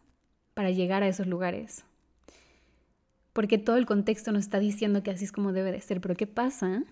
para 0.52 0.72
llegar 0.72 1.04
a 1.04 1.08
esos 1.08 1.28
lugares. 1.28 1.84
Porque 3.32 3.58
todo 3.58 3.76
el 3.76 3.86
contexto 3.86 4.32
nos 4.32 4.42
está 4.42 4.58
diciendo 4.58 5.04
que 5.04 5.12
así 5.12 5.24
es 5.24 5.30
como 5.30 5.52
debe 5.52 5.70
de 5.70 5.80
ser. 5.80 6.00
Pero 6.00 6.16
¿qué 6.16 6.26
pasa 6.26 6.82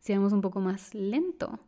si 0.00 0.14
vamos 0.14 0.32
un 0.32 0.40
poco 0.40 0.60
más 0.60 0.94
lento? 0.94 1.60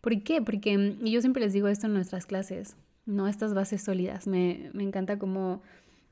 ¿Por 0.00 0.22
qué? 0.22 0.40
Porque 0.40 0.96
yo 1.02 1.20
siempre 1.20 1.42
les 1.42 1.52
digo 1.52 1.68
esto 1.68 1.86
en 1.86 1.92
nuestras 1.92 2.24
clases, 2.24 2.76
no 3.04 3.28
estas 3.28 3.52
bases 3.52 3.82
sólidas. 3.82 4.26
Me, 4.26 4.70
me 4.72 4.84
encanta 4.84 5.18
como 5.18 5.60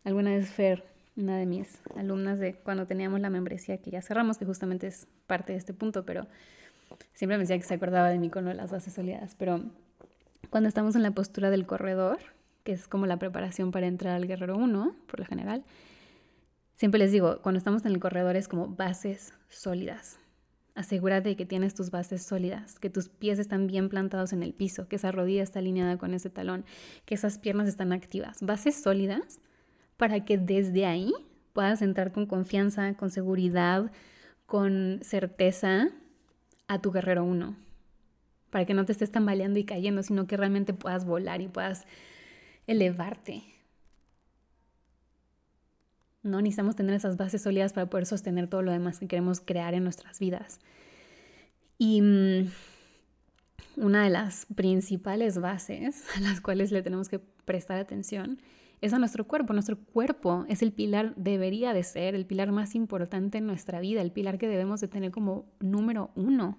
alguna 0.04 0.32
vez 0.32 0.50
Fer 0.50 0.84
una 1.20 1.36
de 1.36 1.46
mis 1.46 1.80
alumnas 1.96 2.38
de 2.38 2.54
cuando 2.54 2.86
teníamos 2.86 3.20
la 3.20 3.30
membresía 3.30 3.78
que 3.78 3.90
ya 3.90 4.02
cerramos, 4.02 4.38
que 4.38 4.44
justamente 4.44 4.86
es 4.86 5.06
parte 5.26 5.52
de 5.52 5.58
este 5.58 5.72
punto, 5.72 6.04
pero 6.04 6.26
siempre 7.14 7.36
me 7.36 7.44
decía 7.44 7.58
que 7.58 7.64
se 7.64 7.74
acordaba 7.74 8.08
de 8.08 8.18
mí 8.18 8.30
con 8.30 8.44
las 8.56 8.70
bases 8.70 8.94
sólidas. 8.94 9.34
Pero 9.38 9.62
cuando 10.50 10.68
estamos 10.68 10.96
en 10.96 11.02
la 11.02 11.12
postura 11.12 11.50
del 11.50 11.66
corredor, 11.66 12.18
que 12.64 12.72
es 12.72 12.88
como 12.88 13.06
la 13.06 13.18
preparación 13.18 13.70
para 13.70 13.86
entrar 13.86 14.14
al 14.14 14.26
guerrero 14.26 14.56
1, 14.56 14.94
por 15.06 15.20
lo 15.20 15.26
general, 15.26 15.64
siempre 16.76 16.98
les 16.98 17.12
digo, 17.12 17.40
cuando 17.42 17.58
estamos 17.58 17.84
en 17.84 17.92
el 17.92 18.00
corredor 18.00 18.36
es 18.36 18.48
como 18.48 18.68
bases 18.68 19.34
sólidas. 19.48 20.18
Asegúrate 20.74 21.30
de 21.30 21.36
que 21.36 21.44
tienes 21.46 21.74
tus 21.74 21.90
bases 21.90 22.22
sólidas, 22.22 22.78
que 22.78 22.90
tus 22.90 23.08
pies 23.08 23.38
están 23.38 23.66
bien 23.66 23.88
plantados 23.88 24.32
en 24.32 24.42
el 24.42 24.54
piso, 24.54 24.88
que 24.88 24.96
esa 24.96 25.12
rodilla 25.12 25.42
está 25.42 25.58
alineada 25.58 25.98
con 25.98 26.14
ese 26.14 26.30
talón, 26.30 26.64
que 27.04 27.14
esas 27.14 27.38
piernas 27.38 27.68
están 27.68 27.92
activas. 27.92 28.40
Bases 28.40 28.80
sólidas 28.80 29.40
para 30.00 30.24
que 30.24 30.38
desde 30.38 30.86
ahí 30.86 31.12
puedas 31.52 31.82
entrar 31.82 32.10
con 32.10 32.24
confianza, 32.24 32.94
con 32.94 33.10
seguridad, 33.10 33.92
con 34.46 35.00
certeza 35.02 35.90
a 36.68 36.80
tu 36.80 36.90
guerrero 36.90 37.22
uno. 37.22 37.54
Para 38.48 38.64
que 38.64 38.72
no 38.72 38.86
te 38.86 38.92
estés 38.92 39.12
tambaleando 39.12 39.58
y 39.58 39.64
cayendo, 39.64 40.02
sino 40.02 40.26
que 40.26 40.38
realmente 40.38 40.72
puedas 40.72 41.04
volar 41.04 41.42
y 41.42 41.48
puedas 41.48 41.84
elevarte. 42.66 43.42
No 46.22 46.40
necesitamos 46.40 46.76
tener 46.76 46.94
esas 46.94 47.18
bases 47.18 47.42
sólidas 47.42 47.74
para 47.74 47.90
poder 47.90 48.06
sostener 48.06 48.48
todo 48.48 48.62
lo 48.62 48.72
demás 48.72 49.00
que 49.00 49.06
queremos 49.06 49.42
crear 49.42 49.74
en 49.74 49.84
nuestras 49.84 50.18
vidas. 50.18 50.60
Y 51.76 52.00
mm, 52.00 52.50
una 53.76 54.02
de 54.02 54.08
las 54.08 54.46
principales 54.54 55.36
bases 55.36 56.06
a 56.16 56.20
las 56.20 56.40
cuales 56.40 56.72
le 56.72 56.80
tenemos 56.80 57.10
que 57.10 57.18
prestar 57.18 57.78
atención 57.78 58.40
es 58.80 58.92
a 58.92 58.98
nuestro 58.98 59.26
cuerpo. 59.26 59.52
Nuestro 59.52 59.78
cuerpo 59.78 60.44
es 60.48 60.62
el 60.62 60.72
pilar, 60.72 61.14
debería 61.16 61.72
de 61.74 61.82
ser 61.82 62.14
el 62.14 62.26
pilar 62.26 62.52
más 62.52 62.74
importante 62.74 63.38
en 63.38 63.46
nuestra 63.46 63.80
vida, 63.80 64.00
el 64.00 64.12
pilar 64.12 64.38
que 64.38 64.48
debemos 64.48 64.80
de 64.80 64.88
tener 64.88 65.10
como 65.10 65.46
número 65.60 66.10
uno. 66.14 66.58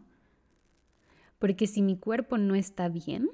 Porque 1.40 1.66
si 1.66 1.82
mi 1.82 1.98
cuerpo 1.98 2.38
no 2.38 2.54
está 2.56 2.90
bien, 2.90 3.30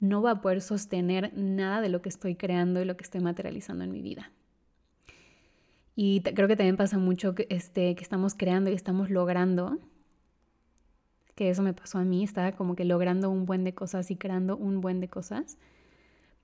no 0.00 0.20
va 0.22 0.32
a 0.32 0.40
poder 0.40 0.60
sostener 0.60 1.32
nada 1.36 1.80
de 1.80 1.88
lo 1.88 2.02
que 2.02 2.08
estoy 2.08 2.34
creando 2.34 2.82
y 2.82 2.84
lo 2.84 2.96
que 2.96 3.04
estoy 3.04 3.20
materializando 3.20 3.84
en 3.84 3.92
mi 3.92 4.02
vida. 4.02 4.32
Y 5.96 6.22
creo 6.22 6.48
que 6.48 6.56
también 6.56 6.76
pasa 6.76 6.98
mucho 6.98 7.34
que, 7.34 7.46
este, 7.50 7.94
que 7.94 8.02
estamos 8.02 8.34
creando 8.34 8.70
y 8.70 8.74
estamos 8.74 9.10
logrando, 9.10 9.78
que 11.36 11.50
eso 11.50 11.62
me 11.62 11.72
pasó 11.72 11.98
a 11.98 12.04
mí, 12.04 12.24
estaba 12.24 12.52
como 12.52 12.74
que 12.74 12.84
logrando 12.84 13.30
un 13.30 13.46
buen 13.46 13.62
de 13.62 13.74
cosas 13.74 14.10
y 14.10 14.16
creando 14.16 14.56
un 14.56 14.80
buen 14.80 15.00
de 15.00 15.08
cosas, 15.08 15.56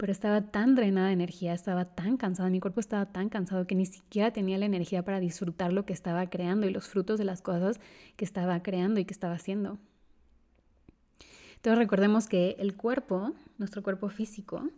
pero 0.01 0.13
estaba 0.13 0.41
tan 0.41 0.77
drenada 0.77 1.09
de 1.09 1.13
energía, 1.13 1.53
estaba 1.53 1.85
tan 1.85 2.17
cansada, 2.17 2.49
mi 2.49 2.59
cuerpo 2.59 2.81
estaba 2.81 3.05
tan 3.05 3.29
cansado 3.29 3.67
que 3.67 3.75
ni 3.75 3.85
siquiera 3.85 4.33
tenía 4.33 4.57
la 4.57 4.65
energía 4.65 5.05
para 5.05 5.21
disfrutar 5.21 5.75
lo 5.75 5.85
que 5.85 5.93
estaba 5.93 6.31
creando 6.31 6.67
y 6.67 6.71
los 6.71 6.89
frutos 6.89 7.19
de 7.19 7.27
las 7.27 7.43
cosas 7.43 7.79
que 8.17 8.25
estaba 8.25 8.63
creando 8.63 8.99
y 8.99 9.05
que 9.05 9.13
estaba 9.13 9.35
haciendo. 9.35 9.79
Entonces 11.57 11.79
recordemos 11.79 12.29
que 12.29 12.57
el 12.59 12.77
cuerpo, 12.77 13.35
nuestro 13.59 13.83
cuerpo 13.83 14.09
físico, 14.09 14.71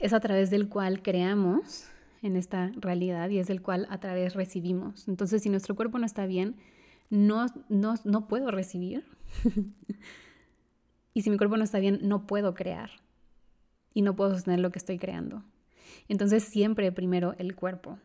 es 0.00 0.12
a 0.14 0.18
través 0.18 0.50
del 0.50 0.68
cual 0.68 1.00
creamos 1.00 1.86
en 2.22 2.34
esta 2.34 2.72
realidad 2.74 3.30
y 3.30 3.38
es 3.38 3.50
el 3.50 3.62
cual 3.62 3.86
a 3.88 4.00
través 4.00 4.34
recibimos. 4.34 5.06
Entonces, 5.06 5.44
si 5.44 5.48
nuestro 5.48 5.76
cuerpo 5.76 5.96
no 6.00 6.06
está 6.06 6.26
bien, 6.26 6.56
no, 7.08 7.46
no, 7.68 7.94
no 8.02 8.26
puedo 8.26 8.50
recibir. 8.50 9.04
y 11.14 11.22
si 11.22 11.30
mi 11.30 11.36
cuerpo 11.36 11.56
no 11.56 11.62
está 11.62 11.78
bien, 11.78 12.00
no 12.02 12.26
puedo 12.26 12.52
crear. 12.54 12.90
Y 13.92 14.02
no 14.02 14.14
puedo 14.14 14.32
sostener 14.32 14.60
lo 14.60 14.70
que 14.70 14.78
estoy 14.78 14.98
creando. 14.98 15.42
Entonces, 16.08 16.44
siempre 16.44 16.92
primero 16.92 17.34
el 17.38 17.54
cuerpo. 17.54 17.98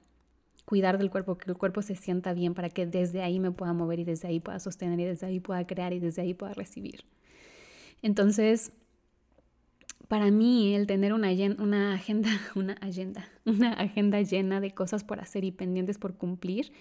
Cuidar 0.65 0.97
del 0.97 1.11
cuerpo, 1.11 1.37
que 1.37 1.51
el 1.51 1.57
cuerpo 1.57 1.81
se 1.81 1.95
sienta 1.95 2.33
bien 2.33 2.55
para 2.55 2.69
que 2.69 2.87
desde 2.87 3.21
ahí 3.21 3.39
me 3.39 3.51
pueda 3.51 3.73
mover 3.73 3.99
y 3.99 4.03
desde 4.03 4.27
ahí 4.27 4.39
pueda 4.39 4.59
sostener 4.59 4.99
y 4.99 5.05
desde 5.05 5.27
ahí 5.27 5.39
pueda 5.39 5.65
crear 5.67 5.93
y 5.93 5.99
desde 5.99 6.23
ahí 6.23 6.33
pueda 6.33 6.53
recibir. 6.53 7.05
Entonces, 8.01 8.71
para 10.07 10.31
mí 10.31 10.75
el 10.75 10.87
tener 10.87 11.13
una, 11.13 11.29
una 11.59 11.93
agenda, 11.93 12.29
una 12.55 12.73
agenda, 12.73 13.27
una 13.45 13.73
agenda 13.73 14.21
llena 14.21 14.59
de 14.59 14.73
cosas 14.73 15.03
por 15.03 15.19
hacer 15.19 15.43
y 15.43 15.51
pendientes 15.51 15.97
por 15.97 16.15
cumplir 16.15 16.71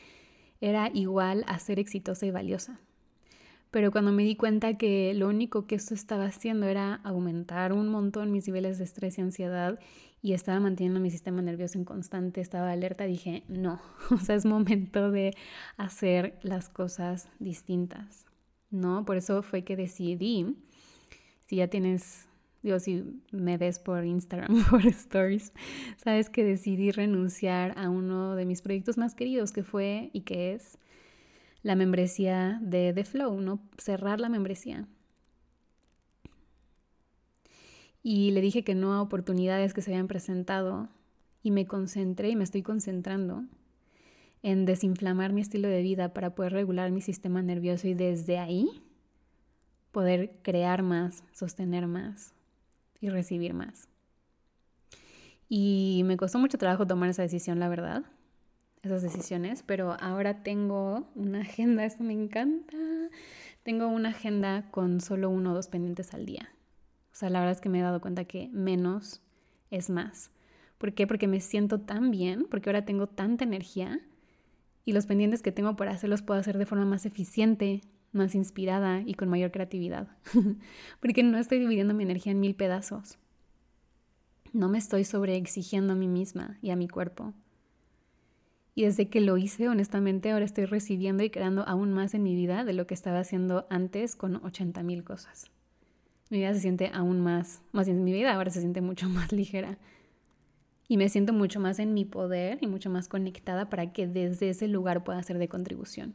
era 0.61 0.91
igual 0.95 1.45
a 1.47 1.59
ser 1.59 1.79
exitosa 1.79 2.27
y 2.27 2.31
valiosa. 2.31 2.81
Pero 3.75 3.91
cuando 3.91 4.13
me 4.13 4.23
di 4.23 4.37
cuenta 4.37 4.79
que 4.79 5.13
lo 5.15 5.27
único 5.27 5.67
que 5.67 5.75
esto 5.75 5.95
estaba 5.95 6.27
haciendo 6.27 6.67
era 6.67 6.95
aumentar 7.03 7.73
un 7.73 7.89
montón 7.89 8.31
mis 8.31 8.47
niveles 8.47 8.79
de 8.79 8.85
estrés 8.85 9.19
y 9.19 9.23
ansiedad 9.23 9.81
y 10.23 10.33
estaba 10.33 10.61
manteniendo 10.61 11.01
mi 11.01 11.11
sistema 11.11 11.43
nervioso 11.43 11.77
en 11.77 11.85
constante, 11.85 12.41
estaba 12.41 12.71
alerta, 12.71 13.03
dije, 13.03 13.43
no, 13.49 13.81
o 14.13 14.19
sea, 14.19 14.37
es 14.37 14.47
momento 14.47 15.11
de 15.11 15.35
hacer 15.77 16.39
las 16.43 16.69
cosas 16.69 17.29
distintas, 17.41 18.27
¿no? 18.71 19.05
Por 19.05 19.17
eso 19.17 19.43
fue 19.43 19.65
que 19.65 19.75
decidí, 19.75 20.55
si 21.49 21.57
ya 21.57 21.67
tienes 21.67 22.29
digo, 22.63 22.79
si 22.79 23.21
me 23.33 23.59
ves 23.59 23.81
por 23.81 24.05
Instagram, 24.05 24.65
por 24.71 24.87
stories, 24.87 25.53
sabes 25.97 26.31
que 26.31 26.45
decidí 26.45 26.93
renunciar 26.93 27.77
a 27.77 27.91
uno 27.91 28.37
de 28.37 28.47
mis 28.47 28.63
proyectos 28.63 28.99
más 28.99 29.17
queridos 29.17 29.51
que 29.51 29.65
fue 29.65 30.11
y 30.13 30.21
que 30.21 30.55
es 30.55 30.79
la 31.65 31.75
membresía 31.75 32.61
de 32.63 32.93
The 32.93 33.05
Flow, 33.05 33.41
¿no? 33.41 33.59
Cerrar 33.79 34.21
la 34.21 34.29
membresía. 34.29 34.87
Y 38.03 38.31
le 38.33 38.43
dije 38.43 38.63
que 38.63 38.75
no 38.75 38.93
a 38.93 39.01
oportunidades 39.01 39.73
que 39.73 39.81
se 39.81 39.91
habían 39.91 40.07
presentado 40.07 40.91
y 41.43 41.51
me 41.51 41.67
concentré 41.67 42.29
y 42.29 42.37
me 42.37 42.45
estoy 42.45 42.63
concentrando 42.63 43.45
en 44.43 44.67
desinflamar 44.67 45.33
mi 45.33 45.41
estilo 45.41 45.69
de 45.69 45.81
vida 45.81 46.13
para 46.13 46.35
poder 46.35 46.53
regular 46.53 46.91
mi 46.91 47.01
sistema 47.01 47.43
nervioso 47.43 47.89
y 47.89 47.95
desde 47.95 48.39
ahí 48.39 48.83
poder 49.91 50.37
crear 50.43 50.83
más, 50.83 51.25
sostener 51.33 51.87
más, 51.87 52.35
y 53.01 53.09
recibir 53.09 53.55
más. 53.55 53.89
Y 55.49 56.03
me 56.05 56.19
costó 56.19 56.39
mucho 56.39 56.59
trabajo 56.59 56.87
tomar 56.87 57.09
esa 57.09 57.23
decisión, 57.23 57.59
la 57.59 57.69
verdad, 57.69 58.05
esas 58.85 59.03
decisiones, 59.03 59.63
pero 59.63 59.97
ahora 60.01 60.43
tengo 60.43 61.09
una 61.15 61.41
agenda, 61.41 61.85
esto 61.85 62.05
me 62.05 62.13
encanta. 62.13 62.77
Tengo 63.63 63.89
una 63.89 64.11
agenda 64.11 64.71
con 64.71 65.01
solo 65.01 65.31
uno 65.31 65.53
o 65.53 65.55
dos 65.55 65.69
pendientes 65.69 66.15
al 66.15 66.27
día. 66.27 66.51
O 67.13 67.17
sea, 67.17 67.31
la 67.31 67.41
verdad 67.41 67.55
es 67.55 67.61
que 67.61 67.69
me 67.69 67.79
he 67.79 67.83
dado 67.83 68.01
cuenta 68.01 68.25
que 68.25 68.49
menos 68.53 69.23
es 69.71 69.91
más. 69.91 70.31
¿Por 70.79 70.95
qué? 70.95 71.07
Porque 71.07 71.29
me 71.29 71.41
siento 71.41 71.81
tan 71.81 72.11
bien, 72.11 72.47
porque 72.51 72.69
ahora 72.69 72.85
tengo 72.85 73.07
tanta 73.07 73.45
energía 73.45 74.01
y 74.85 74.93
los 74.93 75.07
pendientes 75.07 75.41
que 75.41 75.53
tengo 75.53 75.77
por 75.77 75.89
hacer 75.89 76.11
los 76.11 76.23
puedo 76.23 76.41
hacer 76.41 76.59
de 76.59 76.67
forma 76.67 76.85
más 76.85 77.07
eficiente, 77.07 77.83
más 78.13 78.35
inspirada 78.35 79.01
y 79.01 79.15
con 79.15 79.29
mayor 79.29 79.51
creatividad. 79.51 80.09
Porque 81.01 81.23
no 81.23 81.39
estoy 81.39 81.59
dividiendo 81.59 81.95
mi 81.95 82.03
energía 82.03 82.33
en 82.33 82.41
mil 82.41 82.55
pedazos. 82.55 83.19
No 84.53 84.69
me 84.69 84.79
estoy 84.79 85.05
sobreexigiendo 85.05 85.95
a 85.95 85.97
mí 85.97 86.07
misma 86.07 86.59
y 86.63 86.71
a 86.71 86.77
mi 86.77 86.89
cuerpo. 86.89 87.33
Y 88.75 88.83
desde 88.85 89.09
que 89.09 89.21
lo 89.21 89.37
hice, 89.37 89.69
honestamente, 89.69 90.33
ahora 90.33 90.45
estoy 90.45 90.65
recibiendo 90.65 91.23
y 91.23 91.31
creando 91.31 91.63
aún 91.69 91.93
más 91.93 92.15
en 92.15 92.25
mi 92.25 92.35
vida 92.35 92.65
de 92.65 92.73
lo 92.73 92.87
que 92.87 92.95
estaba 92.95 93.21
haciendo 93.21 93.67
antes 93.71 94.17
con 94.17 94.37
80 94.45 94.83
mil 94.83 95.05
cosas. 95.05 95.51
Mi 96.31 96.39
vida 96.39 96.53
se 96.55 96.61
siente 96.61 96.91
aún 96.93 97.21
más, 97.21 97.63
más 97.71 97.87
bien 97.87 98.03
mi 98.03 98.13
vida 98.13 98.35
ahora 98.35 98.51
se 98.51 98.61
siente 98.61 98.81
mucho 98.81 99.09
más 99.11 99.33
ligera. 99.33 99.79
Y 100.89 100.97
me 100.97 101.09
siento 101.09 101.33
mucho 101.33 101.61
más 101.61 101.79
en 101.79 101.95
mi 101.95 102.05
poder 102.05 102.59
y 102.61 102.67
mucho 102.67 102.91
más 102.91 103.09
conectada 103.09 103.71
para 103.71 103.93
que 103.93 104.07
desde 104.07 104.51
ese 104.51 104.69
lugar 104.69 105.03
pueda 105.05 105.23
ser 105.23 105.39
de 105.39 105.49
contribución. 105.49 106.15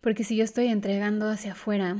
Porque 0.00 0.24
si 0.24 0.36
yo 0.36 0.44
estoy 0.44 0.68
entregando 0.68 1.28
hacia 1.28 1.52
afuera, 1.52 1.98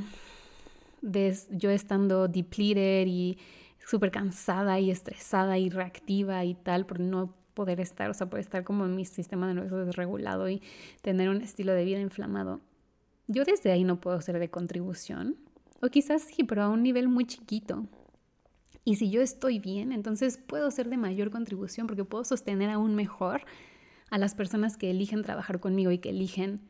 yo 1.01 1.69
estando 1.69 2.27
depleted 2.27 3.07
y 3.07 3.37
súper 3.85 4.11
cansada 4.11 4.79
y 4.79 4.91
estresada 4.91 5.57
y 5.57 5.69
reactiva 5.69 6.43
y 6.45 6.55
tal, 6.55 6.85
por 6.85 6.99
no 6.99 7.38
poder 7.59 7.81
estar, 7.81 8.09
o 8.09 8.13
sea, 8.13 8.29
por 8.29 8.39
estar 8.39 8.63
como 8.63 8.85
en 8.85 8.95
mi 8.95 9.03
sistema 9.03 9.53
nervioso 9.53 9.83
desregulado 9.83 10.47
y 10.47 10.61
tener 11.01 11.27
un 11.27 11.41
estilo 11.41 11.73
de 11.73 11.83
vida 11.83 11.99
inflamado, 11.99 12.61
yo 13.27 13.43
desde 13.43 13.73
ahí 13.73 13.83
no 13.83 13.99
puedo 13.99 14.21
ser 14.21 14.39
de 14.39 14.49
contribución. 14.49 15.35
O 15.81 15.89
quizás 15.89 16.21
sí, 16.21 16.45
pero 16.45 16.63
a 16.63 16.69
un 16.69 16.83
nivel 16.83 17.09
muy 17.09 17.25
chiquito. 17.25 17.85
Y 18.85 18.95
si 18.95 19.11
yo 19.11 19.21
estoy 19.21 19.59
bien, 19.59 19.91
entonces 19.91 20.37
puedo 20.37 20.71
ser 20.71 20.87
de 20.89 20.95
mayor 20.95 21.31
contribución 21.31 21.85
porque 21.85 22.05
puedo 22.05 22.23
sostener 22.23 22.69
aún 22.69 22.95
mejor 22.95 23.41
a 24.09 24.17
las 24.17 24.35
personas 24.35 24.77
que 24.77 24.89
eligen 24.89 25.21
trabajar 25.21 25.59
conmigo 25.59 25.91
y 25.91 25.97
que 25.97 26.11
eligen 26.11 26.61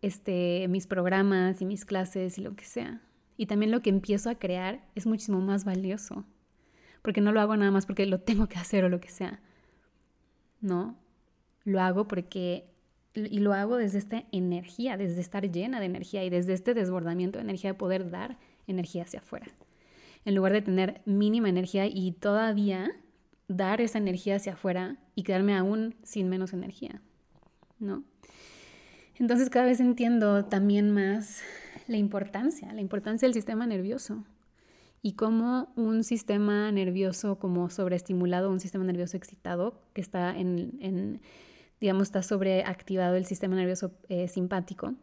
este, 0.00 0.68
mis 0.68 0.86
programas 0.86 1.60
y 1.60 1.64
mis 1.64 1.84
clases 1.84 2.38
y 2.38 2.42
lo 2.42 2.54
que 2.54 2.64
sea. 2.64 3.02
Y 3.36 3.46
también 3.46 3.72
lo 3.72 3.82
que 3.82 3.90
empiezo 3.90 4.30
a 4.30 4.36
crear 4.36 4.86
es 4.94 5.06
muchísimo 5.06 5.40
más 5.40 5.64
valioso, 5.64 6.24
porque 7.02 7.20
no 7.20 7.32
lo 7.32 7.40
hago 7.40 7.56
nada 7.56 7.72
más 7.72 7.84
porque 7.84 8.06
lo 8.06 8.20
tengo 8.20 8.46
que 8.46 8.58
hacer 8.58 8.84
o 8.84 8.88
lo 8.88 9.00
que 9.00 9.10
sea. 9.10 9.42
No, 10.64 10.96
lo 11.64 11.82
hago 11.82 12.08
porque, 12.08 12.64
y 13.12 13.38
lo 13.40 13.52
hago 13.52 13.76
desde 13.76 13.98
esta 13.98 14.24
energía, 14.32 14.96
desde 14.96 15.20
estar 15.20 15.50
llena 15.50 15.78
de 15.78 15.84
energía 15.84 16.24
y 16.24 16.30
desde 16.30 16.54
este 16.54 16.72
desbordamiento 16.72 17.38
de 17.38 17.42
energía 17.42 17.72
de 17.72 17.78
poder 17.78 18.10
dar 18.10 18.38
energía 18.66 19.02
hacia 19.02 19.20
afuera. 19.20 19.46
En 20.24 20.34
lugar 20.34 20.54
de 20.54 20.62
tener 20.62 21.02
mínima 21.04 21.50
energía 21.50 21.84
y 21.84 22.12
todavía 22.12 22.92
dar 23.46 23.82
esa 23.82 23.98
energía 23.98 24.36
hacia 24.36 24.54
afuera 24.54 24.96
y 25.14 25.24
quedarme 25.24 25.54
aún 25.54 25.96
sin 26.02 26.30
menos 26.30 26.54
energía, 26.54 27.02
¿no? 27.78 28.02
Entonces 29.16 29.50
cada 29.50 29.66
vez 29.66 29.80
entiendo 29.80 30.46
también 30.46 30.90
más 30.90 31.42
la 31.88 31.98
importancia, 31.98 32.72
la 32.72 32.80
importancia 32.80 33.28
del 33.28 33.34
sistema 33.34 33.66
nervioso 33.66 34.24
y 35.04 35.12
cómo 35.12 35.70
un 35.76 36.02
sistema 36.02 36.72
nervioso 36.72 37.38
como 37.38 37.68
sobreestimulado, 37.68 38.50
un 38.50 38.58
sistema 38.58 38.84
nervioso 38.84 39.18
excitado 39.18 39.78
que 39.92 40.00
está 40.00 40.34
en, 40.34 41.20
digamos, 41.78 42.04
está 42.04 42.22
sobreactivado 42.22 43.14
el 43.14 43.26
sistema 43.26 43.54
nervioso 43.54 43.92
eh, 44.08 44.28
simpático, 44.28 44.94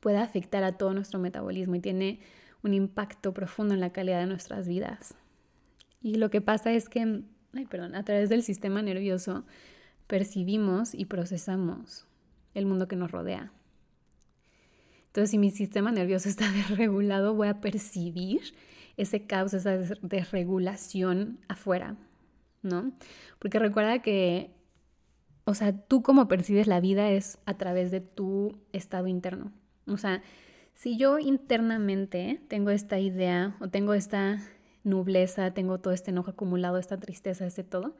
puede 0.00 0.16
afectar 0.16 0.64
a 0.64 0.78
todo 0.78 0.94
nuestro 0.94 1.20
metabolismo 1.20 1.74
y 1.74 1.80
tiene 1.80 2.20
un 2.62 2.72
impacto 2.72 3.34
profundo 3.34 3.74
en 3.74 3.80
la 3.80 3.92
calidad 3.92 4.20
de 4.20 4.26
nuestras 4.26 4.66
vidas. 4.66 5.14
Y 6.00 6.14
lo 6.14 6.30
que 6.30 6.40
pasa 6.40 6.72
es 6.72 6.88
que, 6.88 7.24
ay, 7.52 7.66
perdón, 7.66 7.96
a 7.96 8.04
través 8.06 8.30
del 8.30 8.42
sistema 8.42 8.80
nervioso 8.80 9.44
percibimos 10.06 10.94
y 10.94 11.04
procesamos 11.04 12.06
el 12.54 12.64
mundo 12.64 12.88
que 12.88 12.96
nos 12.96 13.10
rodea. 13.10 13.52
Entonces, 15.08 15.30
si 15.30 15.36
mi 15.36 15.50
sistema 15.50 15.92
nervioso 15.92 16.26
está 16.30 16.50
desregulado, 16.50 17.34
voy 17.34 17.48
a 17.48 17.60
percibir 17.60 18.40
ese 18.96 19.26
caos, 19.26 19.54
esa 19.54 19.76
desregulación 20.02 21.38
afuera, 21.48 21.96
¿no? 22.62 22.92
Porque 23.38 23.58
recuerda 23.58 24.00
que, 24.00 24.50
o 25.44 25.54
sea, 25.54 25.72
tú 25.76 26.02
como 26.02 26.28
percibes 26.28 26.66
la 26.66 26.80
vida 26.80 27.10
es 27.10 27.38
a 27.46 27.54
través 27.54 27.90
de 27.90 28.00
tu 28.00 28.58
estado 28.72 29.06
interno. 29.06 29.52
O 29.86 29.96
sea, 29.96 30.22
si 30.74 30.96
yo 30.96 31.18
internamente 31.18 32.40
tengo 32.48 32.70
esta 32.70 32.98
idea 32.98 33.56
o 33.60 33.68
tengo 33.68 33.94
esta 33.94 34.42
nubleza, 34.82 35.52
tengo 35.52 35.78
todo 35.78 35.94
este 35.94 36.10
enojo 36.10 36.30
acumulado, 36.30 36.78
esta 36.78 36.98
tristeza, 36.98 37.46
este 37.46 37.64
todo, 37.64 37.96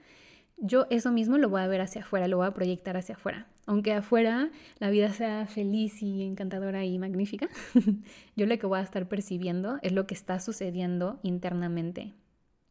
yo 0.57 0.87
eso 0.91 1.11
mismo 1.11 1.39
lo 1.39 1.49
voy 1.49 1.61
a 1.61 1.67
ver 1.67 1.81
hacia 1.81 2.03
afuera, 2.03 2.29
lo 2.29 2.39
voy 2.39 2.47
a 2.47 2.55
proyectar 2.55 2.97
hacia 2.97 3.17
afuera. 3.17 3.47
Aunque 3.67 3.93
afuera 3.93 4.51
la 4.79 4.91
vida 4.91 5.13
sea 5.13 5.47
feliz 5.47 6.03
y 6.03 6.23
encantadora 6.23 6.85
y 6.85 6.99
magnífica, 6.99 7.49
yo 8.37 8.47
lo 8.47 8.59
que 8.59 8.67
voy 8.67 8.79
a 8.79 8.83
estar 8.83 9.09
percibiendo 9.09 9.79
es 9.83 9.93
lo 9.93 10.07
que 10.07 10.15
está 10.15 10.39
sucediendo 10.41 11.19
internamente, 11.23 12.15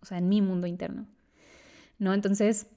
o 0.02 0.06
sea, 0.06 0.18
en 0.18 0.30
mi 0.30 0.42
mundo 0.42 0.68
interno. 0.68 1.08
¿No? 2.00 2.14
Entonces, 2.14 2.68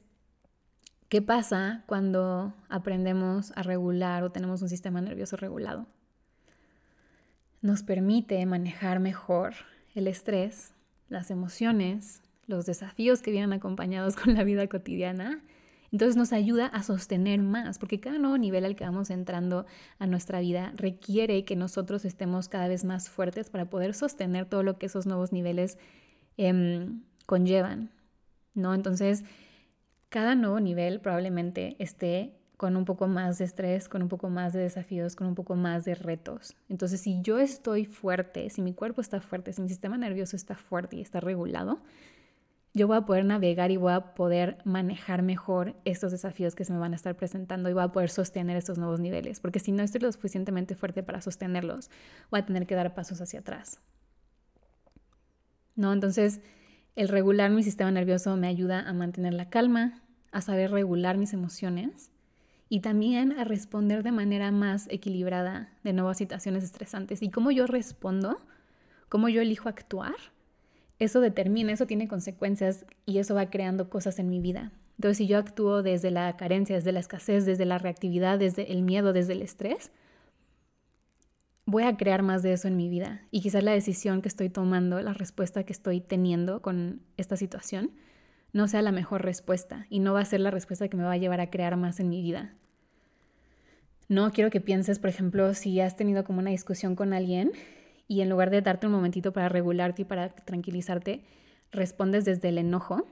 ¿qué 1.09 1.23
pasa 1.23 1.85
cuando 1.87 2.55
aprendemos 2.69 3.53
a 3.57 3.63
regular 3.63 4.23
o 4.23 4.31
tenemos 4.31 4.63
un 4.63 4.69
sistema 4.69 5.01
nervioso 5.01 5.37
regulado? 5.37 5.87
Nos 7.63 7.83
permite 7.83 8.45
manejar 8.47 9.01
mejor 9.01 9.55
el 9.95 10.07
estrés, 10.07 10.75
las 11.09 11.31
emociones, 11.31 12.23
los 12.47 12.67
desafíos 12.67 13.23
que 13.23 13.31
vienen 13.31 13.53
acompañados 13.53 14.17
con 14.17 14.35
la 14.35 14.45
vida 14.45 14.67
cotidiana. 14.67 15.43
Entonces 15.93 16.17
nos 16.17 16.33
ayuda 16.33 16.67
a 16.67 16.83
sostener 16.83 17.41
más, 17.41 17.79
porque 17.79 18.01
cada 18.01 18.19
nuevo 18.19 18.39
nivel 18.39 18.65
al 18.65 18.77
que 18.77 18.85
vamos 18.85 19.11
entrando 19.11 19.67
a 19.99 20.07
nuestra 20.07 20.41
vida 20.41 20.73
requiere 20.77 21.45
que 21.45 21.57
nosotros 21.57 22.05
estemos 22.05 22.49
cada 22.49 22.69
vez 22.69 22.85
más 22.85 23.09
fuertes 23.09 23.51
para 23.51 23.71
poder 23.71 23.95
sostener 23.95 24.47
todo 24.47 24.63
lo 24.63 24.79
que 24.79 24.87
esos 24.87 25.07
nuevos 25.07 25.33
niveles 25.33 25.79
em, 26.37 27.03
conllevan, 27.27 27.91
¿no? 28.55 28.75
Entonces, 28.75 29.25
cada 30.09 30.35
nuevo 30.35 30.61
nivel 30.61 31.01
probablemente 31.01 31.77
esté 31.79 32.37
con 32.57 32.77
un 32.77 32.85
poco 32.85 33.07
más 33.07 33.39
de 33.39 33.45
estrés, 33.45 33.89
con 33.89 34.03
un 34.03 34.09
poco 34.09 34.31
más 34.31 34.53
de 34.53 34.61
desafíos, 34.61 35.15
con 35.15 35.27
un 35.27 35.35
poco 35.35 35.57
más 35.57 35.85
de 35.85 35.95
retos. 35.95 36.57
Entonces, 36.69 37.01
si 37.01 37.21
yo 37.23 37.39
estoy 37.39 37.85
fuerte, 37.85 38.49
si 38.51 38.63
mi 38.63 38.73
cuerpo 38.73 39.01
está 39.01 39.21
fuerte, 39.21 39.53
si 39.53 39.61
mi 39.61 39.69
sistema 39.69 39.99
nervioso 39.99 40.37
está 40.37 40.57
fuerte 40.57 40.97
y 40.97 41.03
está 41.03 41.21
regulado, 41.21 41.83
yo 42.77 42.87
voy 42.87 42.99
a 42.99 43.07
poder 43.07 43.25
navegar 43.25 43.71
y 43.71 43.79
voy 43.79 43.95
a 43.95 44.13
poder 44.13 44.59
manejar 44.67 45.23
mejor 45.23 45.75
estos 45.87 46.13
desafíos 46.13 46.55
que 46.55 46.67
se 46.67 46.75
me 46.75 46.79
van 46.79 46.93
a 46.93 46.97
estar 46.97 47.17
presentando 47.17 47.71
y 47.71 47.73
voy 47.73 47.83
a 47.83 47.89
poder 47.89 48.11
sostener 48.11 48.55
estos 48.55 48.77
nuevos 48.77 49.01
niveles, 49.01 49.41
porque 49.41 49.61
si 49.61 49.73
no 49.73 49.83
estoy 49.83 50.03
lo 50.03 50.13
suficientemente 50.13 50.75
fuerte 50.75 51.03
para 51.03 51.23
sostenerlos, 51.23 51.91
voy 52.31 52.41
a 52.41 52.45
tener 52.45 52.67
que 52.67 52.75
dar 52.75 52.95
pasos 52.95 53.23
hacia 53.23 53.41
atrás. 53.41 53.81
¿No? 55.75 55.91
Entonces, 55.91 56.43
el 56.97 57.09
regular 57.09 57.51
mi 57.51 57.63
sistema 57.63 57.91
nervioso 57.91 58.37
me 58.37 58.47
ayuda 58.47 58.87
a 58.87 58.93
mantener 58.93 59.33
la 59.33 59.49
calma, 59.49 60.03
a 60.31 60.43
saber 60.43 60.71
regular 60.71 61.17
mis 61.17 61.33
emociones 61.33 62.11
y 62.69 62.81
también 62.81 63.33
a 63.39 63.45
responder 63.45 64.03
de 64.03 64.13
manera 64.13 64.51
más 64.53 64.87
equilibrada 64.91 65.71
de 65.83 65.95
nuevas 65.95 66.19
situaciones 66.19 66.63
estresantes. 66.63 67.23
Y 67.23 67.31
cómo 67.31 67.51
yo 67.53 67.67
respondo, 67.67 68.37
cómo 69.09 69.31
yo 69.31 69.41
elijo 69.41 69.71
actuar, 69.71 70.17
eso 70.99 71.21
determina, 71.21 71.73
eso 71.73 71.87
tiene 71.87 72.09
consecuencias 72.09 72.87
y 73.05 73.19
eso 73.19 73.35
va 73.35 73.51
creando 73.51 73.91
cosas 73.91 74.19
en 74.19 74.29
mi 74.29 74.41
vida. 74.41 74.73
Entonces, 74.97 75.19
si 75.19 75.27
yo 75.27 75.39
actúo 75.39 75.83
desde 75.83 76.11
la 76.11 76.37
carencia, 76.37 76.77
desde 76.77 76.93
la 76.93 77.01
escasez, 77.01 77.45
desde 77.45 77.67
la 77.67 77.79
reactividad, 77.79 78.39
desde 78.39 78.73
el 78.73 78.83
miedo, 78.83 79.13
desde 79.13 79.35
el 79.35 79.43
estrés, 79.43 79.91
voy 81.67 81.83
a 81.83 81.97
crear 81.97 82.23
más 82.23 82.43
de 82.43 82.53
eso 82.53 82.67
en 82.69 82.77
mi 82.77 82.89
vida. 82.89 83.23
Y 83.31 83.43
quizás 83.43 83.63
la 83.63 83.73
decisión 83.73 84.23
que 84.23 84.29
estoy 84.29 84.49
tomando, 84.49 85.01
la 85.03 85.13
respuesta 85.13 85.65
que 85.65 85.73
estoy 85.73 86.01
teniendo 86.01 86.63
con 86.63 87.03
esta 87.19 87.37
situación, 87.37 87.91
no 88.53 88.69
sea 88.69 88.81
la 88.81 88.93
mejor 88.93 89.23
respuesta 89.23 89.87
y 89.91 89.99
no 89.99 90.15
va 90.15 90.21
a 90.21 90.25
ser 90.25 90.41
la 90.41 90.51
respuesta 90.51 90.89
que 90.89 90.97
me 90.97 91.03
va 91.03 91.13
a 91.13 91.19
llevar 91.19 91.41
a 91.41 91.51
crear 91.51 91.77
más 91.77 92.01
en 92.01 92.09
mi 92.09 92.23
vida. 92.23 92.55
No 94.09 94.31
quiero 94.31 94.51
que 94.51 94.61
pienses, 94.61 94.99
por 94.99 95.11
ejemplo, 95.11 95.53
si 95.53 95.81
has 95.81 95.97
tenido 95.97 96.25
como 96.25 96.39
una 96.39 96.51
discusión 96.51 96.95
con 96.95 97.13
alguien 97.13 97.53
y 98.09 98.21
en 98.21 98.29
lugar 98.29 98.51
de 98.51 98.63
darte 98.63 98.87
un 98.87 98.93
momentito 98.93 99.33
para 99.33 99.49
regularte 99.49 100.03
y 100.03 100.05
para 100.05 100.31
tranquilizarte, 100.31 101.25
respondes 101.73 102.25
desde 102.25 102.49
el 102.49 102.59
enojo. 102.59 103.07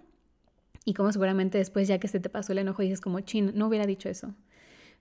Y 0.84 0.94
como 0.94 1.10
seguramente 1.12 1.58
después, 1.58 1.88
ya 1.88 1.98
que 1.98 2.08
se 2.08 2.20
te 2.20 2.28
pasó 2.28 2.52
el 2.52 2.58
enojo, 2.58 2.82
dices 2.82 3.00
como, 3.00 3.20
chin, 3.20 3.52
no 3.54 3.66
hubiera 3.66 3.86
dicho 3.86 4.08
eso. 4.08 4.34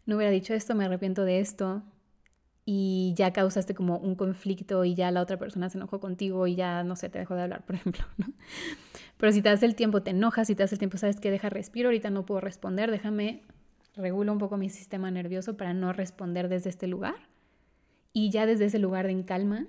No 0.05 0.15
hubiera 0.15 0.31
dicho 0.31 0.53
esto, 0.53 0.75
me 0.75 0.85
arrepiento 0.85 1.25
de 1.25 1.39
esto. 1.39 1.83
Y 2.65 3.13
ya 3.17 3.33
causaste 3.33 3.75
como 3.75 3.97
un 3.97 4.15
conflicto 4.15 4.85
y 4.85 4.95
ya 4.95 5.11
la 5.11 5.21
otra 5.21 5.37
persona 5.37 5.69
se 5.69 5.77
enojó 5.77 5.99
contigo 5.99 6.47
y 6.47 6.55
ya, 6.55 6.83
no 6.83 6.95
sé, 6.95 7.09
te 7.09 7.19
dejó 7.19 7.35
de 7.35 7.43
hablar, 7.43 7.65
por 7.65 7.75
ejemplo, 7.75 8.05
¿no? 8.17 8.27
Pero 9.17 9.31
si 9.31 9.41
te 9.41 9.49
das 9.49 9.63
el 9.63 9.75
tiempo, 9.75 10.01
te 10.01 10.11
enojas, 10.11 10.47
si 10.47 10.55
te 10.55 10.63
das 10.63 10.71
el 10.71 10.79
tiempo, 10.79 10.97
sabes 10.97 11.19
que 11.19 11.29
deja 11.29 11.49
respiro, 11.49 11.89
ahorita 11.89 12.09
no 12.09 12.25
puedo 12.25 12.41
responder, 12.41 12.89
déjame, 12.89 13.41
regulo 13.95 14.31
un 14.31 14.39
poco 14.39 14.57
mi 14.57 14.69
sistema 14.69 15.11
nervioso 15.11 15.55
para 15.55 15.73
no 15.73 15.93
responder 15.93 16.49
desde 16.49 16.69
este 16.69 16.87
lugar. 16.87 17.15
Y 18.13 18.29
ya 18.29 18.45
desde 18.45 18.65
ese 18.65 18.79
lugar 18.79 19.05
de 19.07 19.11
en 19.11 19.23
calma, 19.23 19.67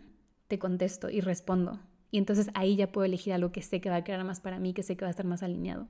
te 0.49 0.59
contesto 0.59 1.11
y 1.11 1.21
respondo. 1.21 1.81
Y 2.11 2.19
entonces 2.19 2.49
ahí 2.55 2.77
ya 2.77 2.93
puedo 2.93 3.05
elegir 3.05 3.33
algo 3.33 3.51
que 3.51 3.63
sé 3.63 3.81
que 3.81 3.91
va 3.91 3.97
a 3.97 4.05
crear 4.05 4.23
más 4.25 4.41
para 4.41 4.59
mí, 4.59 4.73
que 4.73 4.83
sé 4.83 4.97
que 4.97 5.05
va 5.05 5.09
a 5.09 5.11
estar 5.11 5.27
más 5.27 5.43
alineado. 5.43 5.89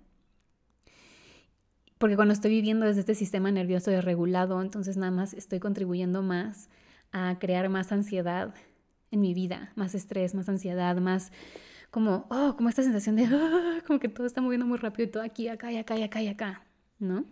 Porque 1.98 2.16
cuando 2.16 2.34
estoy 2.34 2.50
viviendo 2.50 2.86
desde 2.86 3.00
este 3.00 3.14
sistema 3.14 3.50
nervioso 3.50 3.90
desregulado, 3.90 4.60
entonces 4.60 4.96
nada 4.96 5.12
más 5.12 5.34
estoy 5.34 5.60
contribuyendo 5.60 6.22
más 6.22 6.68
a 7.12 7.38
crear 7.38 7.68
más 7.68 7.92
ansiedad 7.92 8.54
en 9.10 9.20
mi 9.20 9.34
vida, 9.34 9.72
más 9.76 9.94
estrés, 9.94 10.34
más 10.34 10.48
ansiedad, 10.48 10.96
más 10.96 11.30
como, 11.90 12.26
oh, 12.30 12.54
como 12.56 12.68
esta 12.68 12.82
sensación 12.82 13.16
de, 13.16 13.24
oh, 13.32 13.86
como 13.86 14.00
que 14.00 14.08
todo 14.08 14.26
está 14.26 14.40
moviendo 14.40 14.66
muy 14.66 14.78
rápido 14.78 15.08
y 15.08 15.10
todo 15.12 15.22
aquí, 15.22 15.48
acá 15.48 15.70
y 15.70 15.76
acá 15.76 15.96
y 15.96 16.02
acá 16.02 16.22
y 16.22 16.28
acá, 16.28 16.66
¿no? 16.98 17.24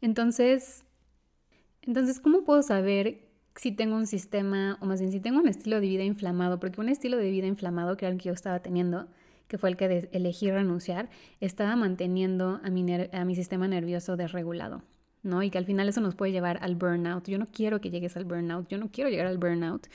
Entonces, 0.00 0.84
entonces, 1.82 2.20
¿cómo 2.20 2.44
puedo 2.44 2.62
saber 2.62 3.33
si 3.56 3.72
tengo 3.72 3.96
un 3.96 4.06
sistema, 4.06 4.78
o 4.80 4.86
más 4.86 5.00
bien 5.00 5.12
si 5.12 5.20
tengo 5.20 5.38
un 5.38 5.48
estilo 5.48 5.80
de 5.80 5.86
vida 5.86 6.04
inflamado, 6.04 6.58
porque 6.58 6.80
un 6.80 6.88
estilo 6.88 7.16
de 7.16 7.30
vida 7.30 7.46
inflamado, 7.46 7.96
que 7.96 8.06
era 8.06 8.16
que 8.16 8.24
yo 8.24 8.32
estaba 8.32 8.60
teniendo, 8.60 9.06
que 9.46 9.58
fue 9.58 9.70
el 9.70 9.76
que 9.76 10.08
elegí 10.12 10.50
renunciar, 10.50 11.08
estaba 11.40 11.76
manteniendo 11.76 12.60
a 12.64 12.70
mi, 12.70 12.84
a 12.92 13.24
mi 13.24 13.34
sistema 13.36 13.68
nervioso 13.68 14.16
desregulado, 14.16 14.82
¿no? 15.22 15.42
Y 15.42 15.50
que 15.50 15.58
al 15.58 15.66
final 15.66 15.88
eso 15.88 16.00
nos 16.00 16.14
puede 16.14 16.32
llevar 16.32 16.58
al 16.62 16.74
burnout. 16.74 17.28
Yo 17.28 17.38
no 17.38 17.46
quiero 17.46 17.80
que 17.80 17.90
llegues 17.90 18.16
al 18.16 18.24
burnout, 18.24 18.68
yo 18.68 18.78
no 18.78 18.88
quiero 18.90 19.10
llegar 19.10 19.26
al 19.26 19.38
burnout. 19.38 19.86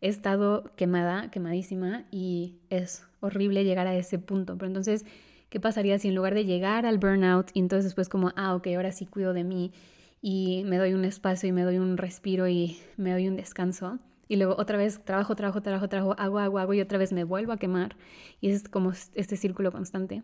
He 0.00 0.08
estado 0.08 0.70
quemada, 0.76 1.30
quemadísima, 1.30 2.04
y 2.10 2.54
es 2.70 3.04
horrible 3.20 3.64
llegar 3.64 3.86
a 3.86 3.96
ese 3.96 4.18
punto. 4.18 4.56
Pero 4.56 4.68
entonces, 4.68 5.04
¿qué 5.48 5.58
pasaría 5.58 5.98
si 5.98 6.08
en 6.08 6.14
lugar 6.14 6.34
de 6.34 6.44
llegar 6.44 6.86
al 6.86 6.98
burnout 6.98 7.50
y 7.54 7.58
entonces 7.58 7.84
después 7.84 8.08
como, 8.08 8.32
ah, 8.36 8.54
ok, 8.54 8.68
ahora 8.68 8.92
sí 8.92 9.06
cuido 9.06 9.32
de 9.32 9.44
mí 9.44 9.72
y 10.20 10.64
me 10.64 10.76
doy 10.76 10.92
un 10.92 11.04
espacio 11.04 11.48
y 11.48 11.52
me 11.52 11.62
doy 11.62 11.78
un 11.78 11.96
respiro 11.96 12.46
y 12.48 12.78
me 12.96 13.12
doy 13.12 13.28
un 13.28 13.36
descanso. 13.36 13.98
Y 14.28 14.36
luego 14.36 14.54
otra 14.58 14.76
vez 14.76 15.02
trabajo, 15.04 15.34
trabajo, 15.34 15.62
trabajo, 15.62 15.88
trabajo, 15.88 16.14
hago, 16.18 16.38
hago, 16.38 16.58
hago 16.58 16.74
y 16.74 16.80
otra 16.80 16.98
vez 16.98 17.12
me 17.12 17.24
vuelvo 17.24 17.52
a 17.52 17.56
quemar. 17.56 17.96
Y 18.40 18.50
es 18.50 18.68
como 18.68 18.92
este 18.92 19.36
círculo 19.36 19.72
constante. 19.72 20.22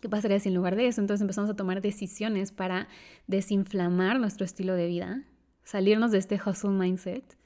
¿Qué 0.00 0.08
pasaría 0.08 0.38
si 0.38 0.48
en 0.48 0.54
lugar 0.54 0.76
de 0.76 0.86
eso 0.86 1.00
entonces 1.00 1.22
empezamos 1.22 1.50
a 1.50 1.56
tomar 1.56 1.80
decisiones 1.80 2.52
para 2.52 2.88
desinflamar 3.26 4.20
nuestro 4.20 4.44
estilo 4.44 4.74
de 4.74 4.86
vida, 4.86 5.24
salirnos 5.64 6.12
de 6.12 6.18
este 6.18 6.40
hustle 6.44 6.70
mindset 6.70 7.36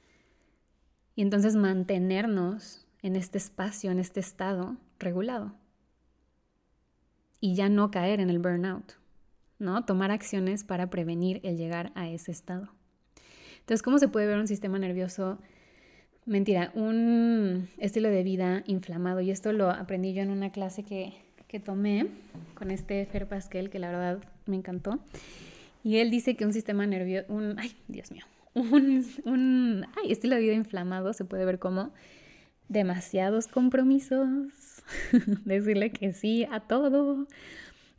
y 1.15 1.23
entonces 1.23 1.55
mantenernos 1.55 2.85
en 3.01 3.15
este 3.15 3.39
espacio, 3.39 3.91
en 3.91 3.99
este 3.99 4.19
estado 4.19 4.77
regulado 4.99 5.55
y 7.39 7.55
ya 7.55 7.67
no 7.67 7.91
caer 7.91 8.19
en 8.19 8.29
el 8.29 8.39
burnout? 8.39 8.93
¿No? 9.65 9.83
Tomar 9.83 10.11
acciones 10.11 10.63
para 10.63 10.89
prevenir 10.89 11.41
el 11.43 11.57
llegar 11.57 11.91
a 11.95 12.07
ese 12.07 12.31
estado. 12.31 12.69
Entonces, 13.59 13.81
¿cómo 13.81 13.97
se 13.99 14.07
puede 14.07 14.27
ver 14.27 14.37
un 14.37 14.47
sistema 14.47 14.79
nervioso? 14.79 15.39
Mentira, 16.25 16.71
un 16.75 17.67
estilo 17.77 18.09
de 18.09 18.23
vida 18.23 18.63
inflamado. 18.67 19.21
Y 19.21 19.31
esto 19.31 19.51
lo 19.51 19.69
aprendí 19.69 20.13
yo 20.13 20.21
en 20.21 20.29
una 20.29 20.51
clase 20.51 20.83
que, 20.83 21.13
que 21.47 21.59
tomé 21.59 22.07
con 22.53 22.71
este 22.71 23.05
Fer 23.07 23.27
Pasquel, 23.27 23.69
que 23.69 23.79
la 23.79 23.87
verdad 23.87 24.19
me 24.45 24.55
encantó. 24.55 24.99
Y 25.83 25.97
él 25.97 26.11
dice 26.11 26.35
que 26.35 26.45
un 26.45 26.53
sistema 26.53 26.85
nervioso, 26.87 27.31
un, 27.33 27.59
ay, 27.59 27.75
Dios 27.87 28.11
mío, 28.11 28.25
un, 28.53 29.05
un 29.25 29.85
ay, 30.01 30.11
estilo 30.11 30.35
de 30.35 30.41
vida 30.41 30.53
inflamado 30.53 31.13
se 31.13 31.25
puede 31.25 31.45
ver 31.45 31.59
como 31.59 31.91
demasiados 32.69 33.47
compromisos, 33.47 34.47
decirle 35.45 35.91
que 35.91 36.13
sí 36.13 36.45
a 36.51 36.61
todo, 36.61 37.27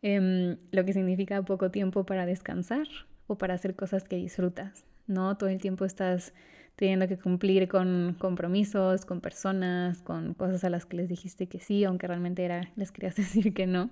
Em, 0.03 0.59
lo 0.73 0.85
que 0.85 0.93
significa 0.93 1.43
poco 1.43 1.71
tiempo 1.71 2.05
para 2.05 2.27
descansar 2.27 2.87
o 3.27 3.39
para 3.39 3.55
hacer 3.55 3.75
cosas 3.75 4.05
que 4.05 4.17
disfrutas, 4.17 4.85
¿no? 5.07 5.37
Todo 5.37 5.49
el 5.49 5.61
tiempo 5.61 5.85
estás 5.85 6.33
teniendo 6.77 7.09
que 7.09 7.19
cumplir 7.19 7.69
con 7.69 8.15
compromisos, 8.19 9.05
con 9.07 9.21
personas, 9.21 10.03
con 10.03 10.35
cosas 10.35 10.63
a 10.65 10.71
las 10.71 10.85
que 10.85 10.99
les 10.99 11.09
dijiste 11.09 11.47
que 11.49 11.59
sí, 11.59 11.85
aunque 11.85 12.07
realmente 12.07 12.45
era, 12.45 12.71
les 12.77 12.93
querías 12.93 13.17
decir 13.17 13.55
que 13.55 13.67
no. 13.67 13.91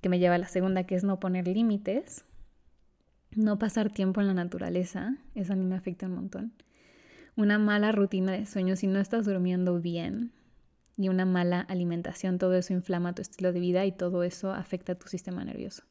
Que 0.00 0.08
me 0.08 0.18
lleva 0.18 0.36
a 0.36 0.38
la 0.38 0.48
segunda, 0.48 0.84
que 0.84 0.94
es 0.94 1.04
no 1.04 1.20
poner 1.20 1.46
límites, 1.46 2.24
no 3.34 3.58
pasar 3.58 3.90
tiempo 3.92 4.20
en 4.20 4.28
la 4.28 4.34
naturaleza, 4.34 5.16
eso 5.34 5.52
a 5.52 5.56
mí 5.56 5.64
me 5.64 5.76
afecta 5.76 6.06
un 6.06 6.14
montón. 6.14 6.52
Una 7.36 7.58
mala 7.58 7.92
rutina 7.92 8.32
de 8.32 8.46
sueño, 8.46 8.74
si 8.74 8.86
no 8.86 8.98
estás 8.98 9.26
durmiendo 9.26 9.80
bien, 9.80 10.32
y 10.98 11.08
una 11.08 11.24
mala 11.24 11.60
alimentación, 11.60 12.36
todo 12.36 12.52
eso 12.54 12.74
inflama 12.74 13.14
tu 13.14 13.22
estilo 13.22 13.52
de 13.52 13.60
vida 13.60 13.86
y 13.86 13.92
todo 13.92 14.22
eso 14.22 14.52
afecta 14.52 14.94
tu 14.94 15.08
sistema 15.08 15.44
nervioso 15.44 15.84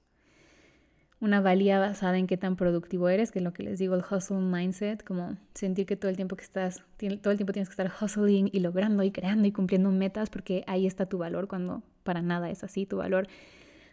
una 1.20 1.42
valía 1.42 1.80
basada 1.80 2.18
en 2.18 2.28
qué 2.28 2.38
tan 2.38 2.56
productivo 2.56 3.10
eres, 3.10 3.32
que 3.32 3.40
es 3.40 3.44
lo 3.44 3.54
que 3.54 3.64
les 3.64 3.80
digo, 3.80 3.96
el 3.96 4.04
hustle 4.10 4.38
mindset, 4.38 5.04
como 5.04 5.36
sentir 5.56 5.86
que 5.86 5.96
todo 5.96 6.10
el 6.10 6.16
tiempo 6.16 6.36
que 6.36 6.44
estás, 6.44 6.84
todo 6.98 7.32
el 7.32 7.38
tiempo 7.38 7.54
tienes 7.54 7.70
que 7.70 7.74
estar 7.74 7.92
hustling 8.02 8.50
y 8.52 8.60
logrando 8.60 9.04
y 9.04 9.12
creando 9.12 9.48
y 9.48 9.52
cumpliendo 9.52 9.90
metas, 9.92 10.30
porque 10.30 10.64
ahí 10.68 10.86
está 10.86 11.08
tu 11.08 11.18
valor 11.18 11.48
cuando 11.48 11.82
para 12.04 12.22
nada 12.22 12.50
es 12.52 12.64
así, 12.64 12.86
tu 12.86 12.98
valor 12.98 13.28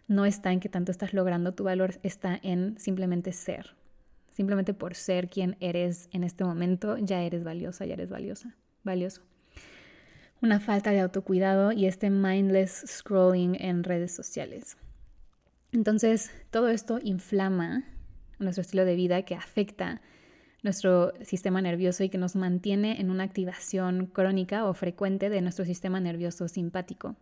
no 0.07 0.27
está 0.27 0.53
en 0.53 0.61
qué 0.61 0.69
tanto 0.69 0.93
estás 0.93 1.15
logrando, 1.15 1.55
tu 1.55 1.65
valor 1.65 1.95
está 2.03 2.39
en 2.43 2.79
simplemente 2.79 3.33
ser. 3.33 3.75
Simplemente 4.33 4.75
por 4.75 4.95
ser 4.95 5.31
quien 5.31 5.57
eres 5.61 6.09
en 6.13 6.25
este 6.25 6.45
momento, 6.45 6.99
ya 6.99 7.23
eres 7.23 7.43
valiosa, 7.43 7.87
ya 7.87 7.95
eres 7.95 8.11
valiosa, 8.11 8.55
valioso. 8.83 9.23
Una 10.45 10.61
falta 10.61 10.91
de 10.91 11.01
autocuidado 11.01 11.73
y 11.73 11.87
este 11.87 12.11
mindless 12.11 12.85
scrolling 12.87 13.57
en 13.59 13.83
redes 13.83 14.15
sociales. 14.15 14.77
Entonces, 15.73 16.31
todo 16.51 16.69
esto 16.69 16.99
inflama 17.03 17.85
nuestro 18.39 18.61
estilo 18.61 18.85
de 18.85 18.95
vida 18.95 19.23
que 19.23 19.37
afecta 19.37 20.03
nuestro 20.63 21.15
sistema 21.23 21.63
nervioso 21.63 22.05
y 22.05 22.11
que 22.11 22.19
nos 22.19 22.37
mantiene 22.37 23.01
en 23.01 23.09
una 23.09 23.25
activación 23.25 24.05
crónica 24.05 24.67
o 24.67 24.75
frecuente 24.75 25.31
de 25.31 25.41
nuestro 25.41 25.65
sistema 25.65 25.99
nervioso 25.99 26.47
simpático. 26.47 27.17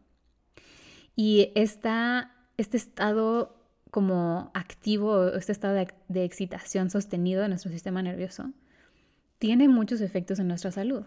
Y 1.15 1.53
este 1.55 2.27
estado 2.57 3.55
como 3.93 4.51
activo, 4.53 5.29
este 5.29 5.53
estado 5.53 5.75
de, 5.75 5.87
de 6.09 6.25
excitación 6.25 6.91
sostenido 6.91 7.43
de 7.43 7.51
nuestro 7.51 7.71
sistema 7.71 8.03
nervioso, 8.03 8.51
tiene 9.39 9.69
muchos 9.69 10.01
efectos 10.01 10.41
en 10.41 10.49
nuestra 10.49 10.73
salud. 10.73 11.05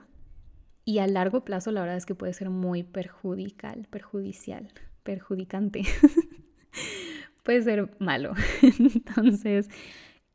Y 0.85 0.99
a 0.99 1.07
largo 1.07 1.43
plazo 1.43 1.71
la 1.71 1.81
verdad 1.81 1.97
es 1.97 2.05
que 2.05 2.13
puede 2.13 2.33
ser 2.33 2.51
muy 2.51 2.83
perjudicial, 2.83 3.87
perjudicial, 3.89 4.71
perjudicante. 5.03 5.81
puede 7.43 7.63
ser 7.63 7.95
malo. 7.99 8.33
Entonces, 8.61 9.67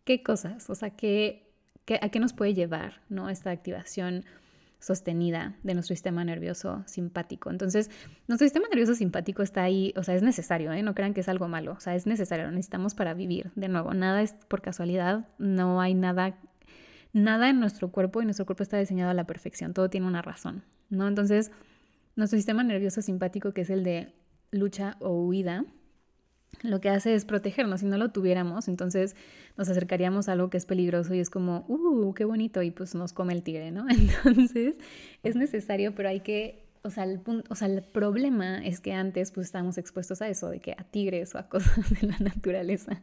¿qué 0.04 0.24
cosas? 0.24 0.68
O 0.68 0.74
sea, 0.74 0.90
¿qué, 0.90 1.52
¿a 2.00 2.08
qué 2.08 2.18
nos 2.18 2.32
puede 2.32 2.54
llevar 2.54 3.02
¿no? 3.08 3.28
esta 3.30 3.50
activación 3.50 4.24
sostenida 4.80 5.56
de 5.62 5.74
nuestro 5.74 5.94
sistema 5.94 6.24
nervioso 6.24 6.82
simpático? 6.86 7.50
Entonces, 7.50 7.90
nuestro 8.26 8.46
sistema 8.46 8.66
nervioso 8.68 8.94
simpático 8.94 9.42
está 9.42 9.62
ahí, 9.62 9.92
o 9.96 10.02
sea, 10.02 10.14
es 10.16 10.22
necesario, 10.22 10.72
¿eh? 10.72 10.82
no 10.82 10.96
crean 10.96 11.14
que 11.14 11.20
es 11.20 11.28
algo 11.28 11.46
malo, 11.46 11.72
o 11.72 11.80
sea, 11.80 11.94
es 11.94 12.06
necesario, 12.06 12.46
lo 12.46 12.52
necesitamos 12.52 12.94
para 12.94 13.14
vivir. 13.14 13.52
De 13.54 13.68
nuevo, 13.68 13.94
nada 13.94 14.22
es 14.22 14.32
por 14.48 14.62
casualidad, 14.62 15.28
no 15.38 15.80
hay 15.80 15.94
nada, 15.94 16.38
nada 17.12 17.50
en 17.50 17.60
nuestro 17.60 17.90
cuerpo 17.90 18.22
y 18.22 18.24
nuestro 18.24 18.46
cuerpo 18.46 18.62
está 18.62 18.78
diseñado 18.78 19.10
a 19.10 19.14
la 19.14 19.26
perfección, 19.26 19.74
todo 19.74 19.90
tiene 19.90 20.06
una 20.06 20.22
razón, 20.22 20.64
¿no? 20.88 21.08
Entonces, 21.08 21.50
nuestro 22.16 22.38
sistema 22.38 22.62
nervioso 22.62 23.02
simpático, 23.02 23.52
que 23.52 23.62
es 23.62 23.70
el 23.70 23.84
de 23.84 24.12
lucha 24.50 24.96
o 25.00 25.10
huida, 25.22 25.64
lo 26.62 26.80
que 26.80 26.90
hace 26.90 27.14
es 27.14 27.24
protegernos. 27.24 27.80
Si 27.80 27.86
no 27.86 27.96
lo 27.96 28.10
tuviéramos, 28.10 28.68
entonces 28.68 29.16
nos 29.56 29.68
acercaríamos 29.68 30.28
a 30.28 30.32
algo 30.32 30.50
que 30.50 30.56
es 30.56 30.66
peligroso 30.66 31.14
y 31.14 31.20
es 31.20 31.30
como, 31.30 31.64
¡uh, 31.68 32.12
qué 32.14 32.24
bonito! 32.24 32.62
Y 32.62 32.70
pues 32.70 32.94
nos 32.94 33.12
come 33.12 33.32
el 33.32 33.42
tigre, 33.42 33.70
¿no? 33.70 33.86
Entonces 34.24 34.76
es 35.22 35.36
necesario, 35.36 35.94
pero 35.94 36.08
hay 36.08 36.20
que, 36.20 36.66
o 36.82 36.90
sea, 36.90 37.04
el, 37.04 37.82
problema 37.82 38.64
es 38.64 38.80
que 38.80 38.92
antes 38.92 39.32
pues 39.32 39.46
estábamos 39.46 39.78
expuestos 39.78 40.20
a 40.22 40.28
eso, 40.28 40.50
de 40.50 40.60
que 40.60 40.72
a 40.72 40.84
tigres 40.84 41.34
o 41.34 41.38
a 41.38 41.48
cosas 41.48 41.90
de 42.00 42.06
la 42.06 42.18
naturaleza. 42.18 43.00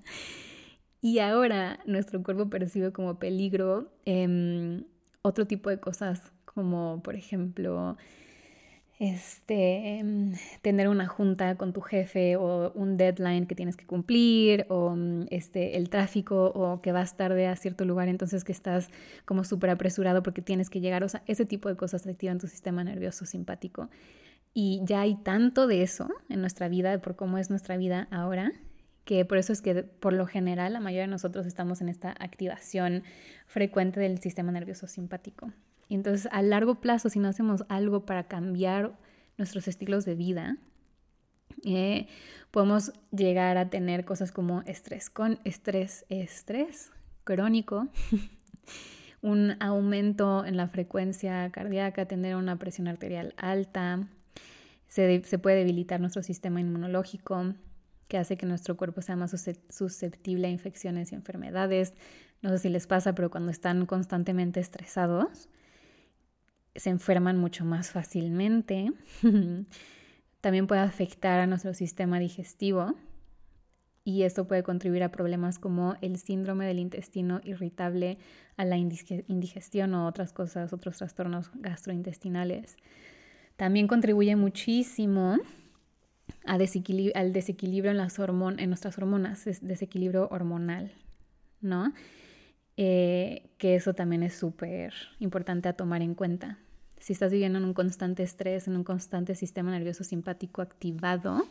Y 1.01 1.19
ahora 1.19 1.79
nuestro 1.85 2.23
cuerpo 2.23 2.49
percibe 2.49 2.91
como 2.91 3.19
peligro 3.19 3.91
otro 5.21 5.45
tipo 5.45 5.69
de 5.69 5.79
cosas, 5.79 6.31
como 6.45 7.01
por 7.03 7.15
ejemplo 7.15 7.97
este, 8.99 9.99
em, 9.99 10.33
tener 10.63 10.87
una 10.87 11.07
junta 11.07 11.55
con 11.55 11.71
tu 11.71 11.81
jefe 11.81 12.35
o 12.35 12.71
un 12.73 12.97
deadline 12.97 13.45
que 13.45 13.53
tienes 13.53 13.77
que 13.77 13.85
cumplir 13.85 14.65
o 14.69 14.95
mm, 14.95 15.27
este, 15.29 15.77
el 15.77 15.89
tráfico 15.89 16.47
o 16.47 16.81
que 16.81 16.91
vas 16.91 17.15
tarde 17.15 17.47
a 17.47 17.55
cierto 17.55 17.85
lugar, 17.85 18.07
entonces 18.07 18.43
que 18.43 18.51
estás 18.51 18.89
como 19.25 19.43
súper 19.43 19.69
apresurado 19.69 20.23
porque 20.23 20.41
tienes 20.41 20.69
que 20.69 20.81
llegar, 20.81 21.03
o 21.03 21.09
sea, 21.09 21.21
ese 21.27 21.45
tipo 21.45 21.69
de 21.69 21.75
cosas 21.75 22.07
activan 22.07 22.39
tu 22.39 22.47
sistema 22.47 22.83
nervioso 22.83 23.25
simpático. 23.25 23.89
Y 24.53 24.81
ya 24.83 25.01
hay 25.01 25.15
tanto 25.15 25.67
de 25.67 25.83
eso 25.83 26.09
en 26.29 26.41
nuestra 26.41 26.67
vida, 26.67 26.99
por 26.99 27.15
cómo 27.15 27.37
es 27.37 27.51
nuestra 27.51 27.77
vida 27.77 28.07
ahora, 28.09 28.51
que 29.07 29.23
por 29.23 29.37
eso 29.37 29.53
es 29.53 29.61
que 29.61 29.83
por 29.83 30.11
lo 30.11 30.27
general 30.27 30.73
la 30.73 30.81
mayoría 30.81 31.03
de 31.03 31.07
nosotros 31.07 31.45
estamos 31.45 31.79
en 31.79 31.87
esta 31.87 32.13
activación 32.19 33.03
frecuente 33.45 34.01
del 34.01 34.19
sistema 34.19 34.51
nervioso 34.51 34.85
simpático. 34.85 35.53
Y 35.87 35.95
entonces 35.95 36.27
a 36.29 36.41
largo 36.41 36.81
plazo, 36.81 37.09
si 37.09 37.17
no 37.17 37.29
hacemos 37.29 37.63
algo 37.69 38.05
para 38.05 38.27
cambiar 38.27 38.99
nuestros 39.37 39.69
estilos 39.69 40.03
de 40.03 40.15
vida, 40.15 40.57
eh, 41.63 42.07
podemos 42.51 42.91
llegar 43.11 43.57
a 43.57 43.69
tener 43.69 44.03
cosas 44.03 44.33
como 44.33 44.61
estrés 44.63 45.09
con 45.09 45.39
estrés, 45.45 46.05
estrés 46.09 46.91
crónico, 47.23 47.87
un 49.21 49.55
aumento 49.61 50.43
en 50.43 50.57
la 50.57 50.67
frecuencia 50.67 51.49
cardíaca, 51.51 52.07
tener 52.07 52.35
una 52.35 52.57
presión 52.57 52.89
arterial 52.89 53.33
alta, 53.37 54.05
se, 54.89 55.23
se 55.23 55.39
puede 55.39 55.55
debilitar 55.59 56.01
nuestro 56.01 56.23
sistema 56.23 56.59
inmunológico, 56.59 57.53
que 58.07 58.17
hace 58.17 58.37
que 58.37 58.45
nuestro 58.45 58.77
cuerpo 58.77 59.01
sea 59.01 59.15
más 59.15 59.35
susceptible 59.69 60.47
a 60.47 60.51
infecciones 60.51 61.11
y 61.11 61.15
enfermedades. 61.15 61.93
No 62.41 62.49
sé 62.49 62.59
si 62.59 62.69
les 62.69 62.87
pasa, 62.87 63.13
pero 63.13 63.29
cuando 63.29 63.51
están 63.51 63.85
constantemente 63.85 64.59
estresados, 64.59 65.49
se 66.75 66.89
enferman 66.89 67.37
mucho 67.37 67.65
más 67.65 67.91
fácilmente. 67.91 68.91
También 70.41 70.67
puede 70.67 70.81
afectar 70.81 71.39
a 71.39 71.47
nuestro 71.47 71.73
sistema 71.73 72.19
digestivo 72.19 72.93
y 74.07 74.23
esto 74.23 74.47
puede 74.47 74.63
contribuir 74.63 75.03
a 75.03 75.11
problemas 75.11 75.59
como 75.59 75.95
el 75.99 76.17
síndrome 76.17 76.65
del 76.65 76.79
intestino 76.79 77.41
irritable, 77.43 78.19
a 78.55 78.63
la 78.63 78.77
indigestión 78.77 79.93
o 79.95 80.07
otras 80.07 80.31
cosas, 80.31 80.71
otros 80.71 80.97
trastornos 80.97 81.51
gastrointestinales. 81.55 82.77
También 83.57 83.87
contribuye 83.87 84.35
muchísimo 84.37 85.37
al 86.45 86.59
desequilibrio 86.59 87.91
en, 87.91 87.97
las 87.97 88.19
en 88.19 88.69
nuestras 88.69 88.97
hormonas, 88.97 89.45
desequilibrio 89.61 90.27
hormonal, 90.29 90.91
¿no? 91.61 91.93
Eh, 92.77 93.49
que 93.57 93.75
eso 93.75 93.93
también 93.93 94.23
es 94.23 94.35
súper 94.35 94.93
importante 95.19 95.67
a 95.67 95.73
tomar 95.73 96.01
en 96.01 96.13
cuenta. 96.13 96.59
Si 96.99 97.13
estás 97.13 97.31
viviendo 97.31 97.57
en 97.57 97.65
un 97.65 97.73
constante 97.73 98.23
estrés, 98.23 98.67
en 98.67 98.75
un 98.75 98.83
constante 98.83 99.35
sistema 99.35 99.71
nervioso 99.71 100.03
simpático 100.03 100.61
activado, 100.61 101.43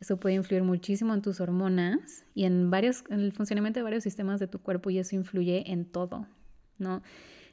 eso 0.00 0.18
puede 0.18 0.34
influir 0.34 0.62
muchísimo 0.62 1.14
en 1.14 1.22
tus 1.22 1.40
hormonas 1.40 2.24
y 2.34 2.44
en, 2.44 2.70
varios, 2.70 3.04
en 3.08 3.20
el 3.20 3.32
funcionamiento 3.32 3.80
de 3.80 3.84
varios 3.84 4.02
sistemas 4.02 4.40
de 4.40 4.46
tu 4.46 4.60
cuerpo 4.60 4.90
y 4.90 4.98
eso 4.98 5.16
influye 5.16 5.70
en 5.70 5.84
todo, 5.84 6.26
¿no? 6.78 7.02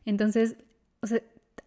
Entonces, 0.05 0.57
o 1.01 1.07
sea, 1.07 1.21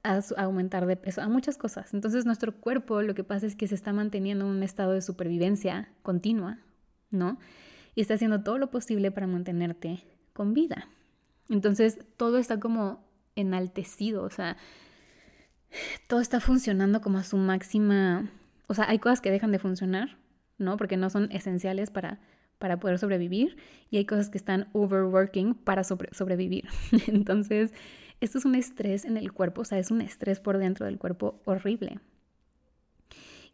a, 0.07 0.21
aumentar 0.43 0.87
de 0.87 0.97
peso, 0.97 1.21
a 1.23 1.29
muchas 1.29 1.59
cosas. 1.59 1.93
Entonces, 1.95 2.25
nuestro 2.25 2.55
cuerpo 2.55 3.03
lo 3.03 3.15
que 3.15 3.25
pasa 3.25 3.47
es 3.47 3.57
que 3.57 3.69
se 3.69 3.75
está 3.75 3.93
manteniendo 3.93 4.45
en 4.45 4.51
un 4.53 4.63
estado 4.63 4.93
de 4.93 5.03
supervivencia 5.03 5.89
continua, 6.03 6.59
¿no? 7.11 7.39
Y 7.95 8.01
está 8.01 8.15
haciendo 8.15 8.43
todo 8.43 8.59
lo 8.59 8.71
posible 8.71 9.11
para 9.11 9.27
mantenerte 9.27 10.05
con 10.33 10.55
vida. 10.55 10.89
Entonces, 11.49 11.99
todo 12.17 12.39
está 12.39 12.61
como 12.61 13.05
enaltecido, 13.35 14.23
o 14.23 14.31
sea, 14.31 14.57
todo 16.07 16.21
está 16.21 16.41
funcionando 16.41 17.01
como 17.01 17.19
a 17.19 17.25
su 17.25 17.37
máxima, 17.37 18.31
o 18.67 18.75
sea, 18.75 18.89
hay 18.89 18.99
cosas 18.99 19.21
que 19.21 19.31
dejan 19.31 19.53
de 19.53 19.59
funcionar, 19.59 20.19
¿no? 20.59 20.77
Porque 20.77 20.97
no 20.97 21.11
son 21.11 21.31
esenciales 21.33 21.91
para, 21.91 22.21
para 22.59 22.79
poder 22.81 22.99
sobrevivir 22.99 23.57
y 23.91 23.99
hay 23.99 24.07
cosas 24.07 24.31
que 24.31 24.39
están 24.39 24.69
overworking 24.73 25.55
para 25.55 25.85
sobrevivir. 25.85 26.69
Entonces, 27.07 27.73
esto 28.21 28.39
es 28.39 28.45
un 28.45 28.55
estrés 28.55 29.05
en 29.05 29.17
el 29.17 29.33
cuerpo, 29.33 29.63
o 29.63 29.65
sea, 29.65 29.79
es 29.79 29.91
un 29.91 30.01
estrés 30.01 30.41
por 30.41 30.59
dentro 30.59 30.87
del 30.87 30.99
cuerpo 30.99 31.41
horrible 31.45 32.01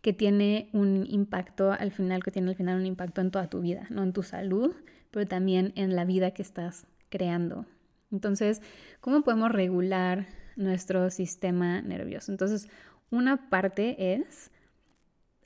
que 0.00 0.12
tiene 0.12 0.68
un 0.72 1.06
impacto 1.08 1.70
al 1.70 1.92
final, 1.92 2.24
que 2.24 2.32
tiene 2.32 2.48
al 2.50 2.56
final 2.56 2.80
un 2.80 2.86
impacto 2.86 3.20
en 3.20 3.30
toda 3.30 3.48
tu 3.48 3.60
vida, 3.60 3.86
no 3.88 4.02
en 4.02 4.12
tu 4.12 4.24
salud, 4.24 4.74
pero 5.12 5.28
también 5.28 5.72
en 5.76 5.94
la 5.94 6.04
vida 6.04 6.32
que 6.32 6.42
estás 6.42 6.88
creando. 7.08 7.66
Entonces, 8.10 8.62
¿cómo 9.00 9.22
podemos 9.22 9.52
regular 9.52 10.26
nuestro 10.56 11.10
sistema 11.10 11.82
nervioso. 11.82 12.32
Entonces, 12.32 12.68
una 13.10 13.48
parte 13.50 14.14
es 14.14 14.50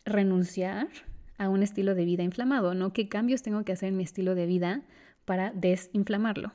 renunciar 0.04 0.88
a 1.38 1.48
un 1.48 1.62
estilo 1.62 1.94
de 1.94 2.04
vida 2.04 2.22
inflamado, 2.22 2.74
¿no? 2.74 2.92
¿Qué 2.92 3.08
cambios 3.08 3.42
tengo 3.42 3.64
que 3.64 3.72
hacer 3.72 3.90
en 3.90 3.96
mi 3.96 4.04
estilo 4.04 4.34
de 4.34 4.46
vida 4.46 4.82
para 5.24 5.52
desinflamarlo? 5.52 6.52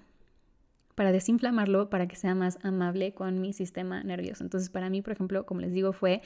Para 0.96 1.12
desinflamarlo, 1.12 1.89
para 1.89 2.08
que 2.08 2.16
sea 2.16 2.36
más 2.36 2.60
amable 2.64 3.14
con 3.14 3.42
mi 3.42 3.54
sistema 3.54 4.04
nervioso. 4.04 4.44
Entonces, 4.44 4.70
para 4.70 4.89
mí, 4.89 5.02
por 5.02 5.14
ejemplo, 5.14 5.46
como 5.46 5.62
les 5.62 5.72
digo, 5.72 5.94
fue 5.94 6.22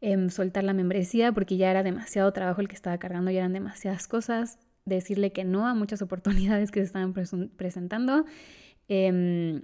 em, 0.00 0.28
soltar 0.30 0.64
la 0.64 0.72
membresía 0.72 1.32
porque 1.32 1.56
ya 1.56 1.70
era 1.70 1.82
demasiado 1.82 2.32
trabajo 2.32 2.60
el 2.60 2.68
que 2.68 2.74
estaba 2.74 2.98
cargando, 2.98 3.30
ya 3.30 3.38
eran 3.38 3.52
demasiadas 3.52 4.08
cosas, 4.08 4.58
decirle 4.84 5.32
que 5.32 5.44
no 5.44 5.66
a 5.66 5.74
muchas 5.74 6.02
oportunidades 6.02 6.70
que 6.70 6.80
se 6.80 6.86
estaban 6.86 7.14
presentando 7.56 8.24
em, 8.88 9.62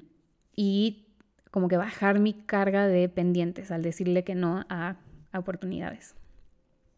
y 0.55 1.07
como 1.51 1.69
que 1.69 1.77
bajar 1.77 2.21
mi 2.21 2.33
carga 2.33 2.87
de 2.87 3.09
pendientes 3.09 3.71
al 3.71 3.83
decirle 3.83 4.25
que 4.25 4.35
no 4.35 4.65
a, 4.69 4.97
oportunidades. 5.33 6.17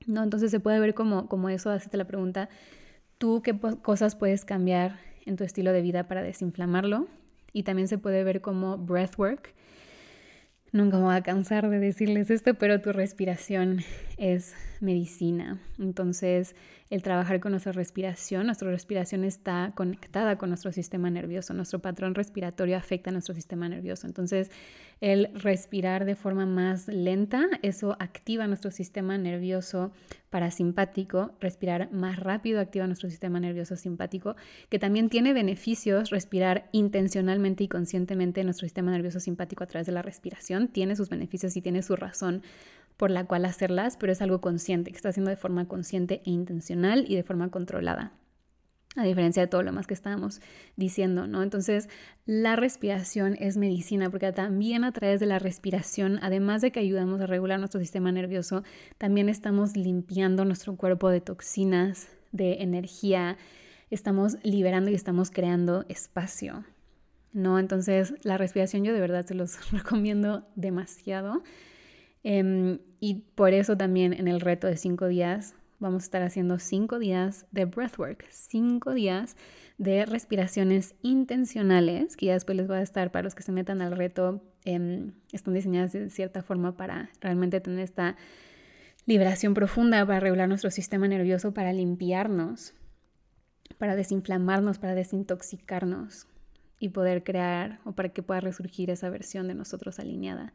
¿No? 0.06 0.22
Entonces 0.22 0.50
se 0.50 0.58
puede 0.58 0.80
ver 0.80 0.94
como, 0.94 1.28
como 1.28 1.50
eso, 1.50 1.70
hacerte 1.70 1.96
la 1.98 2.06
pregunta, 2.06 2.48
¿tú 3.18 3.42
qué 3.42 3.58
cosas 3.82 4.16
puedes 4.16 4.44
cambiar 4.44 4.98
en 5.26 5.36
tu 5.36 5.44
estilo 5.44 5.72
de 5.72 5.82
vida 5.82 6.08
para 6.08 6.22
desinflamarlo? 6.22 7.06
Y 7.52 7.64
también 7.64 7.88
se 7.88 7.98
puede 7.98 8.24
ver 8.24 8.40
como 8.40 8.78
breathwork, 8.78 9.54
Nunca 10.72 10.96
me 10.96 11.02
voy 11.02 11.14
a 11.14 11.22
cansar 11.22 11.68
de 11.68 11.78
decirles 11.78 12.30
esto, 12.30 12.54
pero 12.54 12.80
tu 12.80 12.92
respiración 12.92 13.80
es 14.16 14.54
medicina. 14.82 15.60
Entonces, 15.78 16.54
el 16.90 17.02
trabajar 17.02 17.40
con 17.40 17.52
nuestra 17.52 17.72
respiración, 17.72 18.46
nuestra 18.46 18.70
respiración 18.70 19.24
está 19.24 19.72
conectada 19.74 20.36
con 20.36 20.50
nuestro 20.50 20.72
sistema 20.72 21.08
nervioso, 21.08 21.54
nuestro 21.54 21.78
patrón 21.78 22.14
respiratorio 22.14 22.76
afecta 22.76 23.08
a 23.08 23.12
nuestro 23.12 23.34
sistema 23.34 23.68
nervioso. 23.68 24.06
Entonces, 24.06 24.50
el 25.00 25.30
respirar 25.34 26.04
de 26.04 26.14
forma 26.14 26.44
más 26.44 26.88
lenta, 26.88 27.46
eso 27.62 27.96
activa 27.98 28.46
nuestro 28.46 28.70
sistema 28.70 29.16
nervioso 29.16 29.92
parasimpático, 30.30 31.32
respirar 31.40 31.92
más 31.92 32.18
rápido 32.18 32.60
activa 32.60 32.86
nuestro 32.86 33.08
sistema 33.10 33.40
nervioso 33.40 33.76
simpático, 33.76 34.36
que 34.68 34.78
también 34.78 35.08
tiene 35.08 35.32
beneficios 35.32 36.10
respirar 36.10 36.68
intencionalmente 36.72 37.64
y 37.64 37.68
conscientemente 37.68 38.44
nuestro 38.44 38.66
sistema 38.66 38.90
nervioso 38.90 39.20
simpático 39.20 39.64
a 39.64 39.66
través 39.66 39.86
de 39.86 39.92
la 39.92 40.02
respiración, 40.02 40.68
tiene 40.68 40.96
sus 40.96 41.08
beneficios 41.08 41.56
y 41.56 41.62
tiene 41.62 41.82
su 41.82 41.96
razón 41.96 42.42
por 42.96 43.10
la 43.10 43.24
cual 43.24 43.44
hacerlas, 43.44 43.96
pero 43.96 44.12
es 44.12 44.22
algo 44.22 44.40
consciente, 44.40 44.90
que 44.90 44.96
está 44.96 45.10
haciendo 45.10 45.30
de 45.30 45.36
forma 45.36 45.66
consciente 45.66 46.22
e 46.24 46.30
intencional 46.30 47.04
y 47.08 47.16
de 47.16 47.22
forma 47.22 47.50
controlada 47.50 48.12
a 48.96 49.04
diferencia 49.04 49.42
de 49.42 49.46
todo 49.46 49.62
lo 49.62 49.72
más 49.72 49.86
que 49.86 49.94
estábamos 49.94 50.40
diciendo, 50.76 51.26
¿no? 51.26 51.42
Entonces, 51.42 51.88
la 52.26 52.56
respiración 52.56 53.36
es 53.38 53.56
medicina 53.56 54.10
porque 54.10 54.32
también 54.32 54.84
a 54.84 54.92
través 54.92 55.20
de 55.20 55.26
la 55.26 55.38
respiración, 55.38 56.18
además 56.22 56.60
de 56.60 56.72
que 56.72 56.80
ayudamos 56.80 57.20
a 57.20 57.26
regular 57.26 57.58
nuestro 57.58 57.80
sistema 57.80 58.12
nervioso, 58.12 58.64
también 58.98 59.28
estamos 59.28 59.76
limpiando 59.76 60.44
nuestro 60.44 60.76
cuerpo 60.76 61.08
de 61.08 61.20
toxinas, 61.20 62.08
de 62.32 62.62
energía, 62.62 63.38
estamos 63.90 64.36
liberando 64.42 64.90
y 64.90 64.94
estamos 64.94 65.30
creando 65.30 65.84
espacio, 65.88 66.64
¿no? 67.32 67.58
Entonces, 67.58 68.14
la 68.22 68.36
respiración 68.36 68.84
yo 68.84 68.92
de 68.92 69.00
verdad 69.00 69.24
se 69.24 69.34
los 69.34 69.70
recomiendo 69.72 70.46
demasiado. 70.54 71.42
Em, 72.24 72.78
y 73.00 73.24
por 73.34 73.52
eso 73.52 73.76
también 73.76 74.12
en 74.12 74.28
el 74.28 74.40
reto 74.40 74.66
de 74.66 74.76
cinco 74.76 75.08
días 75.08 75.54
vamos 75.80 76.04
a 76.04 76.06
estar 76.06 76.22
haciendo 76.22 76.58
cinco 76.60 76.98
días 76.98 77.46
de 77.50 77.64
breathwork, 77.64 78.24
cinco 78.30 78.94
días 78.94 79.36
de 79.78 80.06
respiraciones 80.06 80.94
intencionales, 81.02 82.16
que 82.16 82.26
ya 82.26 82.34
después 82.34 82.56
les 82.56 82.68
voy 82.68 82.76
a 82.76 82.82
estar 82.82 83.10
para 83.10 83.24
los 83.24 83.34
que 83.34 83.42
se 83.42 83.50
metan 83.50 83.82
al 83.82 83.96
reto, 83.96 84.40
em, 84.64 85.12
están 85.32 85.54
diseñadas 85.54 85.92
de 85.92 86.08
cierta 86.08 86.42
forma 86.42 86.76
para 86.76 87.10
realmente 87.20 87.60
tener 87.60 87.80
esta 87.80 88.16
liberación 89.06 89.54
profunda, 89.54 90.06
para 90.06 90.20
regular 90.20 90.48
nuestro 90.48 90.70
sistema 90.70 91.08
nervioso, 91.08 91.52
para 91.52 91.72
limpiarnos, 91.72 92.74
para 93.78 93.96
desinflamarnos, 93.96 94.78
para 94.78 94.94
desintoxicarnos 94.94 96.28
y 96.78 96.90
poder 96.90 97.24
crear 97.24 97.80
o 97.84 97.92
para 97.92 98.10
que 98.10 98.22
pueda 98.22 98.40
resurgir 98.40 98.90
esa 98.90 99.10
versión 99.10 99.48
de 99.48 99.54
nosotros 99.54 99.98
alineada. 99.98 100.52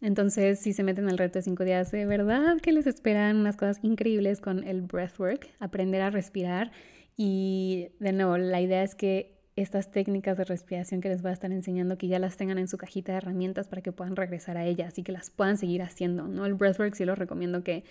Entonces, 0.00 0.60
si 0.60 0.72
se 0.72 0.84
meten 0.84 1.08
al 1.08 1.18
reto 1.18 1.38
de 1.38 1.42
cinco 1.42 1.64
días, 1.64 1.90
de 1.90 2.06
verdad 2.06 2.58
que 2.60 2.72
les 2.72 2.86
esperan 2.86 3.36
unas 3.36 3.56
cosas 3.56 3.80
increíbles 3.82 4.40
con 4.40 4.62
el 4.64 4.82
breathwork, 4.82 5.50
aprender 5.58 6.02
a 6.02 6.10
respirar. 6.10 6.70
Y 7.16 7.88
de 7.98 8.12
nuevo, 8.12 8.38
la 8.38 8.60
idea 8.60 8.82
es 8.82 8.94
que 8.94 9.38
estas 9.56 9.90
técnicas 9.90 10.38
de 10.38 10.44
respiración 10.44 11.00
que 11.00 11.08
les 11.08 11.20
voy 11.20 11.30
a 11.30 11.34
estar 11.34 11.50
enseñando, 11.50 11.98
que 11.98 12.06
ya 12.06 12.20
las 12.20 12.36
tengan 12.36 12.58
en 12.58 12.68
su 12.68 12.78
cajita 12.78 13.12
de 13.12 13.18
herramientas 13.18 13.66
para 13.66 13.82
que 13.82 13.90
puedan 13.90 14.14
regresar 14.14 14.56
a 14.56 14.64
ellas 14.64 14.98
y 14.98 15.02
que 15.02 15.10
las 15.10 15.30
puedan 15.30 15.58
seguir 15.58 15.82
haciendo, 15.82 16.28
¿no? 16.28 16.46
El 16.46 16.54
breathwork 16.54 16.94
sí 16.94 17.04
los 17.04 17.18
recomiendo 17.18 17.64
que 17.64 17.82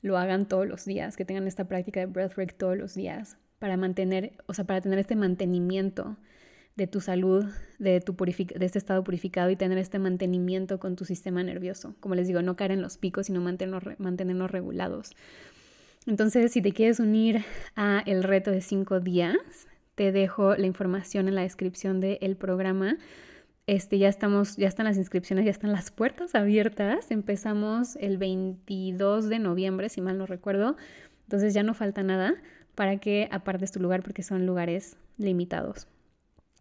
lo 0.00 0.16
hagan 0.16 0.48
todos 0.48 0.66
los 0.66 0.86
días, 0.86 1.18
que 1.18 1.26
tengan 1.26 1.46
esta 1.46 1.68
práctica 1.68 2.00
de 2.00 2.06
breathwork 2.06 2.56
todos 2.56 2.78
los 2.78 2.94
días 2.94 3.36
para 3.58 3.76
mantener, 3.76 4.32
o 4.46 4.54
sea, 4.54 4.64
para 4.64 4.80
tener 4.80 4.98
este 4.98 5.14
mantenimiento 5.14 6.16
de 6.80 6.86
tu 6.86 7.02
salud, 7.02 7.44
de, 7.78 8.00
tu 8.00 8.14
de 8.14 8.64
este 8.64 8.78
estado 8.78 9.04
purificado 9.04 9.50
y 9.50 9.56
tener 9.56 9.76
este 9.76 9.98
mantenimiento 9.98 10.80
con 10.80 10.96
tu 10.96 11.04
sistema 11.04 11.42
nervioso. 11.42 11.94
Como 12.00 12.14
les 12.14 12.26
digo, 12.26 12.40
no 12.40 12.56
caer 12.56 12.70
en 12.70 12.80
los 12.80 12.96
picos, 12.96 13.26
sino 13.26 13.42
mantenernos, 13.42 14.50
regulados. 14.50 15.10
Entonces, 16.06 16.52
si 16.52 16.62
te 16.62 16.72
quieres 16.72 16.98
unir 16.98 17.44
a 17.76 18.02
el 18.06 18.22
reto 18.22 18.50
de 18.50 18.62
cinco 18.62 18.98
días, 18.98 19.36
te 19.94 20.10
dejo 20.10 20.56
la 20.56 20.66
información 20.66 21.28
en 21.28 21.34
la 21.34 21.42
descripción 21.42 22.00
del 22.00 22.34
programa. 22.36 22.96
Este, 23.66 23.98
ya 23.98 24.08
estamos, 24.08 24.56
ya 24.56 24.66
están 24.66 24.86
las 24.86 24.96
inscripciones, 24.96 25.44
ya 25.44 25.50
están 25.50 25.72
las 25.72 25.90
puertas 25.90 26.34
abiertas. 26.34 27.10
Empezamos 27.10 27.96
el 27.96 28.16
22 28.16 29.28
de 29.28 29.38
noviembre, 29.38 29.90
si 29.90 30.00
mal 30.00 30.16
no 30.16 30.24
recuerdo. 30.24 30.78
Entonces 31.24 31.52
ya 31.52 31.62
no 31.62 31.74
falta 31.74 32.02
nada 32.02 32.36
para 32.74 32.96
que 32.96 33.28
apartes 33.30 33.70
tu 33.70 33.80
lugar 33.80 34.02
porque 34.02 34.22
son 34.22 34.46
lugares 34.46 34.96
limitados. 35.18 35.86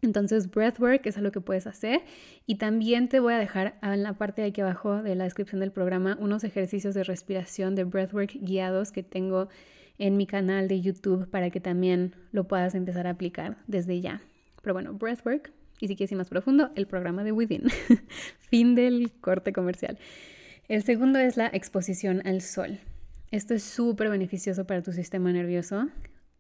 Entonces, 0.02 0.50
breathwork 0.50 1.06
es 1.06 1.18
algo 1.18 1.32
que 1.32 1.42
puedes 1.42 1.68
hacer 1.68 2.02
y 2.46 2.56
también 2.56 3.10
te 3.10 3.20
voy 3.20 3.34
a 3.34 3.38
dejar 3.38 3.78
en 3.82 4.04
la 4.04 4.14
parte 4.14 4.42
de 4.42 4.48
aquí 4.50 4.62
abajo 4.62 5.04
de 5.04 5.16
la 5.16 5.26
descripción 5.26 5.60
del 5.60 5.72
programa 5.72 6.18
unos 6.22 6.44
ejercicios 6.44 6.96
de 6.96 7.04
respiración 7.04 7.76
de 7.76 7.84
breathwork 7.84 8.32
guiados 8.42 8.92
que 8.92 9.04
tengo 9.04 9.50
en 9.98 10.16
mi 10.16 10.26
canal 10.26 10.70
de 10.70 10.80
YouTube 10.80 11.30
para 11.30 11.50
que 11.50 11.60
también 11.60 12.16
lo 12.32 12.46
puedas 12.46 12.76
empezar 12.76 13.08
a 13.08 13.12
aplicar 13.12 13.58
desde 13.68 14.00
ya. 14.00 14.22
Pero 14.62 14.74
bueno, 14.74 14.94
breathwork 14.94 15.52
y 15.80 15.88
si 15.88 15.96
quieres 15.96 16.12
ir 16.12 16.18
más 16.18 16.30
profundo, 16.30 16.72
el 16.76 16.88
programa 16.88 17.24
de 17.24 17.32
Within. 17.32 17.64
fin 18.40 18.76
del 18.76 19.12
corte 19.22 19.54
comercial. 19.54 19.98
El 20.68 20.84
segundo 20.84 21.20
es 21.20 21.38
la 21.38 21.48
exposición 21.48 22.22
al 22.26 22.42
sol. 22.42 22.80
Esto 23.32 23.54
es 23.54 23.64
súper 23.64 24.10
beneficioso 24.10 24.66
para 24.66 24.82
tu 24.82 24.92
sistema 24.92 25.32
nervioso. 25.32 25.88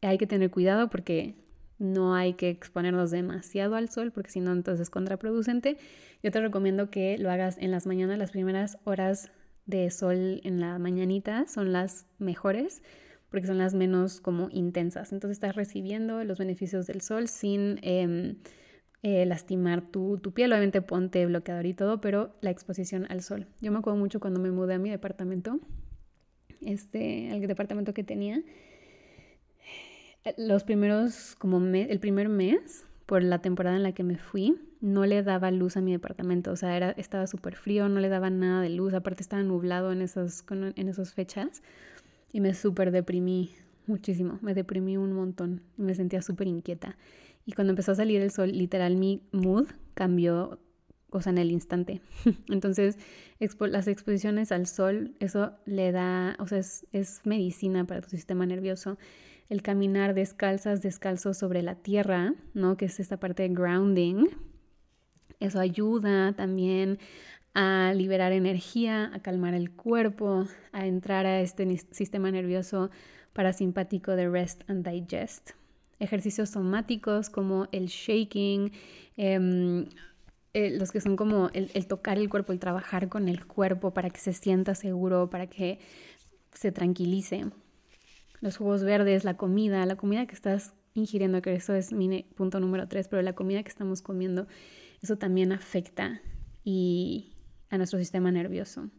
Hay 0.01 0.17
que 0.17 0.27
tener 0.27 0.49
cuidado 0.49 0.89
porque 0.89 1.35
no 1.79 2.13
hay 2.13 2.33
que 2.33 2.49
exponernos 2.49 3.09
demasiado 3.09 3.75
al 3.75 3.89
sol 3.89 4.11
porque 4.11 4.29
si 4.29 4.41
no 4.41 4.51
entonces 4.51 4.81
es 4.81 4.89
contraproducente. 4.89 5.77
Yo 6.21 6.31
te 6.31 6.41
recomiendo 6.41 6.91
que 6.91 7.17
lo 7.17 7.31
hagas 7.31 7.57
en 7.57 7.71
las 7.71 7.87
mañanas, 7.87 8.19
las 8.19 8.31
primeras 8.31 8.77
horas 8.83 9.31
de 9.65 9.89
sol 9.89 10.41
en 10.43 10.59
la 10.59 10.77
mañanita 10.77 11.47
son 11.47 11.71
las 11.71 12.05
mejores 12.17 12.83
porque 13.29 13.47
son 13.47 13.59
las 13.59 13.73
menos 13.73 14.21
como 14.21 14.49
intensas. 14.51 15.13
Entonces 15.13 15.37
estás 15.37 15.55
recibiendo 15.55 16.23
los 16.23 16.37
beneficios 16.37 16.87
del 16.87 17.01
sol 17.01 17.27
sin 17.27 17.79
em, 17.83 18.37
eh, 19.03 19.25
lastimar 19.25 19.81
tu, 19.89 20.17
tu, 20.17 20.33
piel. 20.33 20.51
Obviamente 20.51 20.81
ponte 20.81 21.25
bloqueador 21.25 21.65
y 21.65 21.73
todo, 21.73 22.01
pero 22.01 22.35
la 22.41 22.49
exposición 22.49 23.05
al 23.09 23.21
sol. 23.21 23.47
Yo 23.61 23.71
me 23.71 23.77
acuerdo 23.77 23.99
mucho 23.99 24.19
cuando 24.19 24.39
me 24.39 24.51
mudé 24.51 24.73
a 24.73 24.79
mi 24.79 24.89
departamento, 24.89 25.59
este, 26.61 27.31
al 27.31 27.41
departamento 27.41 27.93
que 27.93 28.03
tenía 28.03 28.43
los 30.37 30.63
primeros, 30.63 31.35
como 31.37 31.57
el 31.57 31.99
primer 31.99 32.29
mes, 32.29 32.85
por 33.05 33.23
la 33.23 33.39
temporada 33.39 33.75
en 33.75 33.83
la 33.83 33.93
que 33.93 34.03
me 34.03 34.17
fui, 34.17 34.55
no 34.81 35.05
le 35.05 35.23
daba 35.23 35.51
luz 35.51 35.77
a 35.77 35.81
mi 35.81 35.91
departamento. 35.91 36.51
O 36.51 36.55
sea, 36.55 36.77
era, 36.77 36.91
estaba 36.91 37.27
súper 37.27 37.55
frío, 37.55 37.89
no 37.89 37.99
le 37.99 38.09
daba 38.09 38.29
nada 38.29 38.61
de 38.61 38.69
luz. 38.69 38.93
Aparte 38.93 39.23
estaba 39.23 39.41
nublado 39.43 39.91
en 39.91 40.01
esas, 40.01 40.45
en 40.51 40.87
esas 40.87 41.13
fechas. 41.13 41.63
Y 42.31 42.39
me 42.39 42.53
súper 42.53 42.91
deprimí 42.91 43.51
muchísimo. 43.87 44.37
Me 44.41 44.53
deprimí 44.53 44.95
un 44.97 45.13
montón. 45.13 45.61
Me 45.75 45.95
sentía 45.95 46.21
súper 46.21 46.47
inquieta. 46.47 46.97
Y 47.45 47.53
cuando 47.53 47.71
empezó 47.71 47.93
a 47.93 47.95
salir 47.95 48.21
el 48.21 48.29
sol, 48.29 48.51
literal 48.51 48.95
mi 48.95 49.23
mood 49.31 49.67
cambió, 49.95 50.59
o 51.11 51.21
sea, 51.21 51.31
en 51.31 51.37
el 51.37 51.51
instante. 51.51 52.01
Entonces, 52.49 52.97
las 53.59 53.87
exposiciones 53.87 54.51
al 54.51 54.67
sol, 54.67 55.15
eso 55.19 55.53
le 55.65 55.91
da, 55.91 56.35
o 56.39 56.47
sea, 56.47 56.59
es, 56.59 56.85
es 56.91 57.21
medicina 57.25 57.85
para 57.85 58.01
tu 58.01 58.09
sistema 58.09 58.45
nervioso 58.45 58.97
el 59.49 59.63
caminar 59.63 60.13
descalzas, 60.13 60.81
descalzos 60.81 61.37
sobre 61.37 61.63
la 61.63 61.75
tierra, 61.75 62.35
¿no? 62.53 62.77
Que 62.77 62.85
es 62.85 62.99
esta 62.99 63.17
parte 63.17 63.43
de 63.43 63.49
grounding. 63.49 64.27
Eso 65.39 65.59
ayuda 65.59 66.33
también 66.33 66.99
a 67.55 67.93
liberar 67.95 68.31
energía, 68.31 69.11
a 69.13 69.19
calmar 69.21 69.55
el 69.55 69.71
cuerpo, 69.71 70.45
a 70.71 70.85
entrar 70.85 71.25
a 71.25 71.41
este 71.41 71.77
sistema 71.91 72.29
nervioso 72.31 72.91
parasimpático 73.33 74.15
de 74.15 74.29
rest 74.29 74.69
and 74.69 74.87
digest. 74.87 75.51
Ejercicios 75.99 76.51
somáticos 76.51 77.29
como 77.29 77.67
el 77.71 77.87
shaking, 77.87 78.71
em, 79.17 79.87
eh, 80.53 80.77
los 80.77 80.91
que 80.91 81.01
son 81.01 81.15
como 81.15 81.49
el, 81.53 81.71
el, 81.73 81.87
tocar 81.87 82.17
el 82.17 82.29
cuerpo, 82.29 82.51
el 82.53 82.59
trabajar 82.59 83.09
con 83.09 83.29
el 83.29 83.45
cuerpo 83.45 83.93
para 83.93 84.09
que 84.09 84.19
se 84.19 84.33
sienta 84.33 84.75
seguro, 84.75 85.29
para 85.29 85.47
que 85.47 85.79
se 86.53 86.71
tranquilice 86.71 87.45
los 88.41 88.57
jugos 88.57 88.83
verdes, 88.83 89.23
la 89.23 89.37
comida, 89.37 89.85
la 89.85 89.95
comida 89.95 90.25
que 90.25 90.33
estás 90.33 90.73
ingiriendo, 90.93 91.41
que 91.41 91.53
eso 91.53 91.73
es 91.73 91.91
mi 91.91 92.23
punto 92.35 92.59
número 92.59 92.87
tres, 92.87 93.07
pero 93.07 93.21
la 93.21 93.33
comida 93.33 93.63
que 93.63 93.69
estamos 93.69 94.01
comiendo, 94.01 94.47
eso 95.01 95.17
también 95.17 95.51
afecta 95.51 96.21
y 96.63 97.33
a 97.69 97.77
nuestro 97.77 97.99
sistema 97.99 98.31
nervioso. 98.31 98.89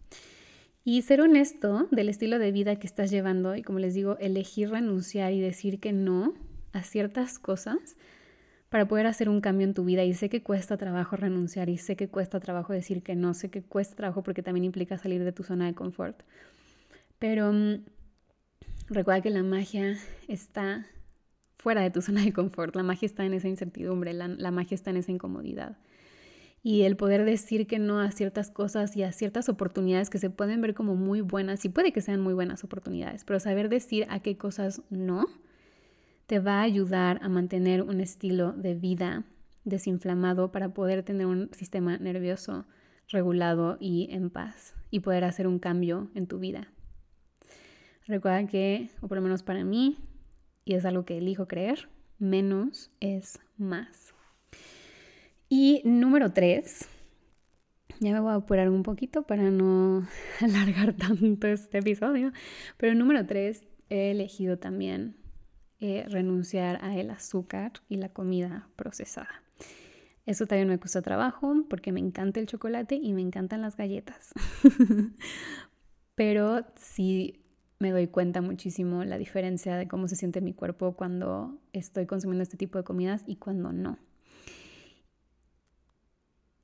Y 0.84 1.02
ser 1.02 1.20
honesto 1.20 1.88
del 1.90 2.08
estilo 2.08 2.38
de 2.38 2.52
vida 2.52 2.76
que 2.76 2.86
estás 2.86 3.10
llevando 3.10 3.54
y 3.54 3.62
como 3.62 3.78
les 3.78 3.94
digo, 3.94 4.16
elegir 4.18 4.70
renunciar 4.70 5.32
y 5.32 5.40
decir 5.40 5.78
que 5.78 5.92
no 5.92 6.34
a 6.72 6.82
ciertas 6.82 7.38
cosas 7.38 7.96
para 8.70 8.88
poder 8.88 9.06
hacer 9.06 9.28
un 9.28 9.40
cambio 9.42 9.66
en 9.66 9.74
tu 9.74 9.84
vida. 9.84 10.04
Y 10.04 10.14
sé 10.14 10.30
que 10.30 10.42
cuesta 10.42 10.78
trabajo 10.78 11.16
renunciar 11.16 11.68
y 11.68 11.76
sé 11.76 11.96
que 11.96 12.08
cuesta 12.08 12.40
trabajo 12.40 12.72
decir 12.72 13.02
que 13.02 13.14
no, 13.14 13.34
sé 13.34 13.50
que 13.50 13.62
cuesta 13.62 13.96
trabajo 13.96 14.22
porque 14.22 14.42
también 14.42 14.64
implica 14.64 14.96
salir 14.96 15.22
de 15.22 15.32
tu 15.32 15.42
zona 15.42 15.66
de 15.66 15.74
confort. 15.74 16.22
Pero 17.18 17.52
mm, 17.52 17.84
recuerda 18.88 19.20
que 19.20 19.30
la 19.30 19.42
magia 19.42 19.98
está 20.28 20.86
fuera 21.58 21.82
de 21.82 21.90
tu 21.90 22.00
zona 22.02 22.22
de 22.22 22.32
confort, 22.32 22.74
la 22.74 22.82
magia 22.82 23.06
está 23.06 23.26
en 23.26 23.34
esa 23.34 23.48
incertidumbre, 23.48 24.14
la, 24.14 24.28
la 24.28 24.50
magia 24.50 24.74
está 24.74 24.90
en 24.90 24.96
esa 24.96 25.12
incomodidad 25.12 25.76
y 26.62 26.82
el 26.82 26.96
poder 26.96 27.24
decir 27.24 27.66
que 27.66 27.78
no 27.78 28.00
a 28.00 28.10
ciertas 28.10 28.50
cosas 28.50 28.96
y 28.96 29.02
a 29.02 29.12
ciertas 29.12 29.48
oportunidades 29.48 30.10
que 30.10 30.18
se 30.18 30.30
pueden 30.30 30.60
ver 30.60 30.74
como 30.74 30.94
muy 30.94 31.22
buenas, 31.22 31.64
y 31.64 31.70
puede 31.70 31.92
que 31.92 32.02
sean 32.02 32.20
muy 32.20 32.34
buenas 32.34 32.64
oportunidades, 32.64 33.24
pero 33.24 33.40
saber 33.40 33.68
decir 33.68 34.06
a 34.10 34.20
qué 34.20 34.36
cosas 34.36 34.82
no 34.90 35.26
te 36.30 36.38
va 36.38 36.60
a 36.60 36.62
ayudar 36.62 37.18
a 37.24 37.28
mantener 37.28 37.82
un 37.82 38.00
estilo 38.00 38.52
de 38.52 38.76
vida 38.76 39.24
desinflamado 39.64 40.52
para 40.52 40.72
poder 40.72 41.02
tener 41.02 41.26
un 41.26 41.50
sistema 41.52 41.98
nervioso 41.98 42.66
regulado 43.08 43.76
y 43.80 44.06
en 44.12 44.30
paz 44.30 44.76
y 44.92 45.00
poder 45.00 45.24
hacer 45.24 45.48
un 45.48 45.58
cambio 45.58 46.08
en 46.14 46.28
tu 46.28 46.38
vida. 46.38 46.72
Recuerda 48.06 48.46
que, 48.46 48.90
o 49.00 49.08
por 49.08 49.16
lo 49.16 49.22
menos 49.22 49.42
para 49.42 49.64
mí, 49.64 49.98
y 50.64 50.74
es 50.74 50.84
algo 50.84 51.04
que 51.04 51.18
elijo 51.18 51.48
creer, 51.48 51.88
menos 52.20 52.92
es 53.00 53.40
más. 53.56 54.14
Y 55.48 55.82
número 55.84 56.32
tres, 56.32 56.88
ya 57.98 58.12
me 58.12 58.20
voy 58.20 58.30
a 58.30 58.36
apurar 58.36 58.70
un 58.70 58.84
poquito 58.84 59.24
para 59.24 59.50
no 59.50 60.06
alargar 60.40 60.92
tanto 60.92 61.48
este 61.48 61.78
episodio, 61.78 62.30
pero 62.76 62.94
número 62.94 63.26
tres, 63.26 63.66
he 63.88 64.12
elegido 64.12 64.58
también 64.58 65.19
eh, 65.80 66.04
renunciar 66.08 66.78
a 66.84 66.96
el 66.96 67.10
azúcar 67.10 67.72
y 67.88 67.96
la 67.96 68.10
comida 68.10 68.68
procesada. 68.76 69.42
Eso 70.26 70.46
también 70.46 70.68
me 70.68 70.78
cuesta 70.78 71.02
trabajo 71.02 71.54
porque 71.68 71.92
me 71.92 72.00
encanta 72.00 72.40
el 72.40 72.46
chocolate 72.46 72.96
y 72.96 73.12
me 73.14 73.22
encantan 73.22 73.62
las 73.62 73.76
galletas. 73.76 74.32
Pero 76.14 76.66
sí 76.76 77.40
me 77.78 77.90
doy 77.90 78.08
cuenta 78.08 78.42
muchísimo 78.42 79.04
la 79.04 79.16
diferencia 79.16 79.76
de 79.76 79.88
cómo 79.88 80.06
se 80.06 80.16
siente 80.16 80.40
mi 80.40 80.52
cuerpo 80.52 80.94
cuando 80.94 81.58
estoy 81.72 82.06
consumiendo 82.06 82.42
este 82.42 82.58
tipo 82.58 82.78
de 82.78 82.84
comidas 82.84 83.24
y 83.26 83.36
cuando 83.36 83.72
no 83.72 83.98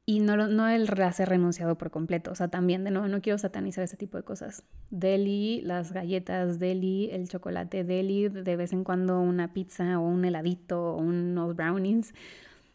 y 0.09 0.21
no, 0.21 0.37
no 0.37 0.69
el 0.69 0.89
hacer 1.03 1.29
renunciado 1.29 1.77
por 1.77 1.91
completo, 1.91 2.31
o 2.31 2.35
sea, 2.37 2.47
también 2.47 2.85
de 2.85 2.93
nuevo, 2.93 3.09
no 3.09 3.21
quiero 3.21 3.39
satanizar 3.39 3.83
ese 3.83 3.97
tipo 3.97 4.17
de 4.17 4.23
cosas. 4.23 4.63
Deli, 4.91 5.61
las 5.63 5.91
galletas, 5.91 6.61
deli, 6.61 7.11
el 7.11 7.29
chocolate, 7.29 7.83
deli, 7.83 8.29
de 8.29 8.57
vez 8.57 8.73
en 8.73 8.85
cuando 8.85 9.21
una 9.21 9.53
pizza 9.53 9.99
o 9.99 10.07
un 10.07 10.25
heladito 10.25 10.95
o 10.95 10.99
unos 10.99 11.57
brownies, 11.57 12.15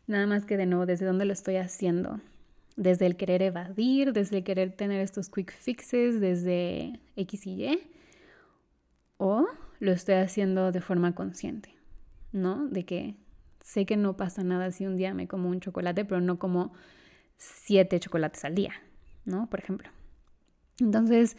nada 0.07 0.27
más 0.27 0.45
que 0.45 0.57
de 0.57 0.65
nuevo, 0.65 0.86
desde 0.86 1.05
dónde 1.05 1.23
lo 1.23 1.32
estoy 1.32 1.55
haciendo. 1.55 2.19
Desde 2.75 3.05
el 3.05 3.15
querer 3.15 3.41
evadir, 3.41 4.11
desde 4.11 4.39
el 4.39 4.43
querer 4.43 4.73
tener 4.73 4.99
estos 4.99 5.29
quick 5.29 5.53
fixes, 5.53 6.19
desde 6.19 6.99
X 7.15 7.47
y 7.47 7.65
Y, 7.65 7.79
o 9.17 9.47
lo 9.79 9.91
estoy 9.93 10.15
haciendo 10.15 10.73
de 10.73 10.82
forma 10.82 11.15
consciente, 11.15 11.73
¿no? 12.34 12.67
De 12.67 12.86
que 12.86 13.15
sé 13.61 13.86
que 13.86 13.95
no 13.95 14.17
pasa 14.17 14.43
nada 14.43 14.71
si 14.71 14.86
un 14.86 14.97
día 14.97 15.13
me 15.13 15.29
como 15.29 15.47
un 15.47 15.61
chocolate, 15.61 16.03
pero 16.03 16.19
no 16.19 16.38
como 16.39 16.73
siete 17.42 18.00
chocolates 18.00 18.46
al 18.46 18.54
día, 18.54 18.74
¿no? 19.26 19.50
Por 19.50 19.60
ejemplo. 19.60 19.89
Entonces, 20.80 21.38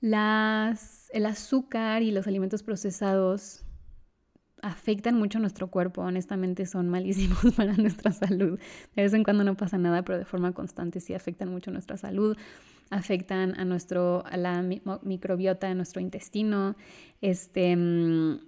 el 0.00 1.26
azúcar 1.26 2.02
y 2.02 2.12
los 2.12 2.26
alimentos 2.26 2.62
procesados 2.62 3.62
afectan 4.62 5.18
mucho 5.18 5.36
a 5.36 5.40
nuestro 5.42 5.68
cuerpo, 5.68 6.00
honestamente 6.00 6.64
son 6.64 6.88
malísimos 6.88 7.44
para 7.56 7.74
nuestra 7.74 8.12
salud. 8.12 8.58
De 8.96 9.02
vez 9.02 9.12
en 9.12 9.22
cuando 9.22 9.44
no 9.44 9.54
pasa 9.54 9.76
nada, 9.76 10.02
pero 10.02 10.18
de 10.18 10.24
forma 10.24 10.52
constante 10.52 11.00
sí 11.00 11.12
afectan 11.12 11.50
mucho 11.50 11.70
a 11.70 11.74
nuestra 11.74 11.98
salud, 11.98 12.36
afectan 12.88 13.58
a 13.60 13.66
nuestro 13.66 14.24
a 14.26 14.38
la 14.38 14.62
microbiota 14.62 15.68
de 15.68 15.74
nuestro 15.74 16.00
intestino, 16.00 16.74
este 17.20 17.76
mm, 17.76 18.40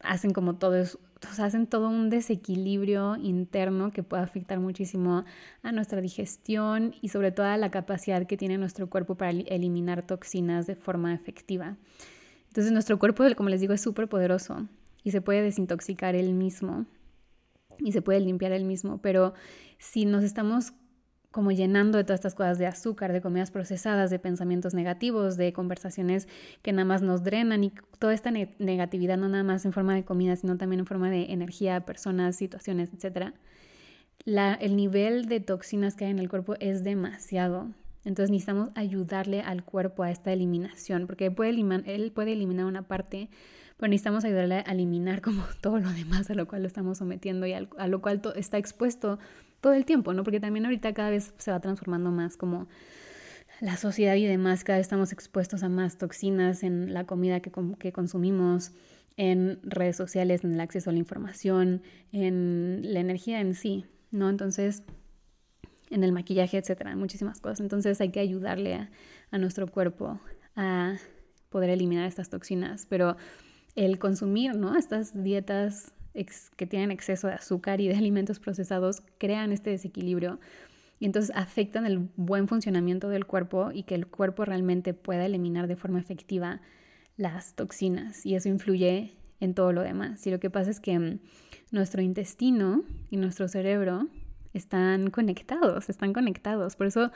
hacen 0.00 0.32
como 0.32 0.56
todo 0.56 0.82
eso 1.28 1.44
hacen 1.44 1.66
todo 1.66 1.88
un 1.88 2.10
desequilibrio 2.10 3.16
interno 3.16 3.92
que 3.92 4.02
puede 4.02 4.22
afectar 4.22 4.58
muchísimo 4.58 5.24
a 5.62 5.72
nuestra 5.72 6.00
digestión 6.00 6.94
y 7.02 7.08
sobre 7.08 7.32
todo 7.32 7.46
a 7.46 7.56
la 7.56 7.70
capacidad 7.70 8.26
que 8.26 8.36
tiene 8.36 8.58
nuestro 8.58 8.88
cuerpo 8.88 9.16
para 9.16 9.30
eliminar 9.30 10.06
toxinas 10.06 10.66
de 10.66 10.76
forma 10.76 11.12
efectiva. 11.14 11.76
Entonces 12.48 12.72
nuestro 12.72 12.98
cuerpo, 12.98 13.24
como 13.36 13.48
les 13.48 13.60
digo, 13.60 13.74
es 13.74 13.80
súper 13.80 14.08
poderoso 14.08 14.66
y 15.04 15.10
se 15.10 15.20
puede 15.20 15.42
desintoxicar 15.42 16.14
él 16.14 16.32
mismo 16.32 16.86
y 17.78 17.92
se 17.92 18.02
puede 18.02 18.20
limpiar 18.20 18.52
él 18.52 18.64
mismo, 18.64 18.98
pero 18.98 19.34
si 19.78 20.04
nos 20.04 20.24
estamos 20.24 20.72
como 21.30 21.52
llenando 21.52 21.98
de 21.98 22.04
todas 22.04 22.18
estas 22.18 22.34
cosas 22.34 22.58
de 22.58 22.66
azúcar, 22.66 23.12
de 23.12 23.20
comidas 23.20 23.50
procesadas, 23.50 24.10
de 24.10 24.18
pensamientos 24.18 24.74
negativos, 24.74 25.36
de 25.36 25.52
conversaciones 25.52 26.28
que 26.62 26.72
nada 26.72 26.84
más 26.84 27.02
nos 27.02 27.22
drenan 27.22 27.62
y 27.62 27.72
toda 27.98 28.14
esta 28.14 28.30
negatividad 28.30 29.16
no 29.16 29.28
nada 29.28 29.44
más 29.44 29.64
en 29.64 29.72
forma 29.72 29.94
de 29.94 30.04
comida, 30.04 30.34
sino 30.34 30.56
también 30.56 30.80
en 30.80 30.86
forma 30.86 31.08
de 31.08 31.32
energía, 31.32 31.80
personas, 31.86 32.34
situaciones, 32.36 32.90
etc. 32.92 33.32
el 34.26 34.76
nivel 34.76 35.26
de 35.26 35.40
toxinas 35.40 35.94
que 35.94 36.06
hay 36.06 36.10
en 36.10 36.18
el 36.18 36.28
cuerpo 36.28 36.56
es 36.58 36.82
demasiado. 36.82 37.68
Entonces 38.04 38.30
necesitamos 38.30 38.70
ayudarle 38.74 39.42
al 39.42 39.62
cuerpo 39.62 40.02
a 40.02 40.10
esta 40.10 40.32
eliminación, 40.32 41.06
porque 41.06 41.30
puede, 41.30 41.50
él 41.50 42.12
puede 42.12 42.32
eliminar 42.32 42.66
una 42.66 42.82
parte, 42.82 43.28
pero 43.76 43.88
necesitamos 43.88 44.24
ayudarle 44.24 44.64
a 44.66 44.72
eliminar 44.72 45.20
como 45.20 45.44
todo 45.60 45.78
lo 45.78 45.90
demás 45.90 46.28
a 46.28 46.34
lo 46.34 46.48
cual 46.48 46.62
lo 46.62 46.66
estamos 46.66 46.98
sometiendo 46.98 47.46
y 47.46 47.52
a 47.52 47.86
lo 47.86 48.00
cual 48.00 48.20
está 48.34 48.58
expuesto 48.58 49.20
todo 49.60 49.74
el 49.74 49.84
tiempo, 49.84 50.12
¿no? 50.12 50.24
Porque 50.24 50.40
también 50.40 50.64
ahorita 50.64 50.92
cada 50.94 51.10
vez 51.10 51.34
se 51.38 51.50
va 51.50 51.60
transformando 51.60 52.10
más 52.10 52.36
como 52.36 52.68
la 53.60 53.76
sociedad 53.76 54.14
y 54.14 54.24
demás, 54.24 54.64
cada 54.64 54.78
vez 54.78 54.86
estamos 54.86 55.12
expuestos 55.12 55.62
a 55.62 55.68
más 55.68 55.98
toxinas 55.98 56.62
en 56.62 56.94
la 56.94 57.04
comida 57.04 57.40
que, 57.40 57.52
que 57.78 57.92
consumimos, 57.92 58.72
en 59.16 59.60
redes 59.62 59.96
sociales, 59.96 60.44
en 60.44 60.54
el 60.54 60.60
acceso 60.60 60.88
a 60.88 60.92
la 60.94 60.98
información, 60.98 61.82
en 62.10 62.80
la 62.82 63.00
energía 63.00 63.40
en 63.40 63.54
sí, 63.54 63.84
¿no? 64.10 64.30
Entonces, 64.30 64.82
en 65.90 66.04
el 66.04 66.12
maquillaje, 66.12 66.56
etcétera, 66.56 66.96
muchísimas 66.96 67.40
cosas. 67.40 67.60
Entonces 67.60 68.00
hay 68.00 68.10
que 68.10 68.20
ayudarle 68.20 68.74
a, 68.74 68.90
a 69.30 69.38
nuestro 69.38 69.66
cuerpo 69.66 70.20
a 70.56 70.96
poder 71.50 71.68
eliminar 71.70 72.06
estas 72.06 72.30
toxinas, 72.30 72.86
pero 72.88 73.16
el 73.74 73.98
consumir, 73.98 74.56
¿no? 74.56 74.76
Estas 74.76 75.22
dietas 75.22 75.92
que 76.56 76.66
tienen 76.66 76.90
exceso 76.90 77.28
de 77.28 77.34
azúcar 77.34 77.80
y 77.80 77.88
de 77.88 77.94
alimentos 77.96 78.40
procesados 78.40 79.02
crean 79.18 79.52
este 79.52 79.70
desequilibrio 79.70 80.38
y 81.00 81.06
entonces 81.06 81.34
afectan 81.34 81.86
el 81.86 82.10
buen 82.16 82.46
funcionamiento 82.46 83.08
del 83.08 83.24
cuerpo 83.24 83.70
y 83.72 83.84
que 83.84 83.94
el 83.94 84.06
cuerpo 84.06 84.44
realmente 84.44 84.92
pueda 84.92 85.24
eliminar 85.24 85.66
de 85.66 85.76
forma 85.76 85.98
efectiva 85.98 86.60
las 87.16 87.54
toxinas 87.54 88.26
y 88.26 88.34
eso 88.34 88.48
influye 88.48 89.16
en 89.40 89.54
todo 89.54 89.72
lo 89.72 89.80
demás. 89.82 90.26
Y 90.26 90.30
lo 90.30 90.38
que 90.38 90.50
pasa 90.50 90.70
es 90.70 90.78
que 90.78 90.98
mm, 90.98 91.18
nuestro 91.70 92.02
intestino 92.02 92.84
y 93.10 93.16
nuestro 93.16 93.48
cerebro 93.48 94.08
están 94.52 95.10
conectados, 95.10 95.88
están 95.88 96.12
conectados. 96.12 96.76
Por 96.76 96.86
eso, 96.86 97.10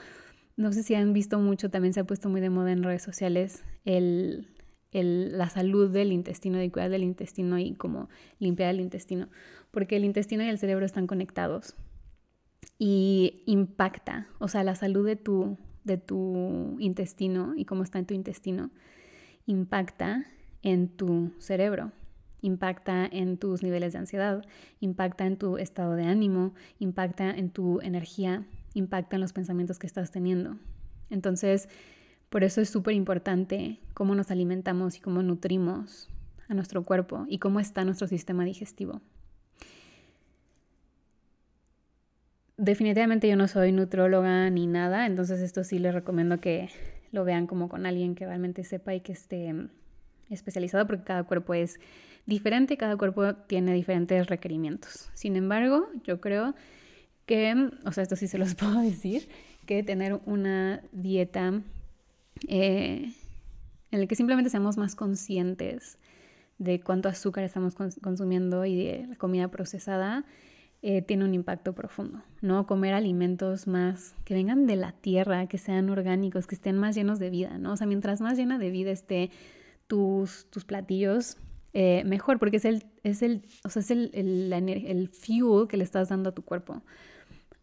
no 0.57 0.71
sé 0.73 0.81
si 0.81 0.95
han 0.95 1.13
visto 1.13 1.39
mucho, 1.39 1.69
también 1.69 1.93
se 1.93 1.99
ha 1.99 2.05
puesto 2.05 2.27
muy 2.27 2.41
de 2.41 2.49
moda 2.49 2.71
en 2.71 2.81
redes 2.81 3.03
sociales 3.03 3.63
el 3.83 4.47
la 5.03 5.49
salud 5.49 5.89
del 5.89 6.11
intestino, 6.11 6.57
de 6.57 6.71
cuidar 6.71 6.89
del 6.89 7.03
intestino 7.03 7.59
y 7.59 7.73
como 7.73 8.09
limpiar 8.39 8.69
el 8.73 8.81
intestino, 8.81 9.27
porque 9.71 9.97
el 9.97 10.05
intestino 10.05 10.43
y 10.43 10.47
el 10.47 10.57
cerebro 10.57 10.85
están 10.85 11.07
conectados 11.07 11.75
y 12.79 13.43
impacta, 13.45 14.27
o 14.39 14.47
sea, 14.47 14.63
la 14.63 14.75
salud 14.75 15.05
de 15.05 15.15
tu, 15.15 15.57
de 15.83 15.97
tu 15.97 16.77
intestino 16.79 17.53
y 17.55 17.65
cómo 17.65 17.83
está 17.83 17.99
en 17.99 18.05
tu 18.05 18.13
intestino 18.13 18.71
impacta 19.45 20.25
en 20.61 20.89
tu 20.89 21.31
cerebro, 21.39 21.91
impacta 22.41 23.05
en 23.05 23.37
tus 23.37 23.63
niveles 23.63 23.93
de 23.93 23.99
ansiedad, 23.99 24.43
impacta 24.79 25.25
en 25.25 25.37
tu 25.37 25.57
estado 25.57 25.95
de 25.95 26.05
ánimo, 26.05 26.53
impacta 26.79 27.29
en 27.29 27.49
tu 27.49 27.79
energía, 27.81 28.45
impacta 28.73 29.15
en 29.15 29.21
los 29.21 29.33
pensamientos 29.33 29.79
que 29.79 29.87
estás 29.87 30.11
teniendo. 30.11 30.57
Entonces, 31.09 31.69
por 32.29 32.43
eso 32.43 32.61
es 32.61 32.69
súper 32.69 32.93
importante 32.93 33.79
cómo 33.93 34.15
nos 34.15 34.31
alimentamos 34.31 34.97
y 34.97 34.99
cómo 34.99 35.23
nutrimos 35.23 36.09
a 36.47 36.53
nuestro 36.53 36.83
cuerpo 36.83 37.25
y 37.27 37.39
cómo 37.39 37.59
está 37.59 37.85
nuestro 37.85 38.07
sistema 38.07 38.45
digestivo. 38.45 39.01
Definitivamente 42.57 43.27
yo 43.27 43.35
no 43.35 43.47
soy 43.47 43.71
nutróloga 43.71 44.49
ni 44.49 44.65
nada, 44.65 45.05
entonces 45.05 45.41
esto 45.41 45.63
sí 45.63 45.77
les 45.77 45.93
recomiendo 45.93 46.39
que 46.39 46.69
lo 47.11 47.25
vean 47.25 47.47
como 47.47 47.67
con 47.67 47.85
alguien 47.85 48.15
que 48.15 48.25
realmente 48.25 48.63
sepa 48.63 48.93
y 48.93 49.01
que 49.01 49.11
esté 49.11 49.53
especializado 50.29 50.87
porque 50.87 51.03
cada 51.03 51.23
cuerpo 51.23 51.53
es 51.53 51.79
diferente, 52.25 52.77
cada 52.77 52.97
cuerpo 52.97 53.35
tiene 53.35 53.73
diferentes 53.73 54.27
requerimientos. 54.27 55.09
Sin 55.13 55.35
embargo, 55.35 55.89
yo 56.03 56.21
creo 56.21 56.55
que, 57.25 57.71
o 57.85 57.91
sea, 57.91 58.03
esto 58.03 58.15
sí 58.15 58.27
se 58.27 58.37
los 58.37 58.55
puedo 58.55 58.81
decir, 58.81 59.27
que 59.65 59.83
tener 59.83 60.19
una 60.25 60.81
dieta 60.91 61.61
eh, 62.47 63.13
en 63.91 63.99
la 63.99 64.07
que 64.07 64.15
simplemente 64.15 64.49
seamos 64.49 64.77
más 64.77 64.95
conscientes 64.95 65.97
de 66.57 66.79
cuánto 66.79 67.09
azúcar 67.09 67.43
estamos 67.43 67.75
consumiendo 67.75 68.65
y 68.65 68.75
de 68.75 69.07
la 69.07 69.15
comida 69.15 69.49
procesada, 69.49 70.25
eh, 70.81 71.01
tiene 71.01 71.25
un 71.25 71.33
impacto 71.33 71.73
profundo, 71.73 72.21
¿no? 72.41 72.67
Comer 72.67 72.93
alimentos 72.93 73.67
más 73.67 74.13
que 74.23 74.33
vengan 74.33 74.67
de 74.67 74.75
la 74.75 74.91
tierra, 74.91 75.47
que 75.47 75.57
sean 75.57 75.89
orgánicos, 75.89 76.45
que 76.47 76.55
estén 76.55 76.77
más 76.77 76.95
llenos 76.95 77.17
de 77.19 77.29
vida, 77.29 77.57
¿no? 77.57 77.73
O 77.73 77.77
sea, 77.77 77.87
mientras 77.87 78.21
más 78.21 78.37
llena 78.37 78.59
de 78.59 78.69
vida 78.69 78.91
esté 78.91 79.31
tus, 79.87 80.45
tus 80.51 80.63
platillos, 80.63 81.37
eh, 81.73 82.03
mejor, 82.05 82.39
porque 82.39 82.57
es 82.57 82.65
el, 82.65 82.85
es 83.03 83.21
el, 83.21 83.41
o 83.63 83.69
sea, 83.69 83.81
es 83.81 83.91
el, 83.91 84.11
el, 84.13 84.53
el 84.53 85.09
fuel 85.09 85.67
que 85.67 85.77
le 85.77 85.83
estás 85.83 86.09
dando 86.09 86.29
a 86.29 86.33
tu 86.33 86.43
cuerpo, 86.43 86.83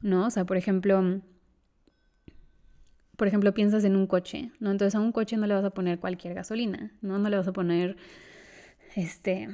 ¿no? 0.01 0.27
O 0.27 0.31
sea, 0.31 0.45
por 0.45 0.57
ejemplo, 0.57 1.21
por 3.17 3.29
ejemplo, 3.29 3.55
piensas 3.55 3.85
en 3.85 3.97
un 3.97 4.07
coche, 4.07 4.51
¿no? 4.61 4.71
Entonces 4.71 4.95
a 4.95 5.01
un 5.01 5.13
coche 5.13 5.37
no 5.37 5.47
le 5.47 5.55
vas 5.55 5.65
a 5.65 5.71
poner 5.71 5.99
cualquier 5.99 6.35
gasolina, 6.35 6.93
¿no? 7.03 7.19
No 7.19 7.29
le 7.29 7.37
vas 7.37 7.49
a 7.49 7.53
poner, 7.53 7.97
este, 8.97 9.49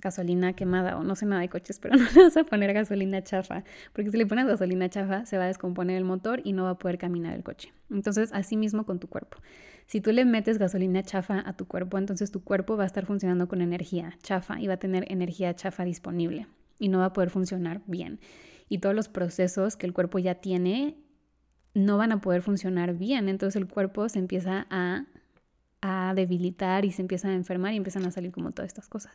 gasolina 0.00 0.52
quemada 0.52 0.96
o 0.96 1.04
no 1.04 1.14
sé 1.14 1.26
nada 1.26 1.42
de 1.42 1.48
coches, 1.48 1.78
pero 1.78 1.96
no 1.96 2.04
le 2.14 2.22
vas 2.22 2.36
a 2.36 2.44
poner 2.44 2.72
gasolina 2.72 3.22
chafa, 3.22 3.64
porque 3.92 4.10
si 4.10 4.16
le 4.16 4.26
pones 4.26 4.46
gasolina 4.46 4.88
chafa 4.88 5.26
se 5.26 5.38
va 5.38 5.44
a 5.44 5.46
descomponer 5.48 5.96
el 5.96 6.04
motor 6.04 6.40
y 6.44 6.52
no 6.52 6.64
va 6.64 6.70
a 6.70 6.78
poder 6.78 6.98
caminar 6.98 7.34
el 7.34 7.42
coche. 7.42 7.72
Entonces, 7.90 8.30
así 8.32 8.56
mismo 8.56 8.84
con 8.84 8.98
tu 8.98 9.08
cuerpo. 9.08 9.38
Si 9.86 10.00
tú 10.00 10.12
le 10.12 10.24
metes 10.24 10.58
gasolina 10.58 11.02
chafa 11.02 11.42
a 11.46 11.54
tu 11.54 11.66
cuerpo, 11.66 11.96
entonces 11.98 12.30
tu 12.30 12.44
cuerpo 12.44 12.76
va 12.76 12.84
a 12.84 12.86
estar 12.86 13.06
funcionando 13.06 13.48
con 13.48 13.62
energía 13.62 14.18
chafa 14.22 14.60
y 14.60 14.66
va 14.66 14.74
a 14.74 14.78
tener 14.78 15.10
energía 15.10 15.54
chafa 15.54 15.84
disponible 15.84 16.46
y 16.78 16.88
no 16.88 16.98
va 16.98 17.06
a 17.06 17.12
poder 17.12 17.30
funcionar 17.30 17.80
bien. 17.86 18.20
Y 18.68 18.78
todos 18.78 18.94
los 18.94 19.08
procesos 19.08 19.76
que 19.76 19.86
el 19.86 19.94
cuerpo 19.94 20.18
ya 20.18 20.34
tiene 20.36 20.94
no 21.78 21.96
van 21.96 22.12
a 22.12 22.20
poder 22.20 22.42
funcionar 22.42 22.94
bien, 22.94 23.28
entonces 23.28 23.56
el 23.56 23.68
cuerpo 23.68 24.08
se 24.08 24.18
empieza 24.18 24.66
a, 24.70 25.04
a 25.80 26.12
debilitar 26.14 26.84
y 26.84 26.92
se 26.92 27.02
empieza 27.02 27.28
a 27.28 27.34
enfermar 27.34 27.72
y 27.72 27.76
empiezan 27.76 28.04
a 28.04 28.10
salir 28.10 28.32
como 28.32 28.50
todas 28.50 28.68
estas 28.68 28.88
cosas. 28.88 29.12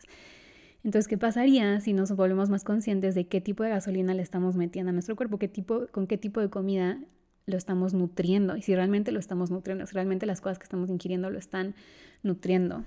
Entonces, 0.84 1.08
¿qué 1.08 1.18
pasaría 1.18 1.80
si 1.80 1.94
nos 1.94 2.12
volvemos 2.14 2.50
más 2.50 2.64
conscientes 2.64 3.16
de 3.16 3.28
qué 3.28 3.42
tipo 3.42 3.64
de 3.64 3.70
gasolina 3.70 4.14
le 4.14 4.22
estamos 4.22 4.56
metiendo 4.56 4.90
a 4.90 4.94
nuestro 4.94 5.16
cuerpo, 5.16 5.40
qué 5.40 5.48
tipo, 5.48 5.88
con 5.92 6.08
qué 6.08 6.18
tipo 6.18 6.42
de 6.42 6.50
comida 6.50 7.00
lo 7.46 7.58
estamos 7.58 7.94
nutriendo 7.94 8.56
y 8.56 8.62
si 8.62 8.76
realmente 8.76 9.12
lo 9.12 9.20
estamos 9.20 9.52
nutriendo, 9.52 9.86
si 9.86 9.94
realmente 9.94 10.26
las 10.26 10.42
cosas 10.42 10.60
que 10.60 10.64
estamos 10.64 10.90
ingiriendo 10.90 11.30
lo 11.30 11.40
están 11.40 11.76
nutriendo? 12.22 12.84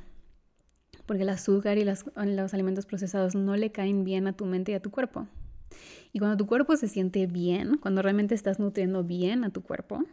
Porque 1.06 1.22
el 1.22 1.28
azúcar 1.28 1.78
y 1.78 1.84
los 1.84 2.54
alimentos 2.54 2.84
procesados 2.86 3.34
no 3.34 3.56
le 3.56 3.72
caen 3.72 4.04
bien 4.04 4.26
a 4.26 4.32
tu 4.32 4.44
mente 4.44 4.72
y 4.72 4.74
a 4.74 4.80
tu 4.80 4.90
cuerpo. 4.90 5.26
Y 6.12 6.18
cuando 6.18 6.36
tu 6.36 6.46
cuerpo 6.46 6.76
se 6.76 6.88
siente 6.88 7.26
bien, 7.26 7.76
cuando 7.78 8.02
realmente 8.02 8.34
estás 8.34 8.58
nutriendo 8.58 9.04
bien 9.04 9.44
a 9.44 9.50
tu 9.50 9.62
cuerpo, 9.62 10.04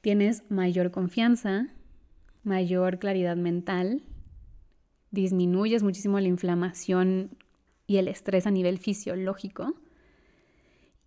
tienes 0.00 0.50
mayor 0.50 0.90
confianza, 0.90 1.68
mayor 2.42 2.98
claridad 2.98 3.36
mental, 3.36 4.02
disminuyes 5.10 5.82
muchísimo 5.82 6.18
la 6.18 6.26
inflamación 6.26 7.30
y 7.86 7.98
el 7.98 8.08
estrés 8.08 8.46
a 8.46 8.50
nivel 8.50 8.78
fisiológico. 8.78 9.74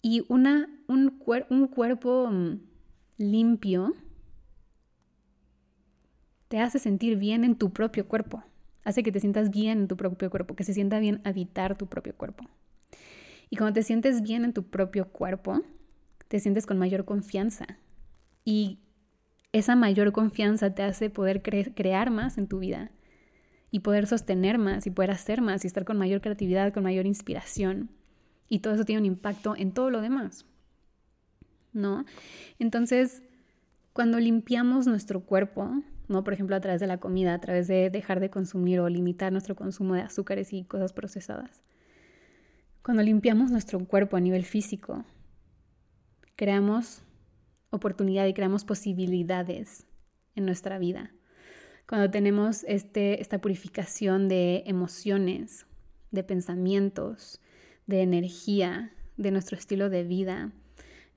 Y 0.02 0.24
una, 0.30 0.70
un, 0.88 1.22
un 1.50 1.68
cuerpo 1.68 2.30
mm, 2.32 2.60
limpio 3.18 3.94
te 6.48 6.60
hace 6.60 6.80
sentir 6.80 7.18
bien 7.18 7.44
en 7.44 7.56
tu 7.56 7.72
propio 7.72 8.08
cuerpo. 8.08 8.44
Hace 8.84 9.02
que 9.02 9.12
te 9.12 9.20
sientas 9.20 9.50
bien 9.50 9.80
en 9.80 9.88
tu 9.88 9.98
propio 9.98 10.30
cuerpo, 10.30 10.56
que 10.56 10.64
se 10.64 10.74
sienta 10.74 11.00
bien 11.00 11.22
habitar 11.24 11.76
tu 11.78 11.88
propio 11.88 12.16
cuerpo. 12.16 12.46
Y 13.50 13.58
cuando 13.58 13.74
te 13.74 13.84
sientes 13.84 14.22
bien 14.22 14.46
en 14.46 14.54
tu 14.54 14.64
propio 14.64 15.10
cuerpo, 15.10 15.62
te 16.28 16.40
sientes 16.40 16.66
con 16.66 16.78
mayor 16.78 17.06
confianza. 17.06 17.66
Y 18.44 18.80
esa 19.52 19.76
mayor 19.76 20.12
confianza 20.12 20.74
te 20.74 20.84
hace 20.84 21.10
poder 21.10 21.42
crear 21.42 22.12
más 22.12 22.38
en 22.38 22.48
tu 22.48 22.60
vida 22.60 22.92
y 23.72 23.80
poder 23.80 24.08
sostener 24.08 24.58
más 24.58 24.88
y 24.88 24.92
poder 24.92 25.12
hacer 25.12 25.42
más 25.42 25.64
y 25.64 25.68
estar 25.68 25.86
con 25.86 25.98
mayor 25.98 26.22
creatividad, 26.22 26.74
con 26.74 26.84
mayor 26.84 27.06
inspiración. 27.06 27.90
Y 28.48 28.60
todo 28.60 28.74
eso 28.74 28.86
tiene 28.86 29.02
un 29.02 29.06
impacto 29.06 29.56
en 29.56 29.74
todo 29.74 29.90
lo 29.90 30.02
demás. 30.02 30.46
¿No? 31.74 32.06
Entonces, 32.60 33.22
cuando 33.92 34.20
limpiamos 34.20 34.88
nuestro 34.88 35.22
cuerpo, 35.22 35.82
¿no? 36.08 36.24
Por 36.24 36.34
ejemplo, 36.34 36.56
a 36.56 36.60
través 36.60 36.80
de 36.80 36.88
la 36.88 37.00
comida, 37.00 37.34
a 37.34 37.42
través 37.42 37.68
de 37.68 37.90
dejar 37.90 38.20
de 38.20 38.30
consumir 38.30 38.80
o 38.80 38.90
limitar 38.90 39.32
nuestro 39.32 39.56
consumo 39.56 39.96
de 39.96 40.02
azúcares 40.02 40.54
y 40.54 40.64
cosas 40.64 40.94
procesadas. 40.94 41.64
Cuando 42.86 43.02
limpiamos 43.02 43.50
nuestro 43.50 43.84
cuerpo 43.84 44.16
a 44.16 44.20
nivel 44.20 44.46
físico, 44.46 45.06
creamos 46.36 47.02
oportunidad 47.72 48.28
y 48.28 48.34
creamos 48.36 48.64
posibilidades 48.64 49.88
en 50.36 50.46
nuestra 50.46 50.78
vida. 50.78 51.12
Cuando 51.90 52.12
tenemos 52.12 52.64
este, 52.66 53.20
esta 53.22 53.42
purificación 53.42 54.28
de 54.28 54.62
emociones, 54.68 55.66
de 56.12 56.24
pensamientos, 56.24 57.42
de 57.88 58.04
energía, 58.04 58.94
de 59.18 59.32
nuestro 59.32 59.58
estilo 59.58 59.90
de 59.90 60.04
vida 60.04 60.52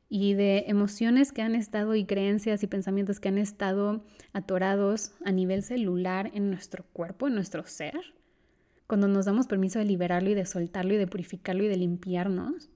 y 0.08 0.32
de 0.32 0.64
emociones 0.68 1.32
que 1.32 1.42
han 1.42 1.54
estado 1.54 1.94
y 1.96 2.06
creencias 2.06 2.62
y 2.62 2.66
pensamientos 2.66 3.20
que 3.20 3.28
han 3.28 3.36
estado 3.36 4.06
atorados 4.32 5.12
a 5.22 5.32
nivel 5.32 5.62
celular 5.62 6.30
en 6.32 6.48
nuestro 6.48 6.84
cuerpo, 6.94 7.26
en 7.26 7.34
nuestro 7.34 7.62
ser, 7.66 8.14
cuando 8.88 9.06
nos 9.06 9.26
damos 9.26 9.46
permiso 9.46 9.78
de 9.78 9.84
liberarlo 9.84 10.30
y 10.30 10.34
de 10.34 10.46
soltarlo 10.46 10.94
y 10.94 10.96
de 10.96 11.06
purificarlo 11.06 11.62
y 11.62 11.68
de 11.68 11.76
limpiarnos, 11.76 12.70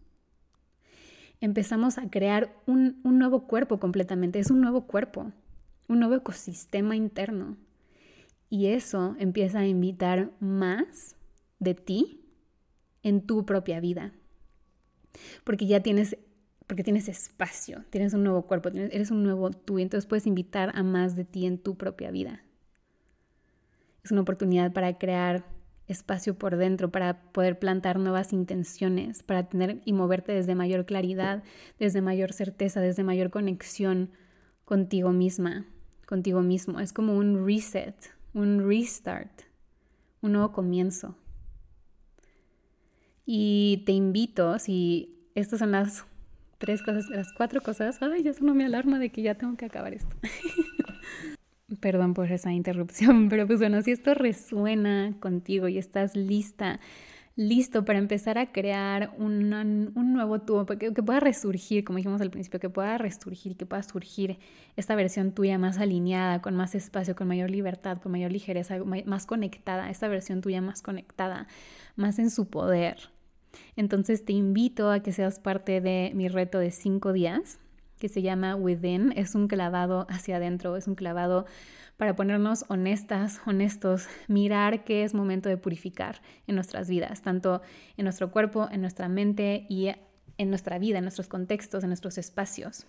empezamos 1.41 1.97
a 1.97 2.11
crear 2.11 2.55
un, 2.67 3.01
nuevo 3.03 3.47
cuerpo 3.47 3.81
completamente, 3.81 4.39
es 4.39 4.51
un 4.51 4.61
nuevo 4.61 4.87
cuerpo, 4.87 5.33
un 5.89 5.99
nuevo 5.99 6.15
ecosistema 6.15 6.97
interno 6.97 7.57
y 8.51 8.67
eso 8.67 9.17
empieza 9.19 9.61
a 9.61 9.67
invitar 9.67 10.31
más 10.39 11.17
de 11.59 11.75
ti 11.75 12.21
en 13.03 13.23
tu 13.23 13.47
propia 13.47 13.81
vida. 13.81 14.13
Porque 15.45 15.67
ya 15.67 15.81
tienes, 15.81 16.19
porque 16.67 16.85
tienes 16.85 17.09
espacio, 17.09 17.85
tienes 17.89 18.13
un 18.13 18.23
nuevo 18.23 18.43
cuerpo, 18.43 18.69
eres 18.69 19.11
un 19.11 19.23
nuevo 19.25 19.51
tú, 19.51 19.79
entonces 19.79 20.07
puedes 20.07 20.27
invitar 20.27 20.73
a 20.75 20.83
más 20.83 21.17
de 21.17 21.25
ti 21.25 21.47
en 21.47 21.57
tu 21.57 21.79
propia 21.79 22.11
vida. 22.11 22.45
Es 24.05 24.13
una 24.13 24.21
oportunidad 24.21 24.75
para 24.75 24.99
crear 24.99 25.52
espacio 25.89 26.35
por 26.35 26.57
dentro, 26.57 26.91
para 26.91 27.23
poder 27.33 27.59
plantar 27.59 27.99
nuevas 27.99 28.33
intenciones, 28.33 29.23
para 29.23 29.49
tener 29.49 29.81
y 29.85 29.93
moverte 29.93 30.33
desde 30.33 30.55
mayor 30.55 30.87
claridad, 30.87 31.43
desde 31.79 32.01
mayor 32.01 32.33
certeza, 32.33 32.81
desde 32.81 33.05
mayor 33.05 33.31
conexión 33.31 34.11
contigo 34.65 35.13
misma, 35.13 35.67
contigo 36.07 36.43
mismo. 36.43 36.81
Es 36.81 36.93
como 36.93 37.17
un 37.17 37.47
reset, 37.47 37.97
un 38.35 38.67
restart, 38.67 39.43
un 40.21 40.33
nuevo 40.33 40.53
comienzo. 40.53 41.17
Y 43.25 43.83
te 43.87 43.93
invito, 43.93 44.59
si 44.59 45.29
estas 45.35 45.61
son 45.61 45.73
las 45.73 46.05
tres 46.59 46.83
cosas, 46.83 47.09
las 47.11 47.33
cuatro 47.33 47.61
cosas, 47.61 48.01
ay, 48.03 48.23
ya 48.23 48.33
sonó 48.33 48.55
mi 48.55 48.65
alarma 48.65 48.99
de 48.99 49.11
que 49.11 49.23
ya 49.23 49.35
tengo 49.35 49.57
que 49.57 49.67
acabar 49.67 49.95
esto. 49.95 50.17
Perdón 51.81 52.15
por 52.15 52.31
esa 52.31 52.53
interrupción, 52.53 53.29
pero 53.31 53.47
pues 53.47 53.59
bueno, 53.59 53.83
si 53.83 53.93
esto 53.93 54.15
resuena 54.15 55.15
contigo 55.21 55.69
y 55.69 55.79
estás 55.79 56.17
lista 56.17 56.81
listo 57.35 57.85
para 57.85 57.99
empezar 57.99 58.37
a 58.37 58.53
crear 58.53 59.15
un 59.17 59.49
nuevo 59.95 60.41
tubo, 60.41 60.67
que, 60.67 60.93
que, 60.93 61.03
pueda 61.03 61.21
resurgir, 61.21 61.85
como 61.85 61.97
dijimos 61.97 62.21
al 62.21 62.31
principio, 62.31 62.61
que 62.61 62.69
pueda 62.69 62.99
resurgir, 62.99 63.57
que 63.57 63.65
pueda 63.65 63.83
surgir 63.83 64.39
esta 64.77 64.95
versión 64.95 65.33
tuya 65.33 65.59
más 65.59 65.79
alineada, 65.79 66.43
con 66.43 66.55
más 66.55 66.75
espacio, 66.75 67.17
con 67.17 67.29
mayor 67.29 67.51
libertad, 67.51 67.99
con 67.99 68.13
mayor 68.13 68.33
ligereza, 68.33 68.77
más 69.07 69.27
conectada, 69.27 69.89
esta 69.91 70.09
versión 70.09 70.43
tuya 70.43 70.61
más 70.61 70.83
conectada, 70.83 71.47
más 71.97 72.19
en 72.19 72.31
su 72.31 72.49
poder. 72.49 73.11
Entonces 73.77 74.25
te 74.25 74.33
invito 74.33 74.91
a 74.91 75.01
que 75.01 75.13
seas 75.13 75.39
parte 75.39 75.81
de 75.81 76.13
mi 76.15 76.29
reto 76.29 76.59
de 76.59 76.71
cinco 76.71 77.13
días, 77.13 77.59
que 78.03 78.09
se 78.09 78.21
llama 78.21 78.57
Within. 78.57 79.13
Es 79.15 79.37
un 79.37 79.47
clavado 79.47 80.09
hacia 80.11 80.39
adentro, 80.39 80.77
es 80.77 80.89
un 80.89 80.97
clavado 80.97 81.47
para 81.97 82.17
ponernos 82.17 82.65
honestas, 82.67 83.41
honestos, 83.47 84.09
mirar 84.27 84.83
que 84.83 85.05
es 85.05 85.15
momento 85.15 85.49
de 85.49 85.57
purificar 85.57 86.21
en 86.49 86.57
nuestras 86.57 86.91
vidas, 86.91 87.23
tanto 87.23 87.63
en 87.97 88.03
nuestro 88.03 88.33
cuerpo, 88.33 88.67
en 88.73 88.81
nuestra 88.81 89.09
mente 89.09 89.67
y 89.69 89.93
en 90.37 90.49
nuestra 90.49 90.81
vida, 90.81 90.99
en 90.99 91.05
nuestros 91.05 91.29
contextos, 91.29 91.85
en 91.85 91.91
nuestros 91.91 92.19
espacios. 92.19 92.89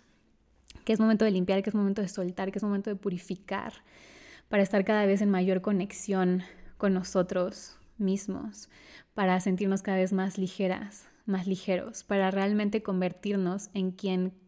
Que 0.83 0.93
es 0.93 0.99
momento 0.99 1.25
de 1.25 1.31
limpiar, 1.31 1.61
que 1.61 1.69
es 1.69 1.75
momento 1.75 2.01
de 2.01 2.07
soltar, 2.07 2.51
que 2.51 2.57
es 2.57 2.63
momento 2.63 2.89
de 2.89 2.95
purificar, 2.95 3.71
para 4.49 4.63
estar 4.63 4.83
cada 4.83 5.05
vez 5.05 5.21
en 5.21 5.29
mayor 5.29 5.61
conexión 5.61 6.41
con 6.77 6.95
nosotros 6.95 7.77
mismos, 7.99 8.67
para 9.13 9.39
sentirnos 9.41 9.83
cada 9.83 9.97
vez 9.97 10.11
más 10.11 10.39
ligeras, 10.39 11.07
más 11.27 11.45
ligeros, 11.45 12.03
para 12.03 12.31
realmente 12.31 12.81
convertirnos 12.81 13.69
en 13.75 13.91
quien 13.91 14.41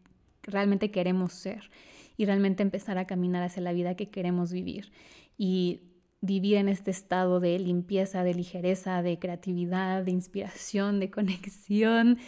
realmente 0.46 0.90
queremos 0.90 1.32
ser 1.32 1.70
y 2.16 2.24
realmente 2.24 2.62
empezar 2.62 2.98
a 2.98 3.06
caminar 3.06 3.42
hacia 3.42 3.62
la 3.62 3.72
vida 3.72 3.94
que 3.94 4.08
queremos 4.08 4.52
vivir. 4.52 4.92
Y 5.36 5.80
vivir 6.20 6.56
en 6.56 6.68
este 6.68 6.90
estado 6.90 7.40
de 7.40 7.58
limpieza, 7.58 8.24
de 8.24 8.34
ligereza, 8.34 9.02
de 9.02 9.18
creatividad, 9.18 10.02
de 10.02 10.10
inspiración, 10.10 10.98
de 10.98 11.10
conexión, 11.10 12.18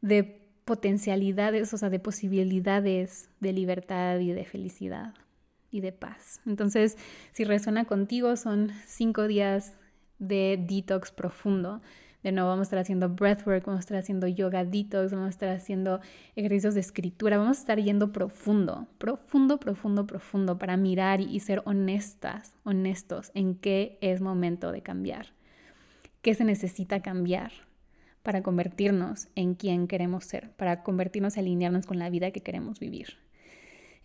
de 0.00 0.42
potencialidades, 0.64 1.72
o 1.72 1.78
sea, 1.78 1.90
de 1.90 2.00
posibilidades 2.00 3.30
de 3.40 3.52
libertad 3.52 4.18
y 4.18 4.32
de 4.32 4.44
felicidad 4.44 5.14
y 5.70 5.80
de 5.80 5.92
paz. 5.92 6.40
Entonces, 6.44 6.96
si 7.32 7.44
resuena 7.44 7.84
contigo, 7.84 8.36
son 8.36 8.72
cinco 8.86 9.28
días 9.28 9.74
de 10.18 10.58
detox 10.68 11.12
profundo. 11.12 11.82
De 12.26 12.32
vamos 12.32 12.58
a 12.58 12.62
estar 12.62 12.80
haciendo 12.80 13.08
breathwork, 13.08 13.66
vamos 13.66 13.78
a 13.78 13.84
estar 13.84 13.98
haciendo 13.98 14.26
yoga 14.26 14.64
detox, 14.64 15.12
vamos 15.12 15.28
a 15.28 15.30
estar 15.30 15.48
haciendo 15.48 16.00
ejercicios 16.34 16.74
de 16.74 16.80
escritura, 16.80 17.38
vamos 17.38 17.58
a 17.58 17.60
estar 17.60 17.78
yendo 17.78 18.10
profundo, 18.10 18.88
profundo, 18.98 19.60
profundo, 19.60 20.08
profundo 20.08 20.58
para 20.58 20.76
mirar 20.76 21.20
y 21.20 21.38
ser 21.38 21.62
honestas, 21.66 22.56
honestos 22.64 23.30
en 23.34 23.54
qué 23.54 23.96
es 24.00 24.20
momento 24.20 24.72
de 24.72 24.82
cambiar, 24.82 25.34
qué 26.20 26.34
se 26.34 26.42
necesita 26.42 27.00
cambiar 27.00 27.52
para 28.24 28.42
convertirnos 28.42 29.28
en 29.36 29.54
quien 29.54 29.86
queremos 29.86 30.24
ser, 30.24 30.50
para 30.56 30.82
convertirnos 30.82 31.36
y 31.36 31.40
alinearnos 31.40 31.86
con 31.86 32.00
la 32.00 32.10
vida 32.10 32.32
que 32.32 32.42
queremos 32.42 32.80
vivir. 32.80 33.18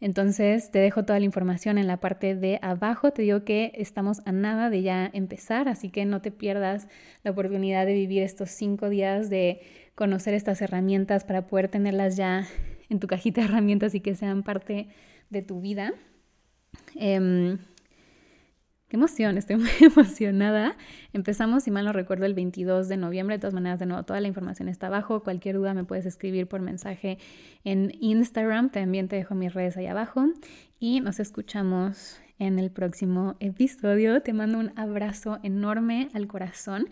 Entonces 0.01 0.71
te 0.71 0.79
dejo 0.79 1.05
toda 1.05 1.19
la 1.19 1.25
información 1.25 1.77
en 1.77 1.85
la 1.85 1.97
parte 1.97 2.35
de 2.35 2.57
abajo. 2.63 3.11
Te 3.11 3.21
digo 3.21 3.43
que 3.45 3.71
estamos 3.75 4.21
a 4.25 4.31
nada 4.31 4.71
de 4.71 4.81
ya 4.81 5.09
empezar, 5.13 5.69
así 5.69 5.89
que 5.89 6.05
no 6.05 6.21
te 6.21 6.31
pierdas 6.31 6.87
la 7.23 7.31
oportunidad 7.31 7.85
de 7.85 7.93
vivir 7.93 8.23
estos 8.23 8.49
cinco 8.49 8.89
días, 8.89 9.29
de 9.29 9.61
conocer 9.93 10.33
estas 10.33 10.61
herramientas 10.61 11.23
para 11.23 11.45
poder 11.45 11.67
tenerlas 11.67 12.17
ya 12.17 12.47
en 12.89 12.99
tu 12.99 13.07
cajita 13.07 13.41
de 13.41 13.47
herramientas 13.47 13.93
y 13.93 14.01
que 14.01 14.15
sean 14.15 14.41
parte 14.41 14.89
de 15.29 15.41
tu 15.43 15.61
vida. 15.61 15.93
Em, 16.95 17.59
Qué 18.91 18.97
emoción, 18.97 19.37
estoy 19.37 19.55
muy 19.55 19.69
emocionada. 19.79 20.75
Empezamos, 21.13 21.63
si 21.63 21.71
mal 21.71 21.85
no 21.85 21.93
recuerdo, 21.93 22.25
el 22.25 22.33
22 22.33 22.89
de 22.89 22.97
noviembre. 22.97 23.37
De 23.37 23.39
todas 23.39 23.53
maneras, 23.53 23.79
de 23.79 23.85
nuevo, 23.85 24.03
toda 24.03 24.19
la 24.19 24.27
información 24.27 24.67
está 24.67 24.87
abajo. 24.87 25.23
Cualquier 25.23 25.55
duda 25.55 25.73
me 25.73 25.85
puedes 25.85 26.05
escribir 26.05 26.45
por 26.49 26.59
mensaje 26.59 27.17
en 27.63 27.93
Instagram. 28.01 28.69
También 28.69 29.07
te 29.07 29.15
dejo 29.15 29.33
mis 29.33 29.53
redes 29.53 29.77
ahí 29.77 29.87
abajo. 29.87 30.25
Y 30.77 30.99
nos 30.99 31.21
escuchamos 31.21 32.19
en 32.41 32.57
el 32.57 32.71
próximo 32.71 33.35
episodio. 33.39 34.23
Te 34.23 34.33
mando 34.33 34.57
un 34.57 34.71
abrazo 34.75 35.37
enorme 35.43 36.09
al 36.15 36.27
corazón. 36.27 36.89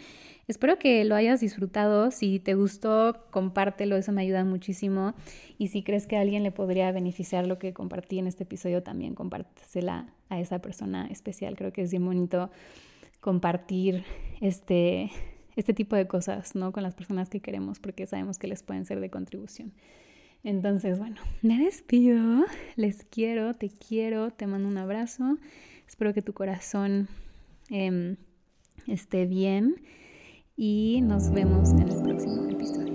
Espero 0.48 0.78
que 0.78 1.04
lo 1.06 1.16
hayas 1.16 1.42
disfrutado. 1.42 2.12
Si 2.12 2.40
te 2.40 2.54
gustó, 2.54 3.26
compártelo, 3.32 3.96
eso 3.96 4.12
me 4.12 4.22
ayuda 4.22 4.46
muchísimo. 4.46 5.16
Y 5.58 5.70
si 5.70 5.82
crees 5.82 6.06
que 6.06 6.18
alguien 6.18 6.44
le 6.44 6.52
podría 6.52 6.92
beneficiar 6.92 7.48
lo 7.48 7.58
que 7.58 7.74
compartí 7.74 8.20
en 8.20 8.28
este 8.28 8.44
episodio, 8.44 8.84
también 8.84 9.16
compártesela 9.16 10.14
a 10.30 10.40
esa 10.40 10.60
persona 10.60 11.08
especial. 11.08 11.56
Creo 11.56 11.74
que 11.74 11.82
es 11.82 11.90
bien 11.90 12.06
bonito 12.06 12.52
compartir 13.20 14.04
este, 14.42 15.10
este 15.56 15.74
tipo 15.74 15.96
de 15.96 16.08
cosas 16.08 16.54
¿no? 16.54 16.72
con 16.72 16.84
las 16.84 16.94
personas 16.94 17.28
que 17.28 17.40
queremos 17.40 17.80
porque 17.80 18.06
sabemos 18.06 18.38
que 18.38 18.48
les 18.48 18.62
pueden 18.62 18.86
ser 18.86 19.00
de 19.00 19.10
contribución. 19.10 19.74
Entonces, 20.44 21.00
bueno, 21.00 21.18
me 21.42 21.58
despido, 21.58 22.46
les 22.76 23.04
quiero, 23.04 23.56
te 23.56 23.70
quiero, 23.70 24.32
te 24.32 24.48
mando 24.48 24.68
un 24.68 24.78
abrazo, 24.78 25.38
espero 25.88 26.14
que 26.14 26.22
tu 26.22 26.34
corazón 26.34 27.08
em, 27.70 28.18
esté 28.88 29.26
bien 29.26 29.82
y 30.56 31.02
nos 31.04 31.32
vemos 31.32 31.72
en 31.72 31.90
el 31.90 32.02
próximo 32.02 32.50
episodio. 32.50 32.89